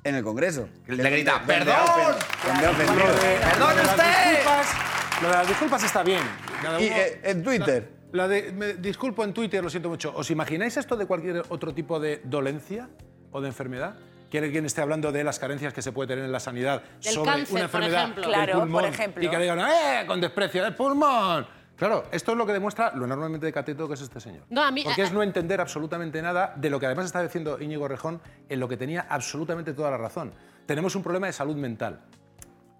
en 0.04 0.14
el 0.14 0.22
Congreso. 0.22 0.68
Le 0.86 1.10
grita, 1.10 1.42
"¡Perdón!". 1.46 1.74
ofen- 1.74 2.16
donde 2.46 2.66
ha 2.66 2.70
Lo 2.70 2.76
ofendido. 2.76 3.06
de- 3.06 3.38
¡Perdone 3.38 3.58
lo 3.58 3.66
de 3.68 3.74
las 3.82 3.90
usted! 3.90 4.30
disculpas- 4.30 5.22
Lo 5.22 5.28
de 5.28 5.34
las 5.34 5.48
disculpas 5.48 5.82
está 5.84 6.02
bien. 6.02 6.22
Cada 6.62 6.80
Y 6.80 6.86
uno- 6.88 6.96
eh, 6.96 7.20
en 7.24 7.42
Twitter. 7.42 7.92
La 8.12 8.28
de, 8.28 8.52
me 8.52 8.74
disculpo 8.74 9.24
en 9.24 9.34
Twitter, 9.34 9.62
lo 9.64 9.68
siento 9.70 9.88
mucho. 9.88 10.12
¿Os 10.14 10.30
imagináis 10.30 10.76
esto 10.76 10.96
de 10.96 11.06
cualquier 11.06 11.42
otro 11.48 11.74
tipo 11.74 11.98
de 11.98 12.20
dolencia 12.24 12.88
o 13.32 13.40
de 13.40 13.48
enfermedad? 13.48 13.96
Que 14.30 14.38
alguien 14.38 14.64
esté 14.64 14.80
hablando 14.80 15.10
de 15.12 15.24
las 15.24 15.38
carencias 15.38 15.72
que 15.72 15.82
se 15.82 15.90
puede 15.92 16.08
tener 16.08 16.24
en 16.24 16.32
la 16.32 16.40
sanidad 16.40 16.82
Del 17.02 17.12
sobre 17.14 17.30
cáncer, 17.32 17.56
una 17.56 17.68
por 17.68 17.80
enfermedad 17.82 18.02
ejemplo. 18.02 18.22
del 18.22 18.30
Claro, 18.32 18.52
por 18.52 18.62
pulmón 18.62 18.84
ejemplo. 18.84 19.24
y 19.24 19.28
que 19.28 19.38
digan, 19.38 19.58
¡eh! 19.60 20.04
Con 20.06 20.20
desprecio 20.20 20.62
del 20.64 20.74
pulmón. 20.74 21.46
Claro, 21.76 22.04
esto 22.10 22.32
es 22.32 22.38
lo 22.38 22.46
que 22.46 22.52
demuestra 22.52 22.92
lo 22.94 23.04
enormemente 23.04 23.52
cateto 23.52 23.86
que 23.86 23.94
es 23.94 24.00
este 24.00 24.18
señor. 24.20 24.44
No, 24.48 24.62
a 24.62 24.70
mí- 24.70 24.82
Porque 24.82 25.02
a- 25.02 25.04
es 25.04 25.12
no 25.12 25.22
entender 25.22 25.60
absolutamente 25.60 26.22
nada 26.22 26.54
de 26.56 26.70
lo 26.70 26.80
que 26.80 26.86
además 26.86 27.06
está 27.06 27.22
diciendo 27.22 27.60
Íñigo 27.60 27.86
Rejón, 27.86 28.20
en 28.48 28.60
lo 28.60 28.66
que 28.68 28.76
tenía 28.76 29.06
absolutamente 29.08 29.74
toda 29.74 29.90
la 29.90 29.98
razón. 29.98 30.32
Tenemos 30.64 30.94
un 30.96 31.02
problema 31.02 31.26
de 31.26 31.32
salud 31.34 31.56
mental. 31.56 32.00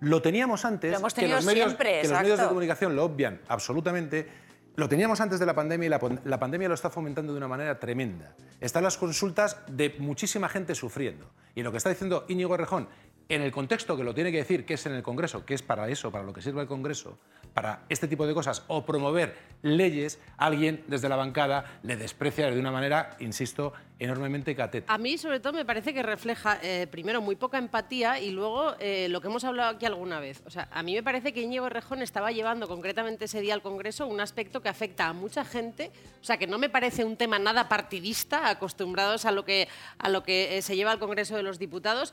Lo 0.00 0.20
teníamos 0.22 0.64
antes, 0.64 0.92
Lo 0.92 0.98
hemos 0.98 1.14
que, 1.14 1.28
los 1.28 1.44
medios, 1.44 1.66
siempre, 1.68 2.00
que 2.02 2.08
los 2.08 2.20
medios 2.20 2.38
de 2.40 2.46
comunicación 2.48 2.96
lo 2.96 3.04
obvian 3.04 3.40
absolutamente. 3.48 4.28
Lo 4.76 4.90
teníamos 4.90 5.20
antes 5.22 5.38
de 5.38 5.46
la 5.46 5.54
pandemia 5.54 5.86
y 5.86 5.88
la, 5.88 6.00
la 6.24 6.38
pandemia 6.38 6.68
lo 6.68 6.74
está 6.74 6.90
fomentando 6.90 7.32
de 7.32 7.38
una 7.38 7.48
manera 7.48 7.78
tremenda. 7.80 8.34
Están 8.60 8.82
las 8.84 8.98
consultas 8.98 9.58
de 9.70 9.94
muchísima 10.00 10.50
gente 10.50 10.74
sufriendo. 10.74 11.30
Y 11.54 11.62
lo 11.62 11.70
que 11.70 11.78
está 11.78 11.88
diciendo 11.88 12.26
Íñigo 12.28 12.54
Rejón, 12.58 12.86
en 13.28 13.42
el 13.42 13.50
contexto 13.50 13.96
que 13.96 14.04
lo 14.04 14.14
tiene 14.14 14.30
que 14.30 14.38
decir, 14.38 14.64
que 14.64 14.74
es 14.74 14.86
en 14.86 14.92
el 14.92 15.02
Congreso, 15.02 15.44
que 15.44 15.54
es 15.54 15.62
para 15.62 15.88
eso, 15.88 16.10
para 16.10 16.24
lo 16.24 16.32
que 16.32 16.42
sirve 16.42 16.62
el 16.62 16.68
Congreso, 16.68 17.18
para 17.54 17.84
este 17.88 18.06
tipo 18.06 18.26
de 18.26 18.34
cosas, 18.34 18.62
o 18.68 18.84
promover 18.84 19.36
leyes, 19.62 20.20
alguien 20.36 20.84
desde 20.86 21.08
la 21.08 21.16
bancada 21.16 21.80
le 21.82 21.96
desprecia 21.96 22.50
de 22.50 22.60
una 22.60 22.70
manera, 22.70 23.16
insisto, 23.18 23.72
enormemente 23.98 24.54
cateta. 24.54 24.92
A 24.92 24.98
mí, 24.98 25.16
sobre 25.18 25.40
todo, 25.40 25.54
me 25.54 25.64
parece 25.64 25.94
que 25.94 26.02
refleja, 26.02 26.58
eh, 26.62 26.86
primero, 26.90 27.20
muy 27.22 27.34
poca 27.34 27.58
empatía 27.58 28.20
y 28.20 28.30
luego 28.30 28.74
eh, 28.78 29.08
lo 29.08 29.20
que 29.20 29.28
hemos 29.28 29.44
hablado 29.44 29.74
aquí 29.74 29.86
alguna 29.86 30.20
vez. 30.20 30.42
O 30.46 30.50
sea, 30.50 30.68
a 30.70 30.82
mí 30.82 30.94
me 30.94 31.02
parece 31.02 31.32
que 31.32 31.40
Íñigo 31.40 31.68
Rejón 31.68 32.02
estaba 32.02 32.30
llevando 32.30 32.68
concretamente 32.68 33.24
ese 33.24 33.40
día 33.40 33.54
al 33.54 33.62
Congreso 33.62 34.06
un 34.06 34.20
aspecto 34.20 34.60
que 34.60 34.68
afecta 34.68 35.06
a 35.06 35.12
mucha 35.12 35.44
gente. 35.44 35.90
O 36.20 36.24
sea, 36.24 36.36
que 36.36 36.46
no 36.46 36.58
me 36.58 36.68
parece 36.68 37.04
un 37.04 37.16
tema 37.16 37.38
nada 37.38 37.68
partidista, 37.68 38.48
acostumbrados 38.50 39.24
a 39.24 39.32
lo 39.32 39.44
que, 39.44 39.66
a 39.98 40.08
lo 40.10 40.22
que 40.22 40.58
eh, 40.58 40.62
se 40.62 40.76
lleva 40.76 40.92
al 40.92 40.98
Congreso 40.98 41.36
de 41.36 41.42
los 41.42 41.58
Diputados. 41.58 42.12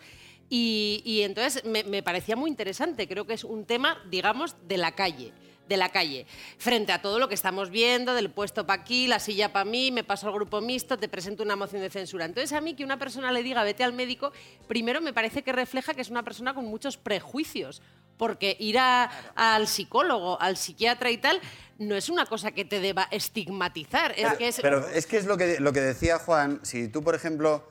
Y, 0.49 1.01
y 1.05 1.21
entonces 1.21 1.63
me, 1.65 1.83
me 1.83 2.03
parecía 2.03 2.35
muy 2.35 2.49
interesante. 2.49 3.07
Creo 3.07 3.25
que 3.25 3.33
es 3.33 3.43
un 3.43 3.65
tema, 3.65 3.97
digamos, 4.09 4.55
de 4.67 4.77
la 4.77 4.91
calle 4.93 5.33
de 5.65 5.77
la 5.77 5.87
calle, 5.93 6.27
frente 6.57 6.91
a 6.91 7.01
todo 7.01 7.19
lo 7.19 7.29
que 7.29 7.35
estamos 7.35 7.69
viendo, 7.69 8.13
del 8.13 8.29
puesto 8.29 8.67
para 8.67 8.81
aquí, 8.81 9.07
la 9.07 9.17
silla 9.21 9.53
para 9.53 9.63
mí, 9.63 9.91
me 9.93 10.03
paso 10.03 10.27
al 10.27 10.33
grupo 10.33 10.59
mixto, 10.59 10.97
te 10.99 11.07
presento 11.07 11.41
una 11.41 11.55
moción 11.55 11.81
de 11.81 11.89
censura. 11.89 12.25
Entonces 12.25 12.51
a 12.51 12.59
mí 12.59 12.73
que 12.75 12.83
una 12.83 12.99
persona 12.99 13.31
le 13.31 13.43
diga 13.43 13.63
vete 13.63 13.81
al 13.81 13.93
médico, 13.93 14.33
primero 14.67 14.99
me 14.99 15.13
parece 15.13 15.41
que 15.41 15.53
refleja 15.53 15.93
que 15.93 16.01
es 16.01 16.09
una 16.09 16.21
persona 16.21 16.53
con 16.53 16.65
muchos 16.65 16.97
prejuicios, 16.97 17.81
porque 18.17 18.57
ir 18.59 18.77
a- 18.77 19.05
al 19.35 19.67
psicólogo, 19.67 20.37
al 20.41 20.57
psiquiatra 20.57 21.09
y 21.11 21.17
tal, 21.17 21.39
no 21.79 21.95
es 21.95 22.09
una 22.09 22.25
cosa 22.25 22.51
que 22.51 22.65
te 22.65 22.81
deba 22.81 23.07
estigmatizar, 23.09 24.13
es 24.17 24.33
que 24.33 24.49
es... 24.49 24.59
Pero 24.61 24.85
es 24.89 25.05
que 25.07 25.15
es 25.15 25.25
lo 25.25 25.37
que, 25.37 25.61
lo 25.61 25.71
que 25.71 25.79
decía 25.79 26.19
Juan, 26.19 26.59
si 26.63 26.89
tú, 26.89 27.01
por 27.03 27.15
ejemplo, 27.15 27.65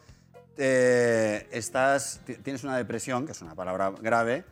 eh, 0.56 1.48
estás, 1.50 2.20
ti- 2.24 2.36
tienes 2.36 2.64
una 2.64 2.76
depresión, 2.76 3.26
que 3.26 3.32
es 3.32 3.42
una 3.42 3.54
palabra 3.54 3.92
grave, 4.00 4.44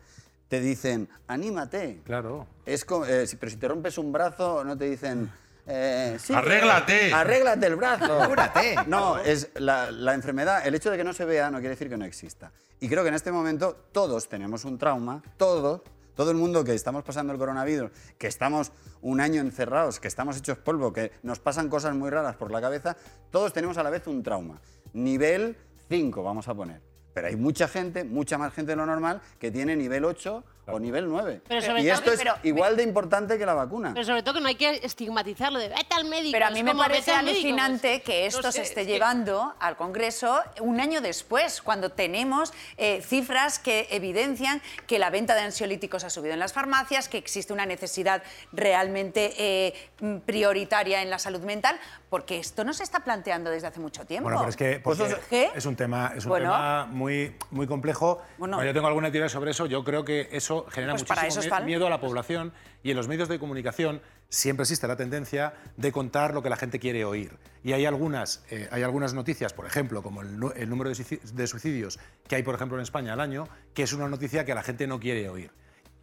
te 0.47 0.59
dicen, 0.59 1.07
anímate. 1.27 2.01
Claro. 2.03 2.47
Es 2.65 2.85
eh, 3.07 3.25
si- 3.27 3.35
pero 3.37 3.49
si 3.49 3.57
te 3.57 3.67
rompes 3.67 3.97
un 3.97 4.11
brazo, 4.11 4.63
no 4.63 4.77
te 4.77 4.85
dicen... 4.89 5.31
eh, 5.67 6.17
sí, 6.19 6.33
Arréglate. 6.33 7.13
Arréglate 7.13 7.67
el 7.67 7.75
brazo. 7.75 8.19
Cúrate. 8.27 8.75
No, 8.87 9.17
es 9.19 9.49
la, 9.55 9.91
la 9.91 10.13
enfermedad, 10.13 10.65
el 10.67 10.75
hecho 10.75 10.91
de 10.91 10.97
que 10.97 11.03
no 11.03 11.13
se 11.13 11.23
vea 11.25 11.49
no 11.51 11.59
quiere 11.59 11.69
decir 11.69 11.87
que 11.89 11.97
no 11.97 12.05
exista. 12.05 12.51
Y 12.79 12.89
creo 12.89 13.03
que 13.03 13.09
en 13.09 13.15
este 13.15 13.31
momento 13.31 13.75
todos 13.91 14.27
tenemos 14.27 14.65
un 14.65 14.77
trauma, 14.77 15.21
todos, 15.37 15.81
todo 16.15 16.31
el 16.31 16.37
mundo 16.37 16.63
que 16.63 16.73
estamos 16.73 17.03
pasando 17.03 17.31
el 17.31 17.39
coronavirus, 17.39 17.91
que 18.17 18.27
estamos 18.27 18.71
un 19.01 19.21
año 19.21 19.39
encerrados, 19.39 19.99
que 19.99 20.07
estamos 20.07 20.35
hechos 20.37 20.57
polvo, 20.57 20.91
que 20.91 21.11
nos 21.23 21.39
pasan 21.39 21.69
cosas 21.69 21.95
muy 21.95 22.09
raras 22.09 22.35
por 22.35 22.51
la 22.51 22.59
cabeza, 22.59 22.97
todos 23.29 23.53
tenemos 23.53 23.77
a 23.77 23.83
la 23.83 23.89
vez 23.91 24.07
un 24.07 24.21
trauma. 24.23 24.59
Nivel 24.93 25.55
5, 25.91 26.23
vamos 26.23 26.47
a 26.47 26.55
poner. 26.55 26.81
Pero 27.13 27.27
hay 27.27 27.35
mucha 27.35 27.67
gente, 27.67 28.05
mucha 28.05 28.37
más 28.37 28.53
gente 28.53 28.71
de 28.71 28.75
lo 28.77 28.85
normal, 28.85 29.21
que 29.37 29.51
tiene 29.51 29.75
nivel 29.75 30.05
8 30.05 30.41
o 30.67 30.79
nivel 30.79 31.07
9. 31.09 31.41
Pero 31.47 31.61
sobre 31.61 31.81
y 31.81 31.85
todo 31.85 31.93
esto 31.95 32.11
que- 32.23 32.29
es 32.29 32.45
igual 32.45 32.77
de 32.77 32.83
importante 32.83 33.37
que 33.37 33.45
la 33.45 33.53
vacuna. 33.53 33.91
Pero 33.93 34.05
sobre 34.05 34.23
todo 34.23 34.35
que 34.35 34.41
no 34.41 34.47
hay 34.47 34.55
que 34.55 34.69
estigmatizarlo 34.83 35.59
de 35.59 35.69
vete 35.69 35.93
al 35.95 36.05
médico. 36.05 36.31
Pero 36.33 36.45
a 36.47 36.51
mí 36.51 36.63
me 36.63 36.75
parece 36.75 37.11
alucinante 37.11 38.01
que 38.01 38.21
No 38.21 38.27
esto 38.27 38.51
sé, 38.51 38.59
se 38.59 38.61
esté 38.63 38.81
es 38.81 38.87
que- 38.87 38.93
llevando 38.93 39.53
al 39.59 39.75
Congreso 39.75 40.39
un 40.61 40.79
año 40.79 41.01
después, 41.01 41.61
cuando 41.61 41.89
tenemos 41.89 42.53
eh, 42.77 43.01
cifras 43.05 43.59
que 43.59 43.87
evidencian 43.91 44.61
que 44.87 44.99
la 44.99 45.09
venta 45.09 45.35
de 45.35 45.41
ansiolíticos 45.41 46.03
ha 46.03 46.09
subido 46.09 46.33
en 46.33 46.39
las 46.39 46.53
farmacias, 46.53 47.09
que 47.09 47.17
existe 47.17 47.53
una 47.53 47.65
necesidad 47.65 48.23
realmente 48.51 49.33
eh, 49.37 49.73
mm, 49.99 50.17
prioritaria 50.19 51.01
en 51.01 51.09
la 51.09 51.19
salud 51.19 51.41
mental, 51.41 51.79
porque 52.09 52.37
esto 52.39 52.63
no 52.63 52.73
se 52.73 52.83
está 52.83 52.99
planteando 53.03 53.49
desde 53.49 53.67
hace 53.67 53.79
mucho 53.79 54.05
tiempo. 54.05 54.25
Bueno, 54.25 54.39
pero 54.39 54.49
es 54.49 54.57
que 54.57 54.79
Pues 54.79 54.99
es 54.99 55.65
un 55.65 55.75
tema, 55.75 56.13
es 56.15 56.25
un 56.25 56.29
Bueno. 56.29 56.51
tema 56.51 56.85
muy, 56.85 57.35
muy 57.51 57.67
complejo. 57.67 58.21
Bueno. 58.37 58.57
Bueno, 58.57 58.69
yo 58.69 58.73
tengo 58.73 58.87
alguna 58.87 59.11
teoría 59.11 59.29
sobre 59.29 59.51
eso. 59.51 59.65
Yo 59.65 59.83
creo 59.83 60.03
que 60.03 60.27
eso 60.31 60.50
genera 60.69 60.93
Pues 60.93 61.07
muchísimo 61.07 61.41
eso 61.41 61.65
miedo 61.65 61.87
a 61.87 61.89
la 61.89 61.99
población 61.99 62.53
y 62.83 62.91
en 62.91 62.97
los 62.97 63.07
medios 63.07 63.27
de 63.29 63.39
comunicación 63.39 64.01
siempre 64.29 64.63
existe 64.63 64.87
la 64.87 64.95
tendencia 64.95 65.53
de 65.77 65.91
contar 65.91 66.33
lo 66.33 66.41
que 66.41 66.49
la 66.49 66.55
gente 66.55 66.79
quiere 66.79 67.03
oír. 67.05 67.37
Y 67.63 67.73
hay 67.73 67.85
algunas, 67.85 68.43
eh, 68.49 68.67
hay 68.71 68.83
algunas 68.83 69.13
noticias, 69.13 69.53
por 69.53 69.65
ejemplo, 69.65 70.01
como 70.01 70.21
el, 70.21 70.39
número 70.69 70.89
de 70.89 70.95
suici- 70.95 71.21
de 71.21 71.47
suicidios 71.47 71.99
que 72.27 72.35
hay, 72.35 72.43
por 72.43 72.55
ejemplo, 72.55 72.77
en 72.77 72.83
España 72.83 73.13
al 73.13 73.19
año, 73.19 73.47
que 73.73 73.83
es 73.83 73.93
una 73.93 74.07
noticia 74.07 74.45
que 74.45 74.55
la 74.55 74.63
gente 74.63 74.87
no 74.87 74.99
quiere 74.99 75.27
oír. 75.29 75.51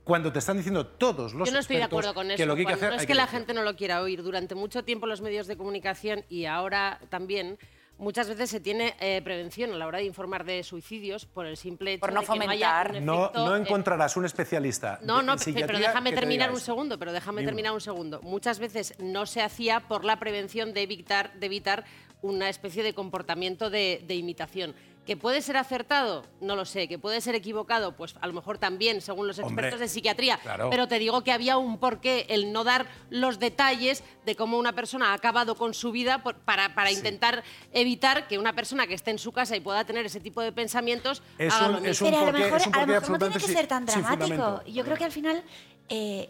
Cuando 0.05 0.33
te 0.33 0.39
están 0.39 0.57
diciendo 0.57 0.87
todos 0.87 1.35
los 1.35 1.49
Yo 1.49 1.53
no 1.53 1.59
estoy 1.61 1.77
de 1.77 1.83
acuerdo 1.83 2.15
con 2.15 2.31
eso. 2.31 2.37
que 2.39 2.47
lo 2.47 2.55
que 2.55 2.61
hay 2.61 2.67
que 2.67 2.73
hacer 2.73 2.89
no 2.91 2.95
es 2.95 3.01
hay 3.03 3.07
que 3.07 3.15
la 3.15 3.27
gente 3.27 3.53
no 3.53 3.63
lo 3.63 3.77
quiera 3.77 4.01
oír. 4.01 4.23
Durante 4.23 4.55
mucho 4.55 4.83
tiempo 4.83 5.07
los 5.07 5.21
medios 5.21 5.47
de 5.47 5.57
comunicación 5.59 6.25
y 6.31 6.47
ahora 6.47 6.99
también 7.11 7.59
muchas 7.99 8.29
veces 8.29 8.51
se 8.51 8.61
tiene 8.61 8.95
eh, 9.01 9.21
prevención 9.23 9.73
a 9.73 9.77
la 9.77 9.87
hora 9.87 9.99
de 9.99 10.05
informar 10.05 10.45
de 10.45 10.63
suicidios 10.63 11.27
por 11.27 11.47
el 11.47 11.57
simple 11.57 11.95
hecho 11.95 12.01
Por 12.01 12.13
no 12.13 12.21
de 12.21 12.27
que 12.27 12.33
no 12.35 12.51
haya 12.51 12.83
fomentar. 12.85 12.97
un 12.97 13.05
No, 13.05 13.23
efecto, 13.25 13.47
no 13.47 13.57
eh, 13.57 13.61
encontrarás 13.61 14.17
un 14.17 14.25
especialista. 14.25 14.99
no, 15.03 15.23
no, 15.23 15.37
pero 15.37 15.79
déjame 15.79 16.11
te 16.11 16.17
terminar 16.17 16.51
un 16.51 16.61
segundo, 16.61 16.99
pero 16.99 17.13
déjame 17.13 17.45
terminar 17.45 17.73
un 17.73 17.81
segundo. 17.81 18.21
Muchas 18.23 18.59
veces 18.59 18.95
no 18.99 19.27
se 19.27 19.43
hacía 19.43 19.81
por 19.81 20.05
la 20.05 20.19
prevención 20.19 20.73
de 20.73 20.83
evitar, 20.83 21.33
de 21.39 21.47
evitar 21.47 21.85
una 22.23 22.49
especie 22.49 22.83
de 22.83 22.95
comportamiento 22.95 23.71
de, 23.71 24.03
de 24.07 24.15
imitación. 24.15 24.75
¿Que 25.09 25.17
puede 25.17 25.41
ser 25.41 25.57
acertado? 25.57 26.27
No 26.43 26.55
lo 26.55 26.67
sé. 26.67 26.87
¿Que 26.87 26.99
puede 26.99 27.23
ser 27.23 27.35
equivocado? 27.35 27.97
Pues 27.97 28.15
a 28.21 28.27
lo 28.27 28.35
mejor 28.35 28.59
también, 28.59 29.01
según 29.01 29.27
los 29.27 29.39
Hombre, 29.39 29.69
expertos 29.69 29.81
de 29.81 29.89
psiquiatría. 29.89 30.37
claro. 30.37 30.69
Pero 30.69 30.87
te 30.87 30.99
digo 30.99 31.25
que 31.25 31.33
había 31.33 31.57
un 31.57 31.79
porqué 31.79 32.27
el 32.29 32.53
no 32.53 32.63
dar 32.63 32.87
los 33.09 33.39
detalles 33.39 34.05
de 34.27 34.37
cómo 34.37 34.59
una 34.59 34.75
persona 34.75 35.13
ha 35.13 35.15
acabado 35.15 35.55
con 35.55 35.73
su 35.73 35.93
vida 35.93 36.23
por- 36.23 36.35
para, 36.41 36.75
para 36.75 36.91
intentar 36.93 37.43
evitar 37.73 38.29
que 38.29 38.37
una 38.39 38.53
persona 38.53 38.87
que 38.87 38.93
esté 38.93 39.11
en 39.11 39.19
su 39.19 39.33
casa 39.33 39.57
y 39.57 39.61
pueda 39.61 39.83
tener 39.87 40.05
ese 40.05 40.21
tipo 40.21 40.43
de 40.43 40.53
pensamientos 40.53 41.23
Es 41.39 41.55
haga 41.55 41.69
un- 41.69 41.83
lo 41.83 41.89
es 41.89 42.03
un 42.03 42.11
Pero 42.11 42.19
a 42.21 42.27
lo 42.27 42.33
porqué- 42.33 42.41
mejor, 42.45 42.61
a 42.75 42.81
lo 42.83 42.87
mejor 42.87 43.11
no 43.11 43.19
tiene 43.19 43.35
que 43.35 43.41
sin- 43.41 43.55
ser 43.55 43.67
tan 43.67 43.87
dramático. 43.87 44.63
Yo 44.67 44.85
creo 44.85 44.97
que 44.99 45.05
al 45.07 45.13
final. 45.13 45.43
eh, 45.89 46.29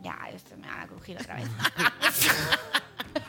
Ya, 0.00 0.16
esto 0.32 0.56
me 0.56 0.68
ha 0.68 0.86
crujido 0.86 1.20
otra 1.20 1.34
vez. 1.34 1.48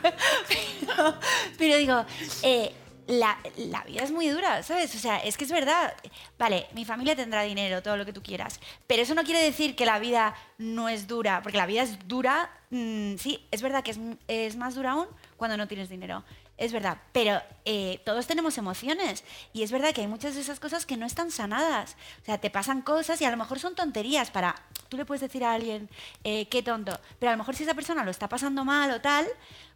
pero, 0.48 1.14
pero 1.58 1.76
digo, 1.76 2.04
eh, 2.44 2.72
la, 3.10 3.38
vida 3.86 4.02
es 4.02 4.12
muy 4.12 4.28
dura, 4.28 4.62
¿sabes? 4.62 4.94
O 4.94 4.98
sea, 4.98 5.18
es 5.18 5.36
que 5.36 5.44
es 5.44 5.50
verdad. 5.50 5.94
Vale, 6.38 6.68
mi 6.74 6.84
familia 6.84 7.16
tendrá 7.16 7.42
dinero, 7.42 7.82
todo 7.82 7.96
lo 7.96 8.06
que 8.06 8.12
tú 8.12 8.22
quieras. 8.22 8.60
Pero 8.86 9.02
eso 9.02 9.14
no 9.14 9.24
quiere 9.24 9.42
decir 9.42 9.74
que 9.74 9.84
la 9.84 9.98
vida 9.98 10.34
no 10.58 10.88
es 10.88 11.06
dura, 11.06 11.42
porque 11.42 11.58
la 11.58 11.66
vida 11.66 11.82
es 11.82 11.98
dura. 12.06 12.50
mm, 12.70 13.16
sí, 13.16 13.44
es 13.50 13.62
verdad 13.62 13.82
que 13.82 13.90
es, 13.90 13.98
es 14.28 14.56
más 14.56 14.74
dura 14.74 14.92
aún 14.92 15.06
cuando 15.36 15.56
no 15.56 15.66
tienes 15.66 15.88
dinero. 15.88 16.24
Es 16.60 16.72
verdad, 16.72 16.98
pero 17.12 17.40
eh, 17.64 18.02
todos 18.04 18.26
tenemos 18.26 18.58
emociones 18.58 19.24
y 19.54 19.62
es 19.62 19.72
verdad 19.72 19.94
que 19.94 20.02
hay 20.02 20.06
muchas 20.06 20.34
de 20.34 20.42
esas 20.42 20.60
cosas 20.60 20.84
que 20.84 20.98
no 20.98 21.06
están 21.06 21.30
sanadas. 21.30 21.96
O 22.20 22.24
sea, 22.26 22.36
te 22.36 22.50
pasan 22.50 22.82
cosas 22.82 23.18
y 23.22 23.24
a 23.24 23.30
lo 23.30 23.38
mejor 23.38 23.58
son 23.58 23.74
tonterías 23.74 24.30
para... 24.30 24.54
Tú 24.90 24.98
le 24.98 25.06
puedes 25.06 25.22
decir 25.22 25.42
a 25.42 25.54
alguien, 25.54 25.88
eh, 26.22 26.48
qué 26.48 26.62
tonto, 26.62 26.92
pero 27.18 27.30
a 27.30 27.32
lo 27.32 27.38
mejor 27.38 27.56
si 27.56 27.62
esa 27.62 27.72
persona 27.72 28.04
lo 28.04 28.10
está 28.10 28.28
pasando 28.28 28.64
mal 28.66 28.90
o 28.90 29.00
tal, 29.00 29.26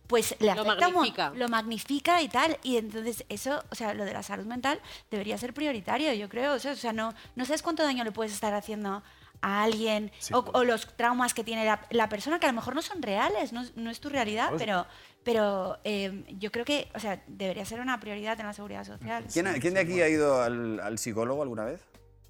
pues 0.06 0.36
le 0.40 0.46
Lo 0.54 0.62
afecta 0.62 0.88
mo- 0.88 0.94
magnifica. 1.00 1.32
lo 1.34 1.48
magnifica 1.48 2.22
y 2.22 2.28
tal. 2.28 2.58
Y 2.62 2.76
entonces 2.76 3.24
eso, 3.28 3.62
o 3.70 3.74
sea, 3.74 3.94
lo 3.94 4.04
de 4.04 4.12
la 4.12 4.22
salud 4.22 4.44
mental 4.46 4.80
debería 5.10 5.38
ser 5.38 5.54
prioritario, 5.54 6.12
yo 6.12 6.28
creo. 6.28 6.54
O 6.54 6.58
sea, 6.58 6.72
o 6.72 6.76
sea, 6.76 6.92
no, 6.92 7.14
no 7.36 7.44
sabes 7.44 7.62
cuánto 7.62 7.82
daño 7.82 8.04
le 8.04 8.12
puedes 8.12 8.32
estar 8.32 8.52
haciendo 8.54 9.02
a 9.40 9.62
alguien 9.62 10.10
Sí, 10.20 10.32
o, 10.32 10.38
o 10.54 10.64
los 10.64 10.86
traumas 10.96 11.34
que 11.34 11.44
tiene 11.44 11.64
la, 11.64 11.80
la 11.90 12.08
persona 12.08 12.38
que 12.38 12.46
a 12.46 12.48
lo 12.50 12.54
mejor 12.54 12.74
no 12.74 12.82
son 12.82 13.02
reales, 13.02 13.52
no, 13.52 13.62
no 13.76 13.90
es 13.90 14.00
tu 14.00 14.08
realidad, 14.08 14.52
pero, 14.56 14.86
pero 15.22 15.78
eh, 15.84 16.24
yo 16.38 16.50
creo 16.50 16.64
que, 16.64 16.88
o 16.94 16.98
sea, 17.00 17.22
debería 17.26 17.64
ser 17.66 17.80
una 17.80 18.00
prioridad 18.00 18.38
en 18.40 18.46
la 18.46 18.52
seguridad 18.54 18.84
social. 18.84 19.24
¿Quién, 19.32 19.46
ha- 19.46 19.54
quién 19.54 19.74
de 19.74 19.80
aquí 19.80 20.00
ha 20.00 20.08
ido 20.08 20.40
al, 20.42 20.80
al 20.80 20.98
psicólogo 20.98 21.42
alguna 21.42 21.64
vez? 21.64 21.82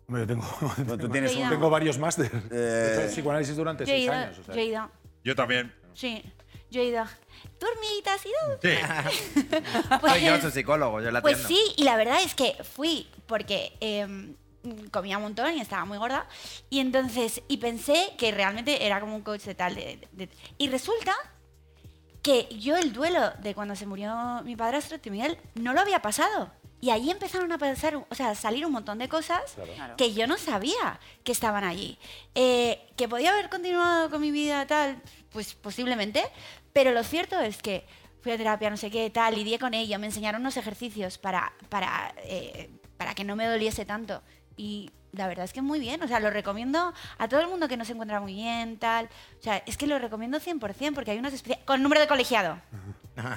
Hombre, 0.08 0.22
yo 0.22 0.26
tengo, 0.26 0.44
Bueno, 0.76 0.98
tú 0.98 1.08
tienes 1.12 1.32
tengo 1.34 1.70
varios 1.70 1.98
máster. 1.98 2.30
Eh, 2.50 2.96
He 2.98 3.02
hecho 3.04 3.12
psicoanálisis 3.14 3.56
durante 3.56 3.84
Yo 3.84 3.90
seis 3.92 4.04
ido, 4.04 4.12
años. 4.12 4.38
o 4.38 4.44
sea. 4.44 4.54
yo 4.54 4.60
he 4.60 4.64
ido, 4.64 4.90
Yo 5.24 5.34
también. 5.36 5.72
sí, 5.94 6.22
yo 6.74 6.80
he 6.82 6.84
ido. 6.86 7.04
¿Tu 7.58 7.66
hormiguita 7.66 8.14
has 8.14 8.24
ido? 8.26 8.58
Sí. 8.62 9.58
Soy 10.08 10.24
yo 10.24 10.40
su 10.40 10.50
psicólogo, 10.50 11.00
yo 11.00 11.10
la 11.10 11.22
Pues 11.22 11.44
atiendo. 11.44 11.48
sí, 11.66 11.74
y 11.76 11.84
la 11.84 11.96
verdad 11.96 12.20
es 12.22 12.34
que 12.34 12.56
fui 12.64 13.08
porque 13.26 13.76
em, 13.80 14.34
comía 14.90 15.16
un 15.18 15.24
montón 15.24 15.54
y 15.56 15.60
estaba 15.60 15.84
muy 15.84 15.98
gorda. 15.98 16.26
Y 16.70 16.80
entonces, 16.80 17.42
y 17.48 17.58
pensé 17.58 18.12
que 18.18 18.32
realmente 18.32 18.84
era 18.86 19.00
como 19.00 19.14
un 19.16 19.22
coach 19.22 19.42
de 19.42 19.54
tal. 19.54 19.74
de- 19.74 20.06
de- 20.12 20.28
y 20.58 20.68
resulta 20.68 21.14
que 22.22 22.48
yo 22.58 22.76
el 22.76 22.92
duelo 22.92 23.32
de 23.40 23.54
cuando 23.54 23.76
se 23.76 23.86
murió 23.86 24.40
mi 24.44 24.56
padrastro, 24.56 24.98
tío 24.98 25.12
Miguel, 25.12 25.38
no 25.54 25.72
lo 25.74 25.80
había 25.80 26.00
pasado. 26.00 26.50
Y 26.80 26.90
ahí 26.90 27.10
empezaron 27.10 27.50
a 27.52 27.56
pasar, 27.58 27.96
o 27.96 28.14
sea, 28.14 28.30
a 28.30 28.34
salir 28.34 28.66
un 28.66 28.72
montón 28.72 28.98
de 28.98 29.08
cosas 29.08 29.42
Claro. 29.74 29.96
que 29.96 30.12
yo 30.12 30.26
no 30.26 30.36
sabía 30.36 31.00
que 31.22 31.32
estaban 31.32 31.64
allí. 31.64 31.98
Eh, 32.34 32.86
que 32.96 33.08
podía 33.08 33.30
haber 33.32 33.48
continuado 33.48 34.10
con 34.10 34.20
mi 34.20 34.30
vida 34.30 34.66
tal, 34.66 35.00
pues 35.30 35.54
posiblemente, 35.54 36.22
pero 36.74 36.92
lo 36.92 37.02
cierto 37.04 37.40
es 37.40 37.62
que 37.62 37.86
fui 38.20 38.32
a 38.32 38.36
terapia, 38.36 38.68
no 38.68 38.76
sé 38.76 38.90
qué, 38.90 39.08
tal, 39.08 39.34
lidié 39.34 39.58
con 39.58 39.72
ello, 39.74 39.98
me 39.98 40.06
enseñaron 40.06 40.40
unos 40.42 40.56
ejercicios 40.58 41.16
para, 41.18 41.52
para, 41.70 42.14
eh, 42.24 42.68
para 42.98 43.14
que 43.14 43.24
no 43.24 43.36
me 43.36 43.46
doliese 43.46 43.84
tanto. 43.86 44.22
Y 44.56 44.90
la 45.12 45.28
verdad 45.28 45.44
es 45.44 45.52
que 45.52 45.62
muy 45.62 45.78
bien, 45.78 46.02
o 46.02 46.08
sea, 46.08 46.20
lo 46.20 46.30
recomiendo 46.30 46.92
a 47.18 47.28
todo 47.28 47.40
el 47.40 47.48
mundo 47.48 47.68
que 47.68 47.76
no 47.76 47.84
se 47.84 47.92
encuentra 47.92 48.20
muy 48.20 48.34
bien, 48.34 48.78
tal. 48.78 49.08
O 49.38 49.42
sea, 49.42 49.62
es 49.66 49.76
que 49.76 49.86
lo 49.86 49.98
recomiendo 49.98 50.40
100% 50.40 50.94
porque 50.94 51.10
hay 51.12 51.18
unas 51.18 51.32
especia- 51.34 51.64
con 51.64 51.82
número 51.82 52.00
de 52.00 52.06
colegiado. 52.08 52.58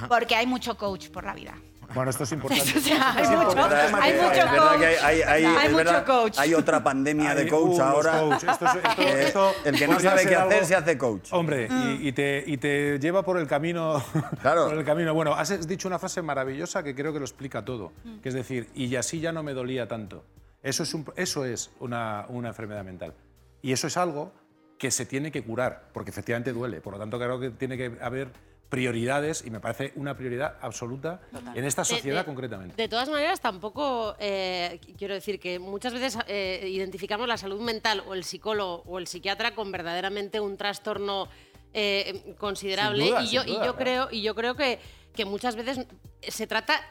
Porque 0.10 0.36
hay 0.36 0.48
mucho 0.48 0.78
coach 0.78 1.10
por 1.10 1.24
la 1.26 1.34
vida. 1.36 1.54
Bueno, 1.94 2.10
esto 2.12 2.24
es 2.26 2.32
importante. 2.34 2.78
O 2.78 2.82
sea, 2.82 3.14
hay 3.14 3.24
Es 3.24 3.30
mucho, 3.30 3.42
importante 3.44 3.76
hay 3.76 4.14
mucho 4.14 4.32
Es 4.34 4.52
verdad 4.52 4.68
coach. 4.70 4.80
que 4.80 4.86
hay, 4.86 4.96
hay- 4.98 5.22
hay- 5.22 5.46
Hay 5.46 5.66
es 5.66 5.72
mucho 5.72 5.76
verdad, 5.78 6.06
coach. 6.06 6.38
hay 6.38 6.54
otra 6.54 6.84
pandemia 6.84 7.34
de 7.36 7.48
coach 7.48 7.80
uh, 7.80 7.82
ahora. 7.82 8.20
coach. 8.20 8.44
Esto 8.44 8.66
es- 8.66 8.76
esto- 8.76 9.02
Eh, 9.02 9.24
esto 9.28 9.52
el 9.66 9.78
que 9.78 9.88
no 9.88 10.00
sabe 10.00 10.22
qué 10.28 10.36
hacer 10.36 10.54
algo- 10.54 10.66
se 10.68 10.76
hace 10.76 10.98
coach. 10.98 11.30
Hombre, 11.32 11.68
Mm. 11.70 11.98
y, 12.02 12.08
y 12.10 12.12
te, 12.12 12.44
y 12.46 12.58
te 12.58 13.00
lleva 13.00 13.24
por 13.24 13.38
el 13.38 13.48
camino. 13.48 14.04
Claro. 14.42 14.68
por 14.68 14.78
el 14.78 14.84
camino. 14.86 15.14
Bueno, 15.14 15.34
has 15.34 15.68
dicho 15.68 15.88
una 15.88 15.98
frase 16.00 16.22
maravillosa 16.22 16.84
que 16.84 16.94
creo 16.94 17.14
que 17.14 17.20
lo 17.20 17.26
explica 17.26 17.64
todo. 17.64 17.94
Mm. 18.04 18.18
Que 18.20 18.30
es 18.30 18.36
decir, 18.36 18.70
y 18.76 18.96
así 18.96 19.20
ya 19.20 19.32
no 19.32 19.42
me 19.44 19.54
dolía 19.54 19.88
tanto. 19.88 20.24
Eso 20.64 20.84
es, 20.84 20.94
un- 20.94 21.06
eso 21.16 21.46
es 21.46 21.72
una, 21.80 22.26
una 22.30 22.50
enfermedad 22.50 22.84
mental. 22.84 23.14
Y 23.62 23.72
eso 23.72 23.88
es 23.88 23.96
algo 23.98 24.34
que 24.78 24.92
se 24.92 25.06
tiene 25.06 25.32
que 25.32 25.42
curar, 25.44 25.86
porque 25.94 26.12
efectivamente 26.12 26.52
duele. 26.54 26.82
Por 26.82 26.94
lo 26.94 27.00
tanto, 27.00 27.18
creo 27.18 27.40
que 27.40 27.50
tiene 27.52 27.78
que 27.78 27.94
haber 28.02 28.28
prioridades, 28.70 29.44
y 29.46 29.50
me 29.50 29.60
parece 29.60 29.94
una 29.96 30.16
prioridad 30.18 30.58
absoluta 30.62 31.22
en 31.56 31.64
esta 31.64 31.86
sociedad 31.86 32.22
de- 32.22 32.26
concretamente. 32.26 32.76
De 32.76 32.90
todas 32.90 33.08
maneras, 33.10 33.40
tampoco 33.40 34.16
eh, 34.20 34.80
quiero 34.98 35.14
decir 35.14 35.40
que 35.40 35.58
muchas 35.60 35.94
veces 35.94 36.18
eh, 36.28 36.68
identificamos 36.70 37.28
la 37.28 37.38
salud 37.38 37.62
mental 37.62 38.04
o 38.08 38.14
el 38.14 38.24
psicólogo 38.24 38.84
o 38.86 39.00
el 39.00 39.08
psiquiatra 39.08 39.56
con 39.56 39.72
verdaderamente 39.72 40.40
un 40.40 40.58
trastorno 40.58 41.30
eh, 41.74 42.36
considerable. 42.38 43.08
Duda, 43.08 43.24
y 43.24 43.30
yo, 43.30 43.44
y 43.44 43.54
yo 43.54 43.58
claro. 43.60 43.76
creo, 43.78 44.08
y 44.12 44.22
yo 44.22 44.36
creo 44.36 44.56
que, 44.56 44.80
que 45.14 45.24
muchas 45.26 45.56
veces 45.56 45.86
se 46.22 46.48
trata 46.48 46.82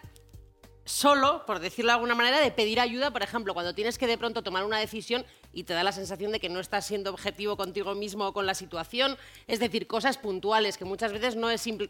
solo, 0.84 1.44
por 1.46 1.58
decirlo 1.58 1.90
de 1.90 1.94
alguna 1.94 2.14
manera, 2.14 2.40
de 2.40 2.50
pedir 2.52 2.78
ayuda, 2.80 3.10
por 3.10 3.22
ejemplo, 3.22 3.54
cuando 3.54 3.74
tienes 3.74 3.98
que 3.98 4.06
de 4.06 4.16
pronto 4.16 4.42
tomar 4.42 4.64
una 4.64 4.78
decisión 4.78 5.26
y 5.56 5.64
te 5.64 5.72
da 5.72 5.82
la 5.82 5.90
sensación 5.92 6.32
de 6.32 6.38
que 6.38 6.50
no 6.50 6.60
estás 6.60 6.84
siendo 6.86 7.08
objetivo 7.10 7.56
contigo 7.56 7.94
mismo 7.94 8.26
o 8.26 8.32
con 8.34 8.44
la 8.44 8.54
situación, 8.54 9.16
es 9.46 9.58
decir, 9.58 9.86
cosas 9.86 10.18
puntuales 10.18 10.76
que 10.76 10.84
muchas 10.84 11.12
veces 11.12 11.34
no 11.34 11.48
es 11.48 11.62
simple, 11.62 11.88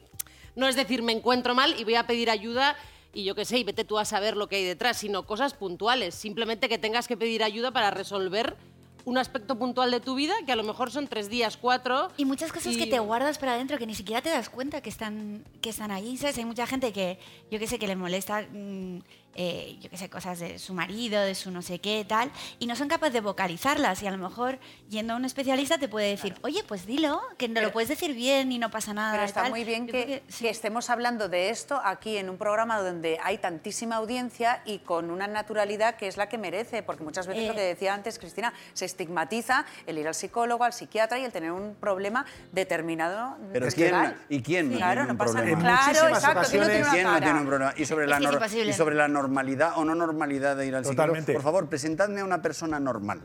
no 0.54 0.68
es 0.68 0.76
decir 0.76 1.02
me 1.02 1.10
encuentro 1.10 1.52
mal 1.52 1.74
y 1.76 1.82
voy 1.82 1.96
a 1.96 2.06
pedir 2.06 2.30
ayuda 2.30 2.76
y 3.12 3.24
yo 3.24 3.34
qué 3.34 3.44
sé, 3.44 3.58
y 3.58 3.64
vete 3.64 3.82
tú 3.84 3.98
a 3.98 4.04
saber 4.04 4.36
lo 4.36 4.46
que 4.48 4.56
hay 4.56 4.64
detrás, 4.64 4.98
sino 4.98 5.26
cosas 5.26 5.52
puntuales, 5.54 6.14
simplemente 6.14 6.68
que 6.68 6.78
tengas 6.78 7.08
que 7.08 7.16
pedir 7.16 7.42
ayuda 7.42 7.72
para 7.72 7.90
resolver 7.90 8.56
un 9.04 9.18
aspecto 9.18 9.56
puntual 9.58 9.90
de 9.90 9.98
tu 10.00 10.14
vida, 10.14 10.34
que 10.44 10.52
a 10.52 10.56
lo 10.56 10.62
mejor 10.62 10.92
son 10.92 11.08
tres 11.08 11.28
días, 11.28 11.56
cuatro. 11.56 12.08
Y 12.16 12.24
muchas 12.24 12.52
cosas 12.52 12.74
y- 12.74 12.78
que 12.78 12.86
te 12.86 12.98
guardas 13.00 13.38
para 13.38 13.54
adentro 13.54 13.78
que 13.78 13.86
ni 13.86 13.94
siquiera 13.96 14.20
te 14.22 14.30
das 14.30 14.48
cuenta 14.48 14.80
que 14.80 14.90
están, 14.90 15.44
que 15.60 15.70
están 15.70 15.90
ahí, 15.90 16.16
¿sabes? 16.16 16.38
Hay 16.38 16.44
mucha 16.44 16.66
gente 16.66 16.92
que, 16.92 17.18
yo 17.50 17.58
qué 17.58 17.66
sé, 17.66 17.78
que 17.78 17.86
le 17.86 17.96
molesta, 17.96 18.42
mm, 18.52 18.98
eh, 19.37 19.76
yo 19.80 19.91
qué 19.91 19.97
sé, 19.97 20.09
cosas 20.11 20.39
de 20.39 20.59
su 20.59 20.74
marido, 20.74 21.20
de 21.20 21.34
su 21.34 21.51
no 21.51 21.62
sé 21.62 21.78
qué, 21.78 22.05
tal, 22.09 22.30
y 22.59 22.66
no 22.66 22.74
son 22.74 22.89
capaces 22.89 23.12
de 23.12 23.20
vocalizarlas. 23.20 24.03
Y 24.03 24.07
a 24.07 24.11
lo 24.11 24.18
mejor, 24.18 24.59
yendo 24.89 25.12
a 25.12 25.16
un 25.16 25.24
especialista, 25.24 25.78
te 25.78 25.89
puede 25.89 26.09
decir, 26.09 26.34
oye, 26.43 26.64
pues 26.66 26.87
dilo, 26.87 27.20
que 27.39 27.49
no 27.49 27.61
lo 27.61 27.72
puedes 27.72 27.89
decir 27.89 28.14
bien 28.14 28.51
y 28.53 28.59
no 28.59 28.70
pasa 28.70 28.95
nada. 28.95 29.12
Pero 29.12 29.24
está 29.24 29.43
tal". 29.43 29.51
muy 29.51 29.64
bien 29.64 29.87
que, 29.87 30.22
que 30.39 30.49
estemos 30.51 30.91
hablando 30.91 31.28
de 31.28 31.51
esto 31.51 31.80
aquí 31.84 32.16
en 32.16 32.30
un 32.30 32.39
programa 32.39 32.80
donde 32.80 33.18
hay 33.22 33.39
tantísima 33.39 33.97
audiencia 33.97 34.62
y 34.64 34.78
con 34.78 35.11
una 35.11 35.26
naturalidad 35.26 35.97
que 35.97 36.09
es 36.09 36.16
la 36.16 36.28
que 36.28 36.39
merece, 36.39 36.82
porque 36.82 37.05
muchas 37.05 37.26
veces 37.26 37.45
Eh. 37.45 37.49
lo 37.49 37.55
que 37.55 37.61
decía 37.61 37.95
antes 37.95 38.18
Cristina, 38.18 38.53
se 38.72 38.84
estigmatiza 38.87 39.66
el 39.87 39.99
ir 39.99 40.09
al 40.09 40.14
psicólogo, 40.14 40.64
al 40.64 40.72
psiquiatra 40.72 41.18
y 41.18 41.24
el 41.24 41.32
tener 41.32 41.53
un 41.53 41.74
problema 41.74 42.24
determinado. 42.53 43.37
Pero. 43.53 43.66
¿quién, 43.68 44.14
¿y 44.28 44.43
quién 44.43 44.70
no 44.70 44.76
Claro, 44.78 44.93
tiene 45.03 45.11
un 45.12 45.18
no 45.18 45.18
pasa 45.24 45.32
problema? 45.34 45.62
nada. 45.62 45.76
Claro, 45.76 46.09
muchísimas 46.09 46.18
exacto, 46.24 46.51
¿quién 46.51 46.61
no 46.62 46.66
tiene 46.66 46.80
ocasiones- 46.82 46.87
una 46.87 46.93
¿Quién 46.93 47.05
no 47.05 47.12
cara? 47.12 47.24
tiene 47.26 47.41
un 47.41 47.47
problema? 47.47 47.74
Y 47.76 47.84
sobre, 47.84 48.07
la 48.07 48.18
y 48.66 48.72
sobre 48.72 48.95
la 48.97 49.09
normalidad 49.30 49.72
o 49.76 49.84
no 49.84 49.94
normalidad 49.94 50.56
de 50.56 50.66
ir 50.66 50.74
al 50.76 50.84
psicólogo. 50.84 51.02
Totalmente. 51.02 51.32
Por 51.34 51.42
favor, 51.42 51.68
presentadme 51.68 52.20
a 52.20 52.24
una 52.24 52.40
persona 52.40 52.78
normal. 52.78 53.20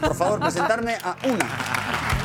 Por 0.00 0.14
favor, 0.14 0.40
presentarme 0.40 0.96
a 1.02 1.16
una. 1.24 1.48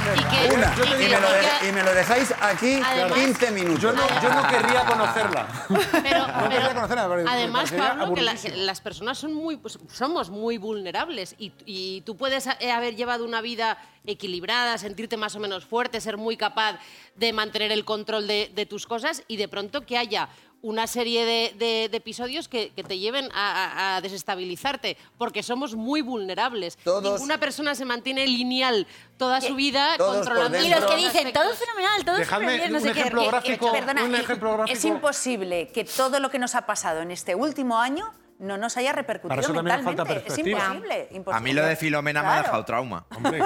Y 0.08 0.20
que- 0.20 0.56
Una. 0.56 0.74
y 0.74 0.82
que- 0.98 1.06
Y 1.06 1.10
me 1.10 1.20
lo, 1.20 1.30
de- 1.30 1.42
y 1.44 1.60
que- 1.60 1.68
y 1.68 1.72
me 1.74 1.84
lo 1.84 1.94
dejáis 1.94 2.34
aquí 2.42 2.80
Además- 2.86 3.14
15 3.20 3.52
minutos. 3.52 3.82
Yo 3.82 3.92
no, 3.92 4.08
yo 4.22 4.30
no 4.34 4.48
querría 4.48 4.86
conocerla. 4.86 5.48
Pero, 5.68 6.28
No 6.28 6.34
pero 6.38 6.50
quería 6.50 6.74
conocerla, 6.74 7.04
además, 7.30 7.72
Pablo, 7.74 8.14
que, 8.14 8.22
las 8.56 8.80
personas 8.82 9.18
son 9.18 9.34
muy, 9.34 9.58
pues, 9.58 9.78
somos 9.92 10.30
muy 10.30 10.58
vulnerables 10.58 11.36
y, 11.38 11.52
y 11.66 12.02
tú 12.02 12.16
puedes 12.16 12.48
eh, 12.48 12.72
haber 12.72 12.96
llevado 12.96 13.26
una 13.26 13.42
vida 13.42 13.78
equilibrada, 14.06 14.78
sentirte 14.78 15.18
más 15.18 15.36
o 15.36 15.40
menos 15.40 15.66
fuerte, 15.66 16.00
ser 16.00 16.16
muy 16.16 16.38
capaz 16.38 16.80
de 17.16 17.34
mantener 17.34 17.74
el 17.74 17.84
control 17.84 18.28
de, 18.28 18.50
de 18.56 18.66
tus 18.66 18.88
cosas 18.88 19.24
y 19.28 19.36
de 19.36 19.50
pronto 19.50 19.86
que 19.86 19.98
haya 19.98 20.30
una 20.68 20.86
serie 20.86 21.26
de, 21.26 21.54
de- 21.58 21.88
de 21.90 21.98
episodios 21.98 22.48
que, 22.50 22.72
que 22.76 22.84
te 22.84 23.00
lleven 23.00 23.30
a, 23.34 23.94
a- 23.94 23.96
a 23.98 24.02
desestabilizarte, 24.02 24.98
porque 25.18 25.42
somos 25.42 25.76
muy 25.76 26.02
vulnerables. 26.02 26.78
Todos- 26.84 27.04
Ninguna 27.04 27.40
persona 27.40 27.74
se 27.74 27.86
mantiene 27.86 28.28
lineal 28.28 28.86
toda 29.18 29.40
su 29.42 29.56
vida 29.56 29.96
controlando. 29.98 30.58
Y 30.62 30.70
los 30.70 30.86
que 30.86 30.96
dicen, 30.98 31.32
todo 31.32 31.52
es 31.52 31.58
fenomenal, 31.60 32.04
todo 32.06 32.18
es 32.18 32.30
bien, 32.40 32.72
no 32.72 32.78
un 32.80 32.84
sé 32.84 32.92
qué. 32.92 33.00
ejemplo 33.00 33.22
que- 33.22 33.28
gráfico. 33.28 33.72
Perdona, 33.72 34.04
un 34.04 34.12
y- 34.12 34.20
ejemplo 34.20 34.54
gráfico. 34.58 34.78
es 34.78 34.86
imposible 34.86 35.70
que 35.70 35.86
todo 35.86 36.20
lo 36.20 36.30
que 36.30 36.40
nos 36.40 36.54
ha 36.56 36.66
pasado 36.66 37.02
en 37.02 37.12
este 37.12 37.34
último 37.34 37.80
año 37.80 38.12
no 38.40 38.58
nos 38.58 38.78
haya 38.78 38.92
repercutido 38.94 39.30
Para 39.30 39.42
eso 39.42 39.54
también 39.54 39.84
falta. 39.84 40.04
Es 40.04 40.08
perspectiva. 40.24 40.60
imposible, 40.60 41.08
imposible. 41.12 41.38
A 41.38 41.40
mí 41.40 41.54
lo 41.54 41.66
de 41.66 41.76
Filomena 41.76 42.22
me 42.22 42.28
ha 42.28 42.32
Claro. 42.32 42.44
dejado 42.46 42.66
trauma. 42.66 43.06
Hombre, 43.16 43.40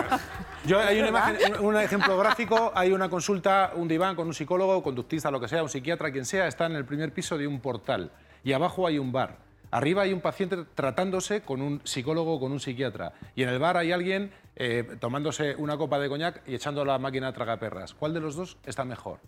yo 0.66 0.80
hay 0.80 1.00
una 1.00 1.10
imagen- 1.10 1.60
un, 1.60 1.66
un 1.66 1.78
ejemplo 1.78 2.18
gráfico, 2.18 2.72
hay 2.76 2.92
una 2.92 3.10
consulta, 3.10 3.72
un 3.76 3.88
diván 3.88 4.16
con 4.16 4.28
un 4.28 4.34
psicólogo, 4.34 4.84
conductista, 4.84 5.32
lo 5.32 5.40
que 5.40 5.48
sea, 5.48 5.64
un 5.64 5.70
psiquiatra, 5.70 6.12
quien 6.12 6.26
sea, 6.26 6.48
está 6.48 6.66
en 6.66 6.76
el 6.76 6.86
primer 6.86 7.14
piso 7.14 7.38
de 7.38 7.48
un 7.48 7.60
portal 7.62 8.12
y 8.44 8.54
abajo 8.54 8.86
hay 8.88 8.98
un 9.00 9.12
bar. 9.12 9.38
Arriba 9.74 10.02
hay 10.02 10.12
un 10.12 10.20
paciente 10.20 10.58
tratándose 10.76 11.42
con 11.44 11.62
un 11.62 11.80
psicólogo 11.86 12.34
o 12.36 12.40
con 12.42 12.52
un 12.52 12.60
psiquiatra 12.60 13.14
y 13.36 13.44
en 13.44 13.50
el 13.50 13.60
bar 13.60 13.78
hay 13.78 13.94
alguien 13.94 14.32
eh, 14.56 14.98
tomándose 15.00 15.56
una 15.56 15.78
copa 15.78 16.00
de 16.00 16.10
coñac 16.10 16.42
y 16.48 16.56
echando 16.56 16.84
la 16.86 16.98
máquina 17.00 17.30
a 17.30 17.34
tragaperras. 17.34 17.94
¿Cuál 17.94 18.14
de 18.14 18.20
los 18.20 18.36
dos 18.36 18.58
está 18.66 18.86
mejor? 18.86 19.20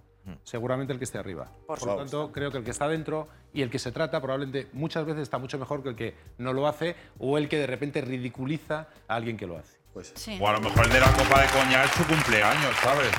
Seguramente 0.43 0.93
el 0.93 0.99
que 0.99 1.05
esté 1.05 1.17
arriba. 1.17 1.51
Por, 1.67 1.85
lo 1.85 1.97
tanto, 1.97 2.31
creo 2.31 2.49
que 2.49 2.57
el 2.57 2.63
que 2.63 2.71
está 2.71 2.87
dentro 2.87 3.27
y 3.53 3.61
el 3.61 3.69
que 3.69 3.77
se 3.77 3.91
trata 3.91 4.21
probablemente 4.21 4.69
muchas 4.71 5.05
veces 5.05 5.23
está 5.23 5.37
mucho 5.37 5.59
mejor 5.59 5.83
que 5.83 5.89
el 5.89 5.95
que 5.95 6.15
no 6.37 6.53
lo 6.53 6.65
hace 6.65 6.95
o 7.19 7.37
el 7.37 7.49
que 7.49 7.57
de 7.57 7.67
repente 7.67 7.99
ridiculiza 7.99 8.87
a 9.07 9.15
alguien 9.15 9.35
que 9.35 9.47
lo 9.47 9.57
hace. 9.57 9.77
Pues, 9.93 10.13
Sí. 10.15 10.39
O 10.41 10.47
a 10.47 10.53
lo 10.53 10.61
mejor 10.61 10.85
el 10.85 10.93
de 10.93 10.99
la 11.01 11.11
copa 11.11 11.41
de 11.41 11.47
coña 11.49 11.83
es 11.83 11.91
su 11.91 12.05
cumpleaños, 12.07 12.75
¿sabes? 12.81 13.11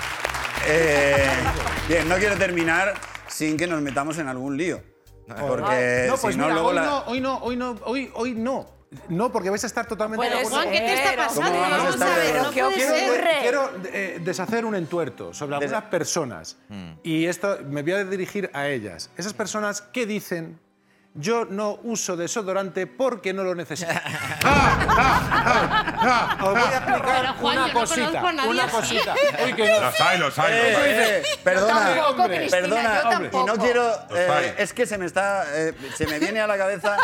eh, 0.67 1.29
bien, 1.89 2.09
no 2.09 2.17
quiero 2.17 2.37
terminar 2.37 2.95
sin 3.29 3.57
que 3.57 3.67
nos 3.67 3.83
metamos 3.83 4.17
en 4.19 4.29
algún 4.29 4.57
lío. 4.57 4.81
Porque 5.27 6.07
no, 6.09 6.17
pues 6.17 6.35
si 6.35 6.39
no, 6.39 6.47
mira, 6.47 6.55
luego 6.55 6.69
hoy 6.69 6.75
la... 6.75 6.85
no, 6.85 6.99
hoy 7.07 7.21
no, 7.21 7.39
hoy 7.39 7.57
no, 7.57 7.77
hoy, 7.85 8.11
hoy 8.15 8.35
no. 8.35 8.67
No, 9.09 9.31
porque 9.33 9.51
vais 9.51 9.63
a 9.65 9.67
estar 9.67 9.87
totalmente 9.87 10.27
acuerdo 10.27 10.49
Juan, 10.51 10.71
¿qué 10.71 10.79
te 10.81 10.95
está 10.95 11.11
Pero, 11.11 11.23
pasando? 11.23 11.51
¿cómo 11.51 11.61
vamos 11.61 12.01
a 12.01 12.05
ver, 12.17 12.35
no 12.37 12.43
puede 12.53 12.53
Quiero, 12.75 12.95
ser. 12.95 13.25
quiero, 13.43 13.71
eh, 13.93 14.19
deshacer 14.23 14.65
un 14.65 14.75
entuerto 14.75 15.33
sobre 15.35 15.57
algunas 15.57 15.83
personas 15.85 16.57
y 17.03 17.27
esto 17.27 17.59
me 17.67 17.83
voy 17.83 17.93
a 17.93 18.05
dirigir 18.05 18.51
a 18.53 18.69
ellas. 18.69 19.11
Esas 19.17 19.33
personas 19.35 19.81
que 19.83 20.07
dicen 20.07 20.59
yo 21.17 21.45
no 21.45 21.79
uso 21.85 22.17
desodorante 22.17 22.89
porque 22.89 23.33
no 23.33 23.45
lo 23.45 23.55
necesito. 23.55 23.89
Os 26.43 26.51
voy 26.51 26.61
a 26.61 26.77
explicar 26.77 27.03
Pero, 27.05 27.35
Juan, 27.35 27.57
una 27.59 27.67
no 27.69 27.73
cosita, 27.73 28.33
nadie 28.33 28.49
una 28.51 28.67
cosita. 28.69 29.15
Uy, 29.45 29.53
que 29.55 29.69
no. 29.69 29.81
Los 29.81 30.01
hay, 30.01 30.19
los 30.19 30.39
hay, 30.39 30.53
Eh, 30.55 30.73
los 30.73 30.81
hay. 30.83 30.91
eh, 30.91 31.23
perdona, 31.45 31.75
tampoco, 31.95 32.23
hombre. 32.23 32.37
Cristina, 32.39 32.61
perdona, 32.63 33.03
yo 33.03 33.09
hombre. 33.11 33.31
y 33.33 33.45
no 33.45 33.57
quiero. 33.57 33.93
Eh, 34.17 34.55
es 34.59 34.73
que 34.73 34.87
se 34.87 34.99
me 34.99 35.07
está, 35.07 35.45
eh, 35.57 35.73
se 35.97 36.07
me 36.09 36.19
viene 36.19 36.41
a 36.41 36.47
la 36.49 36.57
cabeza 36.59 36.97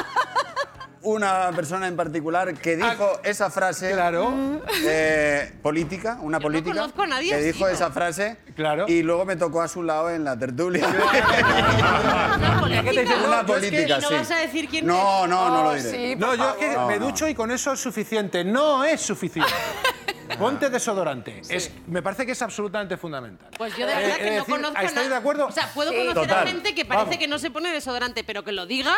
una 1.02 1.50
persona 1.56 1.86
en 1.88 1.96
particular 1.96 2.52
que 2.54 2.76
dijo 2.76 3.20
esa 3.24 3.50
frase. 3.50 3.92
Claro. 3.92 4.60
eh, 4.84 5.52
política, 5.62 6.18
una 6.20 6.38
Yo 6.38 6.40
no 6.40 6.42
política 6.42 6.74
conozco 6.80 7.02
a 7.02 7.06
nadie 7.06 7.30
que 7.30 7.34
así, 7.36 7.44
dijo 7.52 7.60
¿no? 7.66 7.68
esa 7.68 7.90
frase. 7.90 8.36
Claro. 8.54 8.84
Y 8.88 9.02
luego 9.02 9.24
me 9.24 9.36
tocó 9.36 9.62
a 9.62 9.68
su 9.68 9.82
lado 9.82 10.10
en 10.10 10.24
la 10.24 10.38
tertulia. 10.38 10.86
Una 10.88 12.60
política. 12.60 13.14
una 13.26 13.40
¿Y 13.40 13.44
política, 13.44 13.98
no 14.00 14.08
sí. 14.08 14.14
vas 14.14 14.30
a 14.30 14.36
decir 14.36 14.68
quién 14.68 14.86
no, 14.86 15.24
es? 15.24 15.30
no, 15.30 15.48
no 15.48 15.62
lo 15.64 15.70
Oh, 15.70 15.74
diré. 15.74 15.90
sí, 15.90 16.16
No, 16.16 16.34
yo 16.34 16.56
es 16.60 16.76
que 16.76 16.78
me 16.86 16.98
ducho 16.98 17.28
y 17.28 17.34
con 17.34 17.50
eso 17.50 17.72
es 17.72 17.80
suficiente. 17.80 18.44
No 18.44 18.84
es 18.84 19.00
suficiente. 19.00 19.52
Ponte 20.38 20.70
desodorante. 20.70 21.40
Es, 21.48 21.70
me 21.86 22.02
parece 22.02 22.26
que 22.26 22.32
es 22.32 22.42
absolutamente 22.42 22.96
fundamental. 22.96 23.48
Pues 23.56 23.76
yo 23.76 23.86
de 23.86 23.92
Eh, 23.92 23.96
verdad 23.96 24.10
es 24.10 24.18
que 24.18 24.24
no 24.24 24.30
decir, 24.36 24.54
conozco 24.54 24.80
¿Estáis 24.82 25.08
de 25.08 25.14
acuerdo? 25.16 25.46
O 25.46 25.52
sea, 25.52 25.70
puedo 25.74 25.90
Sí, 25.90 25.96
conocer 25.98 26.22
total. 26.22 26.46
a 26.46 26.50
gente 26.50 26.74
que 26.74 26.84
parece 26.84 27.04
Vamos. 27.04 27.18
que 27.18 27.28
no 27.28 27.38
se 27.38 27.50
pone 27.50 27.72
desodorante, 27.72 28.24
pero 28.24 28.42
que 28.44 28.52
lo 28.52 28.66
diga. 28.66 28.94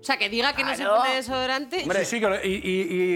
O 0.00 0.02
sea, 0.04 0.16
que 0.18 0.28
diga 0.28 0.54
que 0.54 0.62
no 0.64 0.70
se 0.70 0.82
Claro. 0.82 0.96
pone 0.98 1.14
desodorante. 1.14 1.80
Sí, 1.84 2.04
sí, 2.04 2.20
que 2.20 2.26
lo- 2.28 2.42
y, 2.44 2.48
y- 2.48 2.58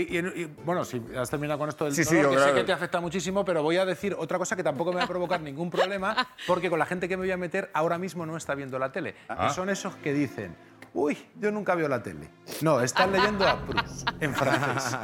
y- 0.08 0.18
y- 0.18 0.42
y- 0.42 0.44
bueno, 0.64 0.84
si 0.84 1.00
has 1.16 1.30
terminado 1.30 1.58
con 1.58 1.68
esto 1.68 1.84
del 1.84 1.94
Sí, 1.94 2.04
sí, 2.04 2.16
dolor, 2.16 2.24
yo 2.24 2.30
que 2.30 2.36
creo 2.36 2.48
sé 2.54 2.60
que 2.60 2.64
te 2.66 2.72
afecta 2.72 3.00
muchísimo, 3.00 3.44
pero 3.44 3.62
voy 3.62 3.76
a 3.78 3.84
decir 3.86 4.14
otra 4.18 4.38
cosa 4.38 4.54
que 4.56 4.62
tampoco 4.62 4.90
me 4.92 4.98
va 4.98 5.04
a 5.04 5.08
provocar 5.08 5.40
ningún 5.42 5.70
problema, 5.70 6.16
porque 6.46 6.68
con 6.70 6.78
la 6.78 6.86
gente 6.86 7.08
que 7.08 7.16
me 7.16 7.22
voy 7.24 7.32
a 7.32 7.36
meter 7.36 7.70
ahora 7.74 7.98
mismo 7.98 8.24
no 8.26 8.36
está 8.36 8.54
viendo 8.54 8.78
la 8.78 8.92
tele. 8.92 9.14
Ah. 9.28 9.46
Que 9.48 9.54
son 9.54 9.68
esos 9.70 9.94
que 9.96 10.12
dicen, 10.12 10.56
uy, 10.94 11.18
yo 11.36 11.50
nunca 11.50 11.74
veo 11.74 11.88
la 11.88 12.02
tele. 12.02 12.30
No, 12.62 12.80
están 12.80 13.12
leyendo 13.12 13.46
a 13.46 13.60
Proust 13.66 14.08
en 14.20 14.34
francés. 14.34 14.96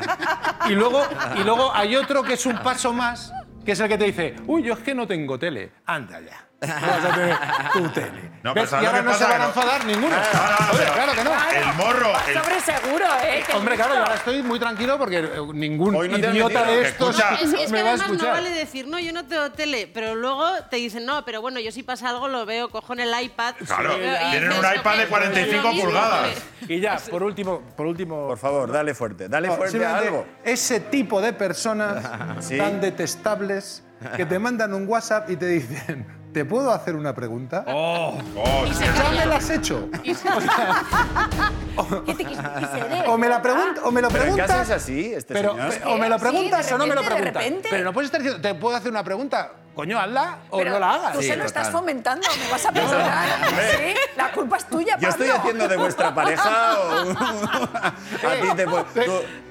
Y 0.69 0.73
luego, 0.73 1.03
y 1.37 1.45
luego 1.45 1.73
hay 1.75 1.97
otro 1.97 2.23
que 2.23 2.35
es 2.35 2.47
un 2.47 2.57
paso 2.59 2.93
más, 2.93 3.33
que 3.65 3.73
es 3.73 3.81
el 3.81 3.89
que 3.89 3.99
te 3.99 4.05
dice, 4.05 4.37
uy, 4.47 4.63
yo 4.63 4.75
es 4.75 4.81
que 4.81 4.95
no 4.95 5.07
tengo 5.07 5.39
tele. 5.39 5.73
Anda 5.85 6.21
ya. 6.21 6.50
No 6.61 6.87
vas 6.87 7.05
a 7.05 7.15
tener 7.15 7.37
tu 7.73 7.89
tele. 7.95 8.31
No, 8.43 8.55
¿Ves? 8.55 8.65
pero 8.65 8.67
¿sabes 8.69 8.83
y 8.83 8.85
lo 8.85 8.91
ahora 8.91 8.99
que 9.01 9.05
no 9.05 9.13
se 9.15 9.19
pasa? 9.25 9.33
van 9.33 9.35
a 9.35 9.39
no- 9.45 9.49
enfadar 9.49 9.85
ninguno. 9.87 10.09
No, 10.11 10.17
no, 10.17 10.51
no, 10.51 10.71
Oye, 10.73 10.79
pero 10.79 10.93
claro 10.93 11.13
que 11.13 11.25
no. 11.25 11.31
El 11.71 11.75
morro. 11.77 12.13
el- 12.29 12.35
Sobre 12.35 12.61
seguro, 12.61 13.05
¿eh? 13.23 13.43
Qué 13.47 13.53
Hombre, 13.57 13.75
claro, 13.77 13.95
yo 13.95 14.01
ahora 14.01 14.15
estoy 14.15 14.43
muy 14.43 14.59
tranquilo 14.59 14.99
porque 14.99 15.19
eh, 15.19 15.31
ningún 15.55 15.95
Hoy 15.95 16.09
no 16.09 16.21
te 16.21 16.31
idiota 16.31 16.61
metido. 16.61 16.77
de 16.81 16.89
estos 16.89 17.17
Escucha. 17.19 17.35
Es, 17.35 17.53
es 17.53 17.55
que 17.67 17.69
me 17.69 17.83
va 17.83 17.89
a 17.91 17.93
además 17.93 18.09
no 18.09 18.15
escuchar. 18.15 18.33
vale 18.35 18.51
decir, 18.51 18.87
no, 18.89 18.99
yo 18.99 19.13
no 19.13 19.27
tengo 19.27 19.51
tele, 19.53 19.91
pero 19.93 20.15
luego 20.15 20.45
te 20.71 20.77
dicen, 20.77 21.05
no, 21.07 21.25
pero 21.25 21.41
bueno, 21.41 21.61
yo 21.61 21.71
si 21.73 21.83
pasa 21.83 22.09
algo 22.11 22.29
lo 22.29 22.45
veo, 22.47 22.69
cojo 22.71 22.93
en 22.95 23.01
el 23.01 23.23
iPad. 23.23 23.55
Claro, 23.67 23.95
y 23.97 24.31
tienen 24.31 24.53
un 24.53 24.59
"Ok, 24.65 24.77
iPad 24.77 24.97
de 24.97 25.03
lo 25.05 25.09
45 25.11 25.69
mismo, 25.69 25.85
pulgadas. 25.85 26.29
pues". 26.59 26.71
Y 26.71 26.81
ya, 26.81 26.97
por 27.11 27.23
último, 27.23 27.61
por 27.77 27.87
último 27.87 28.29
Por 28.29 28.39
favor, 28.39 28.71
dale 28.73 28.95
fuerte. 28.95 29.29
Dale 29.29 29.49
No, 29.49 29.55
fuerte 29.57 29.77
a 29.79 29.81
simplemente 29.97 30.09
algo. 30.09 30.27
Ese 30.45 30.81
tipo 30.81 31.21
de 31.21 31.33
personas 31.33 32.05
Sí. 32.41 32.57
tan 32.59 32.81
detestables 32.81 33.83
que 34.17 34.25
te 34.25 34.39
mandan 34.39 34.73
un 34.75 34.87
WhatsApp 34.89 35.29
y 35.31 35.37
te 35.37 35.47
dicen, 35.47 36.07
¿te 36.33 36.45
puedo 36.45 36.71
hacer 36.73 36.95
una 36.97 37.15
pregunta? 37.15 37.65
Oh, 37.69 38.15
sí. 38.73 38.85
Ya 38.85 39.11
me 39.11 39.27
la 39.27 39.37
has 39.37 39.51
hecho. 39.51 39.89
Y 40.03 40.15
se. 40.15 40.29
O 43.07 43.17
me 43.17 43.29
la 43.29 43.41
pregunta, 43.41 43.81
o 43.85 43.91
me 43.91 44.03
lo 44.03 44.09
Pero 44.09 44.25
en 44.25 44.31
preguntas. 44.35 44.47
casa 44.59 44.63
es 44.63 44.83
así, 44.83 45.13
este 45.15 45.33
pero, 45.35 45.53
señor. 45.53 45.73
o 45.87 45.97
me 45.99 46.09
lo 46.09 46.17
Sí, 46.19 46.21
preguntas 46.23 46.73
o 46.73 46.79
no 46.79 46.87
me 46.87 46.95
lo 46.95 47.03
preguntas. 47.03 47.35
repente. 47.35 47.69
Pero 47.71 47.85
no 47.85 47.93
puedes 47.93 48.07
estar 48.09 48.21
diciendo, 48.21 48.47
¿te 48.47 48.55
puedo 48.55 48.77
hacer 48.77 48.91
una 48.91 49.03
pregunta? 49.03 49.53
Coño, 49.75 49.99
hazla 49.99 50.39
o 50.51 50.59
Pero 50.59 50.73
no 50.73 50.79
la 50.81 50.93
hagas. 50.95 51.13
Tú 51.15 51.23
Sí, 51.23 51.29
se 51.29 51.37
lo 51.37 51.45
estás 51.45 51.71
fomentando, 51.71 52.27
me 52.45 52.51
vas 52.51 52.67
a 52.67 52.73
perdonar. 52.73 53.29
Sí, 53.71 53.95
la 54.17 54.31
culpa 54.33 54.57
es 54.59 54.67
tuya, 54.69 54.97
Yo 54.99 55.09
estoy 55.09 55.29
Pablo. 55.29 55.41
haciendo 55.41 55.69
de 55.69 55.77
vuestra 55.77 56.15
pareja 56.15 56.79
o... 56.79 57.11
a 58.27 58.41
ti 58.43 58.49
te 58.57 58.65
puedo- 58.67 58.85
tú- 58.85 59.01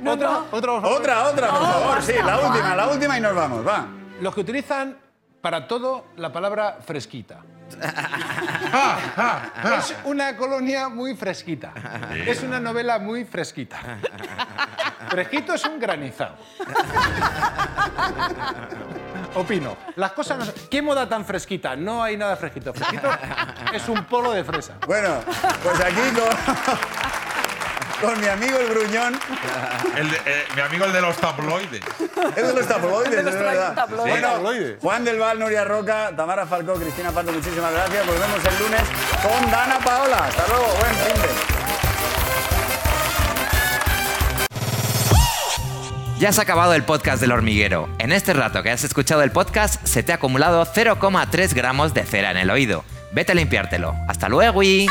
otra, 0.09 0.30
no. 0.30 0.45
otra, 0.51 0.51
por 0.51 0.61
favor. 0.82 0.86
Otra, 0.99 1.23
otra, 1.25 1.47
por 1.49 1.61
favor. 1.61 2.01
Sí, 2.03 2.13
la 2.23 2.39
última, 2.39 2.75
la 2.75 2.88
última 2.89 3.17
y 3.17 3.21
nos 3.21 3.34
vamos, 3.36 3.67
va. 3.67 3.88
Los 4.21 4.36
que 4.36 4.41
utilizan 4.41 4.97
para 5.41 5.67
todo 5.67 6.05
la 6.17 6.31
palabra 6.31 6.77
fresquita. 6.85 7.41
es 9.77 9.95
una 10.05 10.35
colonia 10.35 10.89
muy 10.89 11.15
fresquita. 11.15 11.71
Es 12.25 12.41
una 12.43 12.59
novela 12.59 12.97
muy 12.99 13.23
fresquita. 13.25 13.77
Fresquito 15.09 15.53
es 15.53 15.63
un 15.65 15.79
granizado. 15.79 16.35
Opino. 19.35 19.77
Las 19.95 20.13
cosas 20.13 20.39
no 20.39 20.45
¿Qué 20.69 20.81
moda 20.81 21.07
tan 21.07 21.23
fresquita? 21.25 21.75
No 21.75 22.01
hay 22.03 22.17
nada 22.17 22.35
fresquito. 22.35 22.73
Fresquito 22.73 23.07
es 23.73 23.87
un 23.87 24.03
polo 24.05 24.31
de 24.31 24.43
fresa. 24.43 24.73
Bueno, 24.87 25.19
pues 25.63 25.79
aquí 25.79 26.01
con, 26.15 26.27
con 28.02 28.20
mi 28.20 28.28
amigo 28.28 28.58
el 28.60 28.68
gruñón. 28.70 29.20
El 29.95 30.10
de- 30.12 30.18
eh, 30.26 30.45
mi 30.56 30.62
amigo 30.62 30.86
el 30.86 30.93
de 30.93 31.02
los 31.02 31.18
tabloides. 31.18 31.82
Es 32.36 32.47
de 32.47 32.54
los 32.54 32.68
tabloides, 32.68 33.10
Es 33.14 33.18
de 33.18 33.24
los 33.24 33.34
es 33.36 33.39
verdad. 33.41 33.76
tabloides. 33.76 34.10
Bueno, 34.12 34.28
Tabloides. 34.30 34.78
Juan 34.82 35.06
del 35.06 35.20
Val, 35.20 35.39
Nuria 35.39 35.64
Roca, 35.66 36.12
Tamara 36.16 36.45
Falcó, 36.45 36.74
Cristina 36.76 37.12
Pardo, 37.12 37.32
muchísimas 37.32 37.72
gracias. 37.74 38.06
Volvemos 38.08 38.39
el 38.45 38.60
lunes 38.64 38.82
con 39.22 39.52
Dana 39.52 39.80
Paola. 39.80 40.26
Hasta 40.26 40.47
luego, 40.47 40.66
buen 40.80 40.95
fin 40.95 41.22
de. 41.22 41.30
Ya 46.20 46.34
se 46.34 46.41
ha 46.41 46.43
acabado 46.43 46.74
el 46.74 46.84
podcast 46.84 47.22
del 47.22 47.32
hormiguero. 47.32 47.88
En 47.97 48.12
este 48.12 48.34
rato 48.34 48.62
que 48.62 48.72
has 48.72 48.84
escuchado 48.84 49.22
el 49.24 49.32
podcast 49.32 49.86
se 49.88 50.04
te 50.04 50.12
ha 50.12 50.16
acumulado 50.16 50.66
0,3 50.66 51.54
gramos 51.54 51.93
de 51.93 52.04
cera 52.04 52.32
en 52.32 52.38
el 52.38 52.50
oído. 52.50 52.84
Vete 53.14 53.32
a 53.32 53.36
limpiártelo. 53.36 53.95
Hasta 54.08 54.28
luego. 54.28 54.62
y- 54.62 54.88